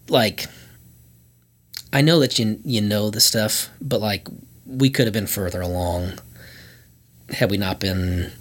[0.09, 0.45] like,
[1.93, 4.27] I know that you you know the stuff, but like,
[4.65, 6.19] we could have been further along
[7.29, 8.31] had we not been."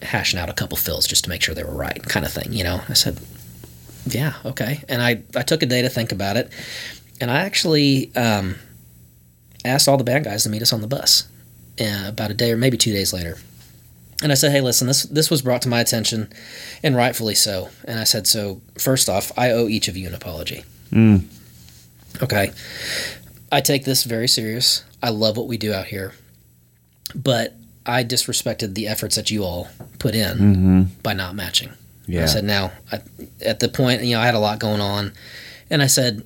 [0.00, 2.52] hashing out a couple fills just to make sure they were right, kind of thing.
[2.52, 3.18] You know, I said,
[4.06, 4.82] yeah, okay.
[4.88, 6.52] And I, I took a day to think about it.
[7.20, 8.56] And I actually um,
[9.64, 11.26] asked all the band guys to meet us on the bus
[11.80, 13.38] uh, about a day or maybe two days later.
[14.22, 16.32] And I said, hey, listen, this, this was brought to my attention,
[16.82, 17.68] and rightfully so.
[17.84, 20.64] And I said, so first off, I owe each of you an apology.
[20.90, 21.24] Mm.
[22.20, 22.50] Okay.
[23.52, 24.84] I take this very serious.
[25.00, 26.14] I love what we do out here.
[27.14, 27.54] But
[27.86, 29.68] I disrespected the efforts that you all
[30.00, 30.82] put in Mm-hmm.
[31.02, 31.70] by not matching.
[32.06, 32.24] Yeah.
[32.24, 33.00] I said, now, I,
[33.44, 35.12] at the point, you know, I had a lot going on,
[35.70, 36.24] and I said,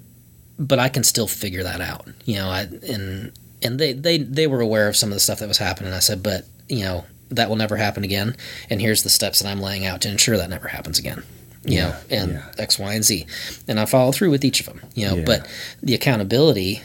[0.68, 2.48] but I can still figure that out, you know.
[2.48, 3.32] I and
[3.62, 5.92] and they they they were aware of some of the stuff that was happening.
[5.92, 8.36] I said, but you know, that will never happen again.
[8.70, 11.22] And here's the steps that I'm laying out to ensure that never happens again.
[11.64, 12.42] You know, and yeah.
[12.58, 13.24] X, Y, and Z,
[13.68, 14.80] and I follow through with each of them.
[14.94, 15.24] You know, Yeah.
[15.24, 15.48] but
[15.82, 16.82] the accountability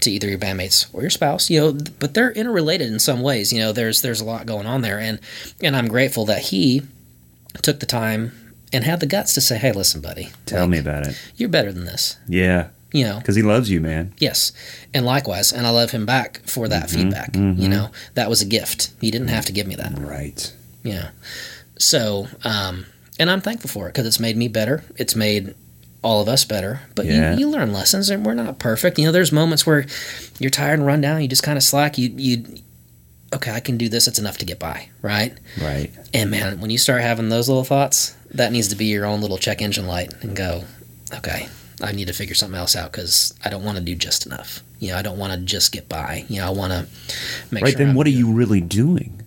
[0.00, 3.52] to either your bandmates or your spouse, you know, but they're interrelated in some ways.
[3.52, 5.18] You know, there's there's a lot going on there, and
[5.62, 6.82] and I'm grateful that he
[7.62, 8.30] took the time
[8.72, 11.16] and had the guts to say, "Hey, listen, buddy, Tell like, me about it.
[11.36, 12.68] you're better than this." Yeah.
[12.92, 14.12] You know, Because he loves you, man.
[14.18, 14.52] yes,
[14.92, 17.36] and likewise, and I love him back for that feedback.
[17.36, 18.90] You know, that was a gift.
[19.00, 19.96] He didn't have to give me that.
[19.98, 20.52] Right.
[20.82, 21.10] Yeah.
[21.78, 22.86] So, um,
[23.18, 24.82] and I'm thankful for it because it's made me better.
[24.96, 25.54] It's made
[26.02, 26.80] all of us better.
[26.94, 27.34] But Yeah.
[27.34, 28.98] you, you learn lessons, and we're not perfect.
[28.98, 29.86] You know, there's moments where
[30.38, 31.22] you're tired and run down.
[31.22, 31.96] You just kind of slack.
[31.98, 32.44] You you.
[33.32, 34.08] Okay, I can do this.
[34.08, 35.38] It's enough to get by, right?
[35.62, 35.92] Right.
[36.12, 39.20] And man, when you start having those little thoughts, that needs to be your own
[39.20, 40.64] little check engine light and go,
[41.14, 41.48] okay,
[41.82, 44.62] I need to figure something else out because I don't want to do just enough.
[44.78, 46.24] You know, I don't want to just get by.
[46.28, 46.86] You know, I want to
[47.50, 47.78] make right sure.
[47.78, 49.22] then I'm what are you really doing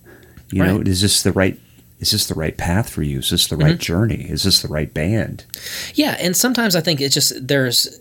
[0.50, 1.58] you know is this the right
[2.00, 3.64] is this the right path for you is this the Mm-hmm.
[3.66, 5.44] right journey is this the right band
[5.94, 7.98] Yeah, and sometimes I think it's just there's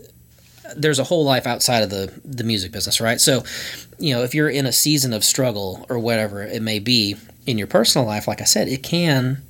[0.76, 3.20] there's a whole life outside of the the music business, right?
[3.22, 3.44] So,
[4.00, 7.16] you know, if you're in a season of struggle or whatever it may be
[7.46, 9.42] in your personal life, like I said, it can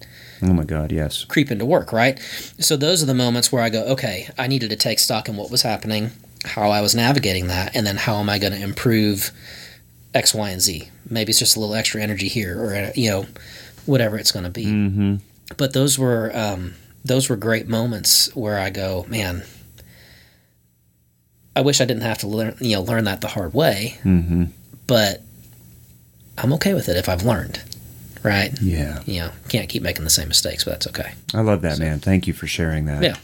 [0.50, 2.20] oh my god yes creep into work, right?
[2.60, 5.36] So those are the moments where I go, okay, I needed to take stock in
[5.36, 6.12] what was happening,
[6.46, 9.32] how I was navigating that, and then how am I going to improve
[10.14, 10.90] X, Y, and Z?
[11.10, 13.26] Maybe it's just a little extra energy here, or uh, you know,
[13.86, 14.66] whatever it's going to be.
[14.66, 15.16] mm-hmm
[15.58, 16.74] But those were um,
[17.06, 19.44] those were great moments where I go, man.
[21.56, 24.46] I wish I didn't have to learn, you know, learn that the hard way, mm-hmm
[24.88, 25.22] but
[26.38, 27.62] I'm okay with it if I've learned,
[28.24, 28.52] right?
[28.62, 31.14] yeah You know, can't keep making the same mistakes, but that's okay.
[31.34, 33.16] i love that man thank you for sharing that Yeah.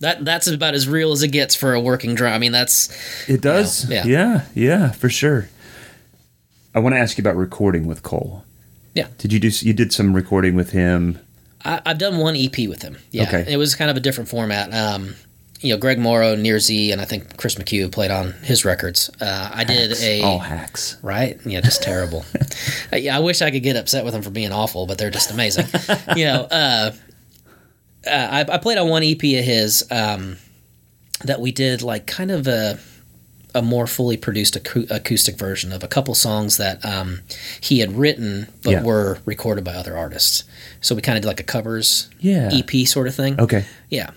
[0.00, 2.32] That that's about as real as it gets for a working drum.
[2.32, 2.88] I mean, that's
[3.28, 4.04] it does Yeah.
[4.06, 5.48] yeah yeah for sure
[6.74, 8.44] i want to ask you about recording with cole
[8.94, 9.08] Yeah.
[9.18, 11.18] did you do you did some recording with him
[11.62, 12.96] I, I've done one EP with him.
[13.10, 13.44] Yeah, Okay.
[13.52, 14.72] it was kind of a different format.
[14.72, 15.14] Um,
[15.60, 19.10] you know, Greg Morrow, Nir Z, and I think Chris McHugh played on his records.
[19.20, 20.02] Uh, I did Hacks.
[20.02, 22.24] a all hacks right, yeah, just terrible.
[22.92, 25.30] Yeah, I wish I could get upset with them for being awful, but they're just
[25.30, 25.66] amazing.
[26.16, 26.90] you know, uh,
[28.06, 30.38] uh, I, I played on one EP of his um,
[31.24, 32.78] that we did like kind of a
[33.54, 37.20] a more fully produced acou- acoustic version of a couple songs that um,
[37.60, 38.82] he had written but Yeah.
[38.84, 40.44] were recorded by other artists.
[40.80, 43.40] So we kind of did like a covers yeah EP sort of thing.
[43.40, 44.10] okay Yeah.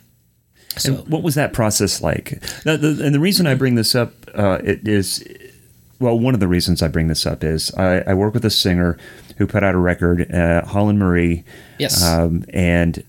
[0.77, 2.41] So And what was that process like?
[2.65, 5.23] Now, the, and the reason I bring this up uh, it is,
[5.99, 8.49] well, one of the reasons I bring this up is I, I work with a
[8.49, 8.97] singer
[9.37, 11.43] who put out a record, uh, Holland Marie,
[11.79, 13.03] yes, um, and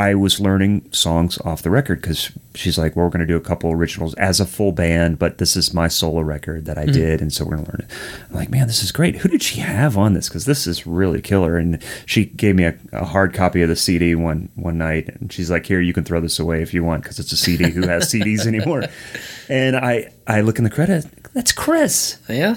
[0.00, 3.36] I was learning songs off the record because she's like, well, we're going to do
[3.36, 6.84] a couple originals as a full band, but this is my solo record that I
[6.84, 6.92] Mm-hmm.
[6.92, 7.90] did, and so we're going to learn it.
[8.30, 9.16] I'm like, man, this is great.
[9.16, 10.28] Who did she have on this?
[10.28, 11.56] Because this is really killer.
[11.58, 15.30] And she gave me a, a hard copy of the CD one one night, and
[15.32, 17.70] she's like, here, you can throw this away if you want because it's a CD.
[17.70, 18.84] Who has CDs anymore?
[19.50, 21.04] And I I look in the credit.
[21.34, 22.18] That's Chris.
[22.28, 22.56] yeah.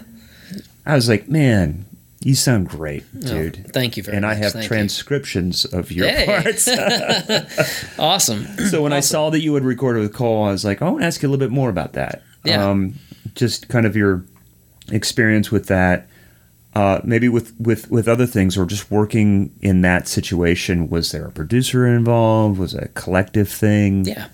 [0.85, 1.85] I was like, man.
[2.23, 3.71] You sound great, Oh, dude.
[3.73, 4.33] thank you very and much.
[4.35, 4.67] And I have Thank you.
[4.69, 6.25] transcriptions of your Hey.
[6.25, 6.67] parts.
[7.99, 8.45] Awesome.
[8.69, 11.01] So when I saw that you had recorded with Cole, I was like, I want
[11.01, 12.21] to ask you a little bit more about that.
[12.45, 12.67] Yeah.
[12.69, 12.95] Um,
[13.35, 14.23] just kind of your
[14.91, 16.07] experience with that.
[16.75, 20.89] Uh, maybe with, with, with other things or just working in that situation.
[20.89, 22.57] Was there a producer involved?
[22.57, 24.05] Was it a collective thing?
[24.05, 24.27] Yeah.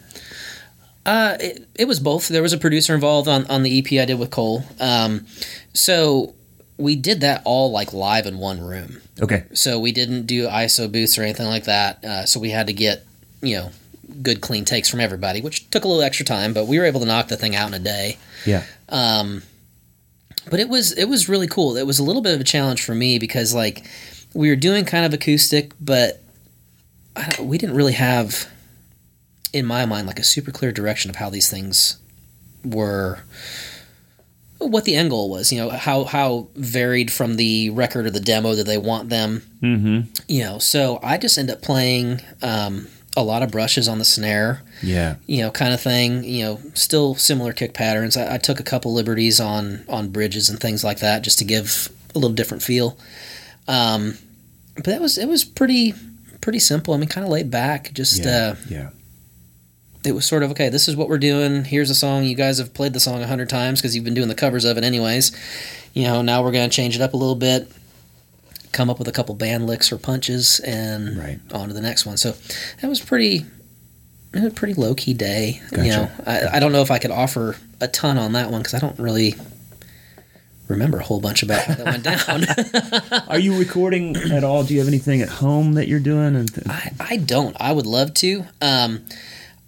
[1.06, 2.28] Uh, it, it was both.
[2.30, 4.64] There was a producer involved on, on the EP I did with Cole.
[4.80, 5.26] Um,
[5.74, 6.34] so
[6.80, 9.02] we did that all like live in one room.
[9.22, 9.44] Okay.
[9.54, 12.04] So we didn't do ISO booths or anything like that.
[12.04, 13.06] Uh, so we had to get,
[13.42, 13.72] you know,
[14.22, 17.02] good clean takes from everybody, which took a little extra time, but we were able
[17.02, 18.18] to knock the thing out in a day.
[18.46, 18.64] Yeah.
[18.88, 19.44] Um,
[20.50, 21.76] but it was it was really cool.
[21.76, 23.86] It was a little bit of a challenge for me because like
[24.34, 26.22] we were doing kind of acoustic, but
[27.16, 28.48] I don't, we didn't really have,
[29.52, 31.98] in my mind, like a super clear direction of how these things
[32.64, 33.20] were.
[34.60, 38.20] What the end goal was, you know, how how varied from the record or the
[38.20, 40.12] demo that they want them, Mm-hmm.
[40.28, 40.60] you know.
[40.60, 45.16] So I just end up playing um, a lot of brushes on the snare, Yeah.
[45.28, 46.24] you know, kind of thing.
[46.26, 48.18] You know, still similar kick patterns.
[48.18, 51.46] I, I took a couple liberties on on bridges and things like that just to
[51.46, 52.98] give a little different feel.
[53.68, 54.18] Um,
[54.76, 55.94] but that was it was pretty
[56.42, 56.94] pretty simple.
[56.94, 57.94] I mean, kind of laid back.
[57.94, 58.30] Just Yeah.
[58.30, 58.90] uh, yeah.
[60.06, 60.70] It was sort of okay.
[60.70, 61.66] This is what we're doing.
[61.66, 62.24] Here's a song.
[62.24, 64.66] You guys have played the song a hundred times because you've been doing the covers
[64.66, 65.32] of it anyways.
[65.94, 67.70] You know, now we're gonna change it up a little bit.
[68.72, 71.40] Come up with a couple band licks or punches and Right.
[71.52, 72.18] on to the next one.
[72.18, 72.36] So
[72.82, 73.46] that was pretty
[74.34, 75.60] a pretty low key day.
[75.72, 75.84] Gotcha.
[75.84, 78.62] You know, I, I don't know if I could offer a ton on that one
[78.62, 79.34] because I don't really
[80.68, 83.24] remember a whole bunch about how that went down.
[83.28, 84.64] Are you recording at all?
[84.64, 86.36] Do you have anything at home that you're doing?
[86.36, 87.58] And th- I, I don't.
[87.60, 88.46] I would love to.
[88.62, 89.04] Um,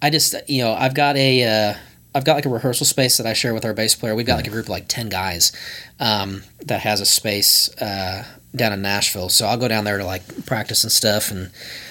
[0.02, 1.74] I just you know I've got a uh,
[2.14, 4.14] I've got like a rehearsal space that I share with our bass player.
[4.14, 5.52] We've got like a group of like ten guys
[6.00, 8.24] um, that has a space uh,
[8.54, 9.28] down in Nashville.
[9.28, 11.30] So I'll go down there to like practice and stuff.
[11.30, 11.50] And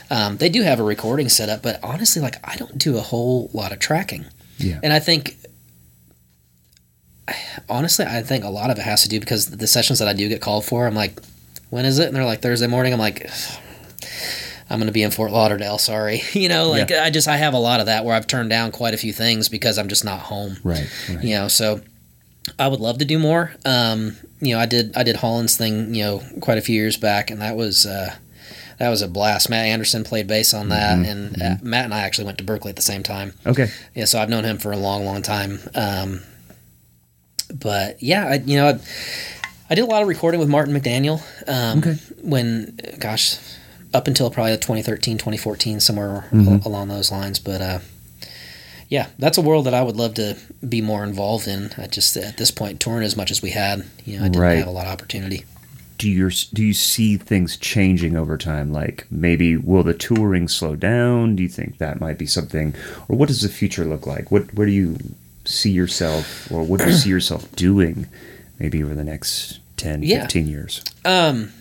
[0.10, 3.50] um, they do have a recording setup, but honestly, like I don't do a whole
[3.54, 4.26] lot of tracking.
[4.58, 4.80] yeah.
[4.84, 5.38] And I think,
[7.70, 10.14] honestly, I think a lot of it has to do because the sessions that I
[10.14, 11.20] do get called for, I'm like,
[11.70, 12.08] when is it?
[12.08, 12.94] And they're like Thursday morning.
[12.94, 13.30] I'm like,
[14.72, 15.77] I'm going to be in Fort Lauderdale.
[15.77, 18.49] Sorry, you know, like I just I have a lot of that where I've turned
[18.49, 20.57] down quite a few things because I'm just not home.
[20.64, 20.88] right.
[21.10, 21.23] right.
[21.23, 21.81] You know, so
[22.57, 23.53] I would love to do more.
[23.65, 26.98] Um, you know, I did I did Holland's thing, you know, quite a few years
[26.98, 28.15] back, and that was uh,
[28.80, 29.49] That was a blast.
[29.49, 31.06] Matt Anderson played bass on that, Mm-hmm.
[31.11, 33.34] and uh, Matt and I actually went to Berklee at the same time.
[33.45, 33.68] Okay.
[33.93, 35.60] Yeah, so I've known him for a long, long time.
[35.76, 36.22] Um,
[37.53, 38.80] but yeah, I, you know, I,
[39.69, 41.22] I did a lot of recording with Martin McDaniel.
[41.48, 41.95] Um, Okay.
[42.23, 43.35] When, gosh,
[43.94, 46.66] up until probably 2013, 2014, somewhere Mm-hmm.
[46.68, 47.40] along those lines.
[47.40, 47.80] But uh,
[48.90, 50.38] yeah, that's a world that I would love to
[50.68, 51.72] be more involved in.
[51.78, 54.42] I just at this point touring as much as we had, you know, I didn't
[54.42, 54.58] Right.
[54.58, 55.46] have a lot of opportunity.
[55.98, 58.74] Do you do you see things changing over time?
[58.74, 61.36] Like maybe will the touring slow down?
[61.36, 62.74] Do you think that might be something,
[63.08, 64.32] or what does the future look like?
[64.32, 64.98] What where do you
[65.46, 68.08] see yourself, or what do you see yourself doing,
[68.60, 70.22] maybe over the next 10, Yeah.
[70.22, 70.84] 15 years?
[71.06, 71.52] Um,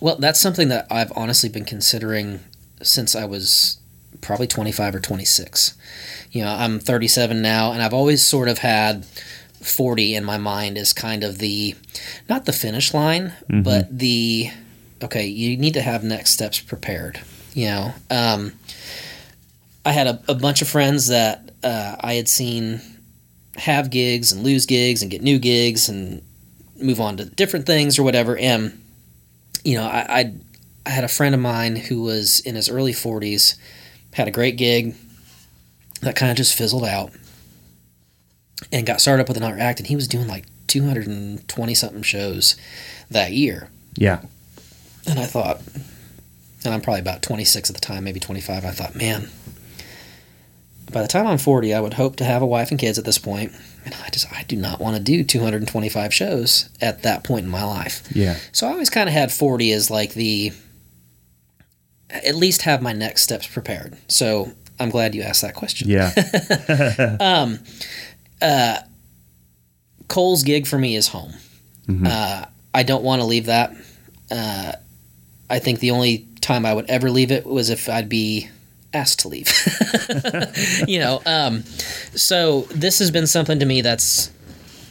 [0.00, 2.40] well, that's something that I've honestly been considering
[2.82, 3.78] since I was
[4.20, 5.74] probably 25 or 26.
[6.32, 9.04] You know, I'm 37 now, and I've always sort of had
[9.62, 11.74] 40 in my mind as kind of the,
[12.28, 13.32] not the finish line,
[13.62, 14.50] but the,
[15.02, 17.20] okay, you need to have next steps prepared.
[17.54, 18.52] You know, um,
[19.84, 22.80] I had a, a bunch of friends that uh, I had seen
[23.56, 26.20] have gigs and lose gigs and get new gigs and
[26.80, 28.36] move on to different things or whatever.
[28.36, 28.78] And
[29.66, 30.32] you know, I, I
[30.86, 33.56] I had a friend of mine who was in his early forties,
[34.14, 34.94] had a great gig
[36.02, 37.10] that kind of just fizzled out,
[38.70, 41.46] and got started up with another act, and he was doing like two hundred and
[41.48, 42.56] twenty something shows
[43.10, 43.68] that year.
[43.96, 44.22] Yeah.
[45.08, 45.60] And I thought,
[46.64, 48.64] and I'm probably about 26 at the time, maybe 25.
[48.64, 49.30] I thought, man,
[50.92, 53.04] by the time I'm 40, I would hope to have a wife and kids at
[53.04, 53.52] this point.
[53.84, 57.50] And I just, I do not want to do 225 shows at that point in
[57.50, 58.08] my life.
[58.14, 58.36] Yeah.
[58.52, 60.52] So I always kind of had 40 as like the,
[62.10, 63.96] at least have my next steps prepared.
[64.08, 65.88] So I'm glad you asked that question.
[65.88, 66.12] Yeah.
[67.20, 67.58] um,
[68.40, 68.78] uh,
[70.08, 71.32] Cole's gig for me is home.
[72.06, 72.44] Uh,
[72.74, 73.74] I don't want to leave that.
[74.30, 74.72] Uh,
[75.48, 78.48] I think the only time I would ever leave it was if I'd be
[78.94, 79.48] asked to leave.
[80.88, 81.62] you know, um,
[82.14, 84.30] so this has been something to me that's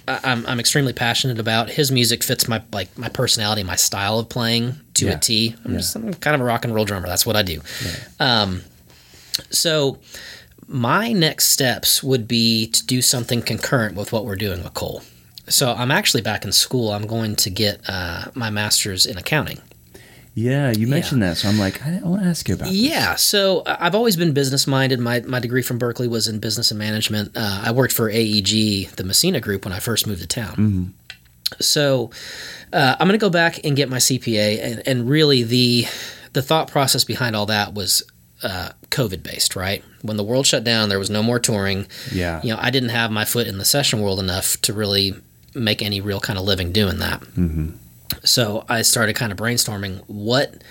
[0.07, 1.69] I- I'm, I'm extremely passionate about.
[1.69, 5.13] His music fits my like my personality, my style of playing to Yeah.
[5.13, 5.55] a T.
[5.65, 5.77] I'm Yeah.
[5.77, 7.07] just I'm kind of a rock and roll drummer.
[7.07, 7.61] That's what I do.
[8.19, 8.61] Um,
[9.49, 9.97] so
[10.67, 15.01] my next steps would be to do something concurrent with what we're doing with Cole.
[15.47, 16.91] So I'm actually back in school.
[16.91, 19.61] I'm going to get uh, my master's in accounting.
[20.35, 20.71] Yeah.
[20.71, 22.65] You mentioned that, so I'm like, I, I want to ask you about.
[22.65, 22.75] this.
[22.75, 24.99] Yeah, so uh, I've always been business minded.
[24.99, 27.31] My my degree from Berklee was in business and management.
[27.35, 30.93] Uh, I worked for AEG, the Messina Group, when I first moved to town.
[31.61, 32.11] So
[32.73, 35.85] uh, I'm going to go back and get my CPA, and, and really the
[36.33, 38.03] the thought process behind all that was
[38.43, 39.55] uh, COVID based.
[39.55, 41.87] Right when the world shut down, there was no more touring.
[42.11, 42.41] Yeah.
[42.43, 45.15] You know, I didn't have my foot in the session world enough to really
[45.53, 47.21] make any real kind of living doing that.
[47.21, 47.69] Mm-hmm.
[48.23, 50.63] So I started kind of brainstorming what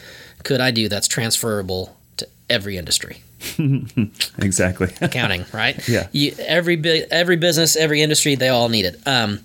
[0.43, 3.23] could I do that's transferable to every industry.
[4.39, 4.89] Exactly.
[5.01, 5.89] Accounting, right?
[5.89, 6.09] Yeah.
[6.12, 6.77] You, every
[7.11, 9.01] every business, every industry, they all need it.
[9.06, 9.40] Um,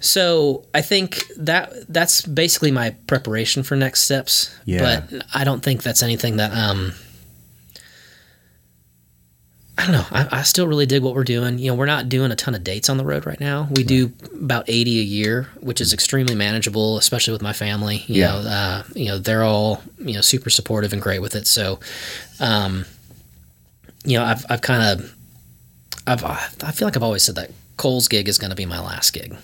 [0.00, 4.54] so I think that that's basically my preparation for next steps.
[4.64, 5.04] Yeah.
[5.10, 6.92] But I don't think that's anything that um,
[9.78, 10.06] I don't know.
[10.10, 11.58] I, I still really dig what we're doing.
[11.58, 13.68] You know, we're not doing a ton of dates on the road right now.
[13.70, 18.04] We do about eighty a year, which is extremely manageable, especially with my family.
[18.06, 18.28] You Yeah.
[18.32, 21.46] know, uh, you know, they're all you know super supportive and great with it.
[21.46, 21.80] So,
[22.38, 22.84] um,
[24.04, 25.14] you know, I've I've kind of
[26.06, 28.78] I've I feel like I've always said that Cole's gig is going to be my
[28.80, 29.34] last gig.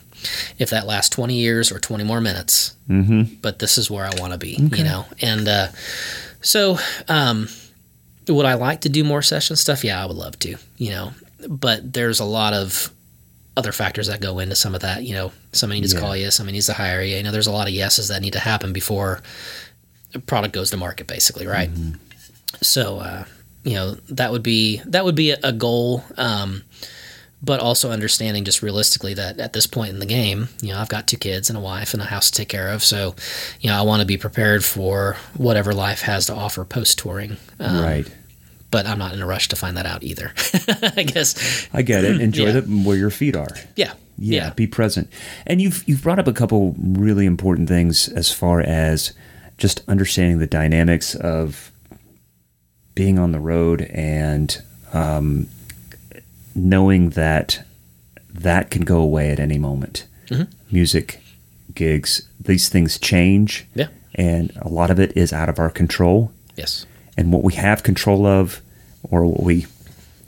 [0.58, 3.34] If that lasts 20 years or 20 more minutes, mm-hmm.
[3.40, 5.06] but this is where I want to be, you know?
[5.22, 5.68] And uh,
[6.40, 6.76] so,
[7.08, 7.48] um,
[8.34, 9.84] would I like to do more session stuff?
[9.84, 11.12] Yeah, I would love to, you know,
[11.48, 12.90] but there's a lot of
[13.56, 15.02] other factors that go into some of that.
[15.02, 17.16] You know, somebody needs to call you, somebody needs to hire you.
[17.16, 19.20] You know, there's a lot of yeses that need to happen before
[20.14, 21.70] a product goes to market, basically, right?
[22.62, 23.24] So, uh,
[23.64, 26.04] you know, that would be that would be a, a goal.
[26.16, 26.62] Um,
[27.42, 30.88] but also understanding just realistically that at this point in the game, you know, I've
[30.88, 32.82] got two kids and a wife and a house to take care of.
[32.82, 33.14] So,
[33.60, 37.36] you know, I want to be prepared for whatever life has to offer post touring.
[37.60, 38.16] Um, right.
[38.70, 40.32] But I'm not in a rush to find that out either.
[40.96, 41.66] I guess.
[41.72, 42.20] I get it.
[42.20, 42.60] Enjoy Yeah.
[42.60, 43.48] the, where your feet are.
[43.76, 43.94] Yeah.
[44.18, 45.08] Yeah, be present.
[45.46, 49.12] And you've you've brought up a couple really important things as far as
[49.58, 51.70] just understanding the dynamics of
[52.94, 54.60] being on the road and
[54.92, 55.48] um,
[56.54, 57.64] knowing that
[58.28, 60.06] that can go away at any moment.
[60.70, 61.20] Music,
[61.74, 63.66] gigs, these things change.
[63.74, 63.86] Yeah.
[64.14, 66.86] And a lot of it is out of our control Yes.
[67.18, 68.62] And what we have control of
[69.10, 69.66] or what we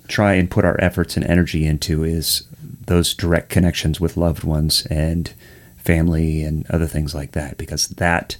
[0.08, 2.42] try and put our efforts and energy into is
[2.86, 5.32] those direct connections with loved ones and
[5.78, 8.36] family and other things like that because that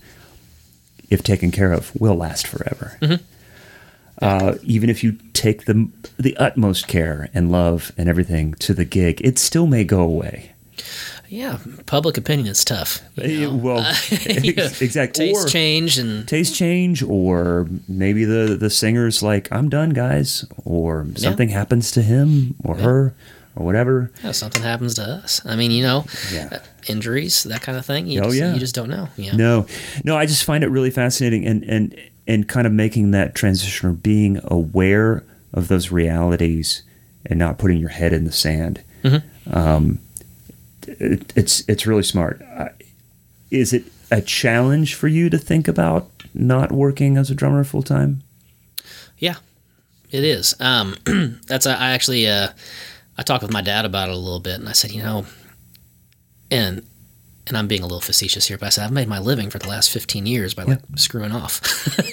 [1.10, 2.98] if taken care of, will last forever.
[4.22, 8.84] Uh, even if you take the the utmost care and love and everything to the
[8.84, 10.52] gig, it still may go away.
[11.32, 13.00] Yeah, public opinion is tough.
[13.16, 13.54] you know?
[13.56, 13.82] Well,
[14.26, 15.26] know, exactly.
[15.28, 20.44] Taste Or- change and taste change or maybe the the singer's like i'm done guys
[20.64, 23.14] or something happens to him or her
[23.56, 25.40] or whatever know, something happens to us.
[25.46, 26.48] I mean, you know, Yeah.
[26.52, 26.58] uh,
[26.88, 28.06] injuries, that kind of thing.
[28.08, 28.52] You Oh, just, yeah.
[28.54, 29.08] You just don't know.
[29.16, 29.32] Know?
[29.36, 29.66] no
[30.04, 31.94] no i just find it really fascinating and and
[32.26, 35.22] and kind of making that transition or being aware
[35.54, 36.82] of those realities
[37.26, 38.82] and not putting your head in the sand
[39.52, 39.98] um,
[40.98, 42.70] it, it's it's really smart I-
[43.50, 47.82] is it a challenge for you to think about not working as a drummer full
[47.82, 48.22] time
[49.18, 49.36] Yeah,
[50.10, 50.54] it is.
[50.60, 50.96] Um,
[51.46, 52.48] that's I actually uh,
[53.18, 55.26] I talked with my dad about it a little bit, and I said, you know,
[56.50, 56.84] and
[57.50, 59.58] and I'm being a little facetious here, but I said I've made my living for
[59.58, 61.60] the last 15 years by like screwing off.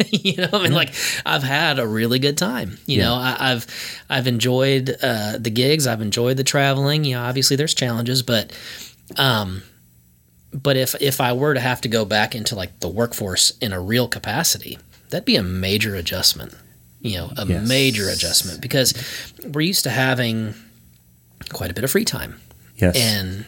[0.11, 0.93] you know, I mean, like
[1.26, 2.77] I've had a really good time.
[2.85, 3.03] You Yeah.
[3.05, 3.68] know, I, I've
[4.09, 7.05] I've enjoyed uh, the gigs, I've enjoyed the traveling.
[7.05, 8.51] You know, obviously there's challenges, but
[9.18, 9.64] um,
[10.53, 13.73] but if if I were to have to go back into like the workforce in
[13.73, 14.77] a real capacity,
[15.09, 16.53] that'd be a major adjustment.
[17.01, 17.68] You know, a Yes.
[17.68, 18.93] major adjustment because
[19.45, 20.55] we're used to having
[21.53, 22.41] quite a bit of free time
[22.76, 23.45] yes and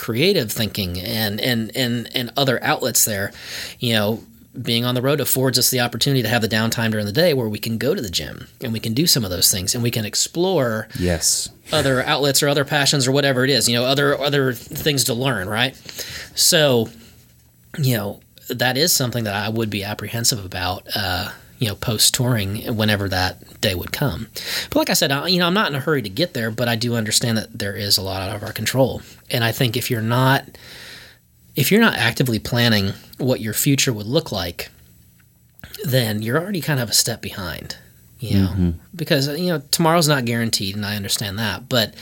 [0.00, 3.32] creative thinking and and and and other outlets there.
[3.78, 4.24] You know,
[4.60, 7.34] being on the road affords us the opportunity to have the downtime during the day
[7.34, 9.74] where we can go to the gym and we can do some of those things
[9.74, 13.76] and we can explore yes other outlets or other passions or whatever it is, you
[13.76, 15.76] know, other other things to learn, right?
[16.34, 16.88] So,
[17.78, 22.14] you know, that is something that I would be apprehensive about, uh, you know, post
[22.14, 24.28] touring whenever that day would come.
[24.70, 26.50] But like I said, I, you know, I'm not in a hurry to get there,
[26.50, 29.52] but I do understand that there is a lot out of our control, and I
[29.52, 30.44] think if you're not
[31.56, 34.70] if you're not actively planning what your future would look like,
[35.84, 37.76] then you're already kind of a step behind
[38.20, 38.48] you know?
[38.48, 38.70] Mm-hmm.
[38.94, 41.94] Because you know tomorrow's not guaranteed and i understand that but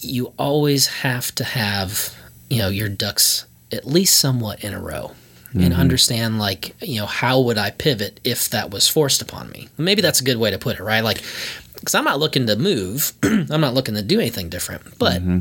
[0.00, 2.14] you always have to have
[2.48, 5.12] you know your ducks at least somewhat in a row
[5.52, 5.80] and mm-hmm.
[5.80, 9.68] understand like you know how would i pivot if that was forced upon me?
[9.76, 11.02] Maybe that's a good way to put it right?
[11.04, 11.22] Like
[11.74, 15.38] because i'm not looking to move i'm not looking to do anything different but mm-hmm.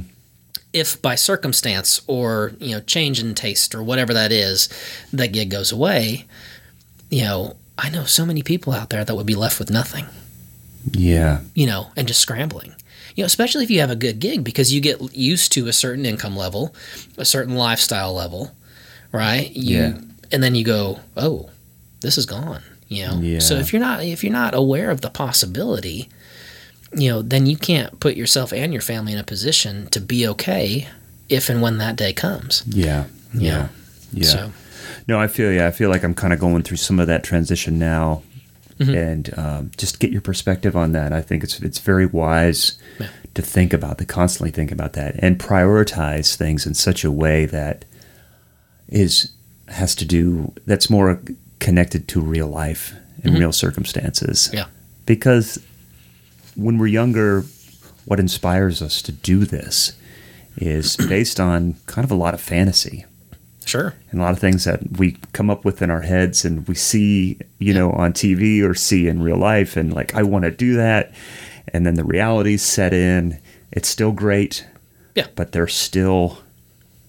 [0.80, 4.70] If by circumstance or you know change in taste or whatever that is
[5.14, 6.26] that gig goes away
[7.10, 10.06] you know i know so many people out there that would be left with nothing
[10.94, 12.74] yeah you know, and just scrambling.
[13.16, 15.74] You know, especially if you have a good gig because you get used to a
[15.74, 16.76] certain income level,
[17.18, 18.52] a certain lifestyle level,
[19.12, 19.50] right?
[19.52, 19.98] You, Yeah.
[20.32, 21.50] And then you go, oh,
[22.02, 22.62] this is gone.
[22.90, 23.20] You know.
[23.20, 23.40] Yeah.
[23.40, 26.10] So if you're not if you're not aware of the possibility,
[26.94, 30.28] you know, then you can't put yourself and your family in a position to be
[30.28, 30.88] okay
[31.30, 32.64] if and when that day comes.
[32.68, 33.06] Yeah.
[33.34, 33.68] Yeah.
[34.14, 34.24] Yeah.
[34.26, 34.52] So
[35.08, 37.24] No, I feel yeah, I feel like I'm kind of going through some of that
[37.24, 38.24] transition now,
[38.80, 38.94] Mm-hmm.
[38.96, 41.12] and um, just get your perspective on that.
[41.12, 43.08] I think it's it's very wise Yeah.
[43.34, 47.48] to think about, to constantly think about that, and prioritize things in such a way
[47.48, 47.86] that
[48.88, 49.32] is
[49.70, 51.20] has to do that's more
[51.60, 52.94] connected to real life
[53.24, 54.48] and real circumstances.
[54.48, 54.58] Mm-hmm.
[54.58, 54.66] Yeah.
[55.08, 55.60] because
[56.58, 57.44] when we're younger,
[58.06, 59.94] what inspires us to do this
[60.58, 63.06] is based on kind of a lot of fantasy
[63.66, 63.94] sure.
[64.12, 66.76] and a lot of things that we come up with in our heads and we
[66.76, 70.52] see, you know, on TV or see in real life and like I want to
[70.52, 71.14] do that
[71.74, 73.40] and then the realities set in.
[73.72, 74.66] It's still great.
[75.16, 75.28] Yeah.
[75.36, 76.40] But there's still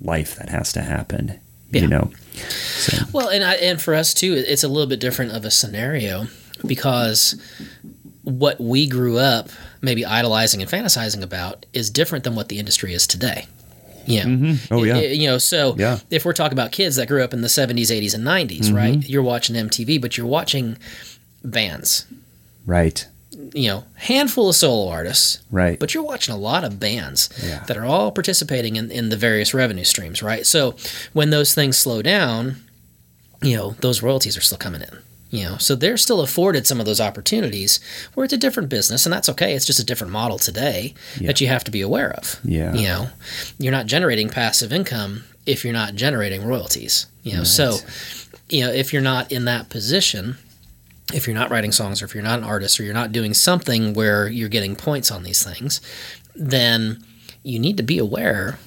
[0.01, 1.39] life that has to happen,
[1.71, 1.83] Yeah.
[1.83, 2.11] you know.
[2.49, 5.51] So, Well, and I, and for us too, it's a little bit different of a
[5.51, 6.27] scenario
[6.67, 7.41] because
[8.29, 9.49] what we grew up
[9.81, 13.47] maybe idolizing and fantasizing about is different than what the industry is today.
[14.07, 14.99] You know, Oh, yeah.
[15.01, 15.97] You know, so Yeah.
[15.97, 16.07] Mm-hmm.
[16.11, 19.07] if we're talking about kids that grew up in the 70s, 80s, and 90s, right?
[19.09, 20.79] You're watching MTV, but you're watching
[21.45, 22.07] bands,
[22.67, 23.07] right.
[23.55, 25.79] you know, handful of solo artists, Right.
[25.79, 27.65] but you're watching a lot of bands Yeah.
[27.67, 30.47] that are all participating in, in the various revenue streams, right?
[30.47, 30.75] So
[31.13, 32.57] when those things slow down,
[33.43, 34.99] you know, those royalties are still coming in.
[35.31, 37.81] You know, so they're still afforded some of those opportunities
[38.15, 39.55] where it's a different business, and that's okay.
[39.55, 42.41] It's just a different model today that you have to be aware of.
[42.45, 42.73] Yeah.
[42.73, 43.09] You know,
[43.59, 47.07] you're not generating passive income if you're not generating royalties.
[47.23, 47.77] You know, so
[48.49, 50.39] you know, if you're not in that position,
[51.13, 53.35] if you're not writing songs or if you're not an artist or you're not doing
[53.35, 55.81] something where you're getting points on these things,
[56.35, 57.05] then
[57.43, 58.59] you need to be aware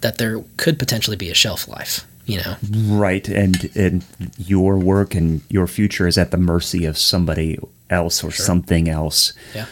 [0.00, 2.56] that there could potentially be a shelf life, you know.
[2.96, 3.26] Right.
[3.28, 4.04] And and
[4.38, 7.58] your work and your future is at the mercy of somebody
[7.90, 9.32] else or something else.
[9.54, 9.66] Yeah.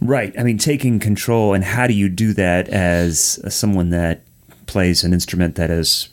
[0.00, 0.34] Right.
[0.38, 4.22] I mean, taking control, and how do you do that as someone that
[4.66, 6.08] plays an instrument that is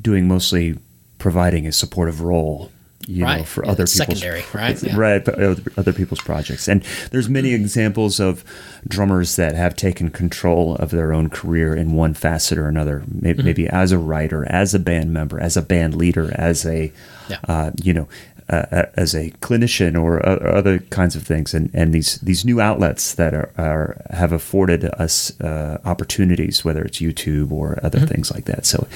[0.00, 0.78] doing mostly
[1.18, 2.70] providing a supportive role
[3.06, 3.38] you right.
[3.38, 4.82] know, for Yeah, other people's secondary, right?
[4.82, 4.96] Yeah.
[4.96, 6.68] right, but other other people's projects.
[6.68, 7.62] And there's many Mm-hmm.
[7.62, 8.44] examples of
[8.88, 13.04] drummers that have taken control of their own career in one facet or another.
[13.10, 13.46] Maybe, Mm-hmm.
[13.46, 16.92] maybe as a writer, as a band member, as a band leader, as a
[17.28, 17.38] Yeah.
[17.48, 18.08] uh, you know.
[18.48, 22.60] Uh, as a clinician or uh, other kinds of things, and, and these these new
[22.60, 28.06] outlets that are, are have afforded us uh, opportunities, whether it's YouTube or other Mm-hmm.
[28.14, 28.64] things like that.
[28.64, 28.86] So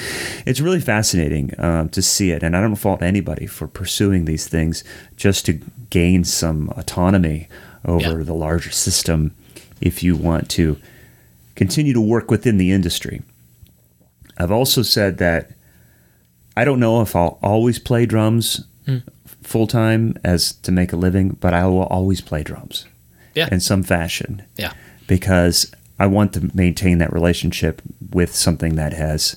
[0.47, 4.47] it's really fascinating um, to see it, and I don't fault anybody for pursuing these
[4.47, 4.85] things
[5.17, 5.53] just to
[5.91, 7.49] gain some autonomy
[7.85, 8.25] over Yeah.
[8.25, 9.33] the larger system.
[9.81, 10.77] If you want to
[11.57, 13.23] continue to work within the industry,
[14.39, 15.51] I've also said that
[16.57, 18.65] I don't know if I'll always play drums
[19.43, 22.87] full time as to make a living, but I will always play drums
[23.35, 23.49] Yeah.
[23.51, 24.73] in some fashion yeah.
[25.07, 29.37] because I want to maintain that relationship with something that has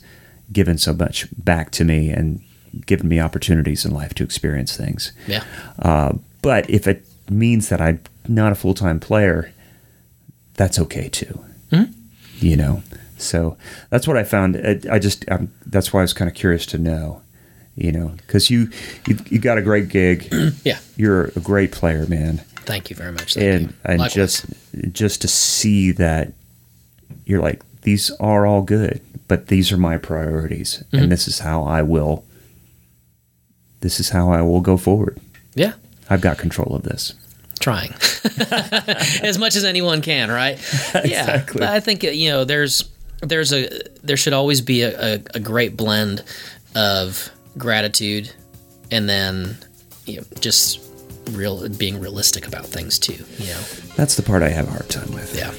[0.52, 2.42] given so much back to me and
[2.86, 5.12] given me opportunities in life to experience things.
[5.28, 5.44] Yeah.
[5.80, 9.52] Uh, but if it means that I'm not a full time player,
[10.56, 11.44] that's okay too.
[12.40, 12.84] You know,
[13.18, 13.56] so
[13.90, 14.58] that's what I found.
[14.58, 17.22] I, I just um that's why I was kind of curious to know.
[17.76, 18.70] You know, because you,
[19.08, 20.32] you you got a great gig.
[20.64, 20.80] Yeah.
[20.96, 23.34] You're a great player, man Thank you very much.
[23.34, 23.76] Thank and you.
[23.84, 24.14] and Likewise.
[24.14, 24.46] just
[24.94, 26.32] just to see that
[27.26, 31.04] you're like these are all good but these are my priorities Mm-hmm.
[31.04, 32.24] and this is how i will
[33.82, 35.20] this is how i will go forward
[35.56, 35.74] yeah.
[36.10, 37.14] i've got control of this
[37.60, 37.94] trying
[39.24, 40.58] as much as anyone can right
[40.94, 41.02] yeah
[41.36, 41.60] Exactly.
[41.60, 42.90] but i think you know there's
[43.22, 43.70] there's a
[44.04, 46.24] there should always be a, a, a great blend
[46.76, 48.32] of gratitude
[48.92, 49.58] and then
[50.06, 50.80] you know just
[51.32, 53.62] real being realistic about things too you know?
[53.96, 55.36] That's the part i have a hard time with.
[55.36, 55.52] Yeah.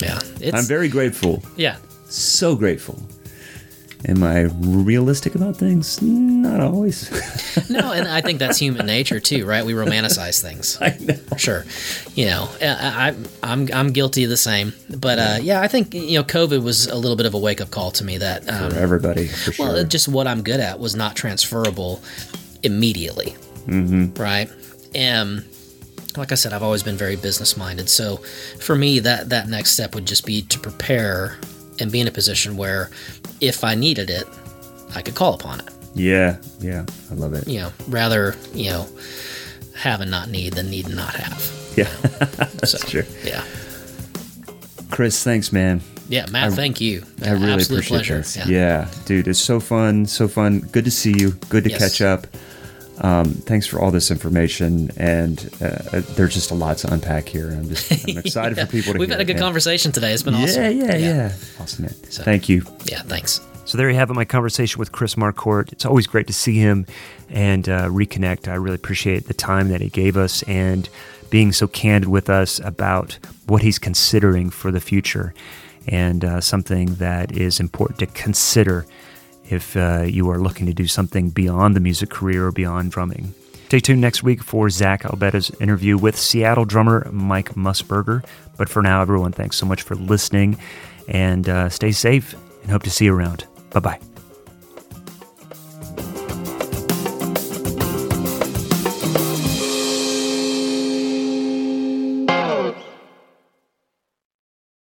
[0.00, 0.20] Yeah.
[0.40, 1.42] It's i'm very grateful.
[1.56, 1.76] Yeah.
[2.06, 2.98] So grateful
[4.08, 6.00] am i realistic about things?
[6.02, 7.10] Not always.
[7.70, 9.64] No and i think that's human nature too right?
[9.64, 10.78] We romanticize things.
[10.80, 11.36] I know.
[11.36, 11.64] Sure.
[12.14, 14.72] You know I, I i'm i'm guilty of the same.
[14.96, 17.70] But uh yeah i think you know covid was a little bit of a wake-up
[17.70, 19.66] call to me that um, for everybody for sure.
[19.66, 22.02] well just what i'm good at was not transferable
[22.62, 23.36] immediately.
[23.66, 24.20] Mm-hmm.
[24.20, 24.50] right?
[24.94, 25.44] And
[26.16, 28.18] like i said i've always been very business minded so
[28.60, 31.38] for me that that next step would just be to prepare
[31.80, 32.90] and be in a position where
[33.40, 34.26] if i needed it
[34.94, 38.86] i could call upon it yeah yeah i love it you know rather you know
[39.76, 41.84] have and not need than need and not have yeah
[42.58, 43.44] that's So, true yeah
[44.90, 48.36] chris thanks man yeah matt thank you I really absolute appreciate pleasure this.
[48.46, 48.88] Yeah.
[49.06, 50.60] dude, it's so fun, so fun.
[50.72, 51.30] Good to see you.
[51.48, 51.78] Good to Yes.
[51.78, 52.26] catch up.
[52.98, 57.50] Um, thanks for all this information, and uh, there's just a lot to unpack here.
[57.50, 58.66] I'm just I'm excited Yeah.
[58.66, 58.98] for people to.
[58.98, 59.42] we've hear had a it, good man.
[59.42, 61.94] conversation today it's been awesome Yeah, yeah, yeah, Awesome, man.
[61.94, 62.62] Thank you.
[62.86, 65.72] yeah thanks So there you have it, my conversation with Chris Marcourt.
[65.72, 66.86] It's always great to see him
[67.30, 68.46] and uh, reconnect.
[68.46, 70.88] I really appreciate the time that he gave us and
[71.30, 75.34] being so candid with us about what he's considering for the future
[75.88, 78.86] and uh, something that is important to consider
[79.48, 83.34] if uh, you are looking to do something beyond the music career or beyond drumming.
[83.66, 88.24] Stay tuned next week for Zach Albetta's interview with Seattle drummer Mike Musburger.
[88.56, 90.58] But for now, everyone, thanks so much for listening
[91.08, 93.46] and uh, stay safe and hope to see you around.
[93.70, 94.13] Bye bye.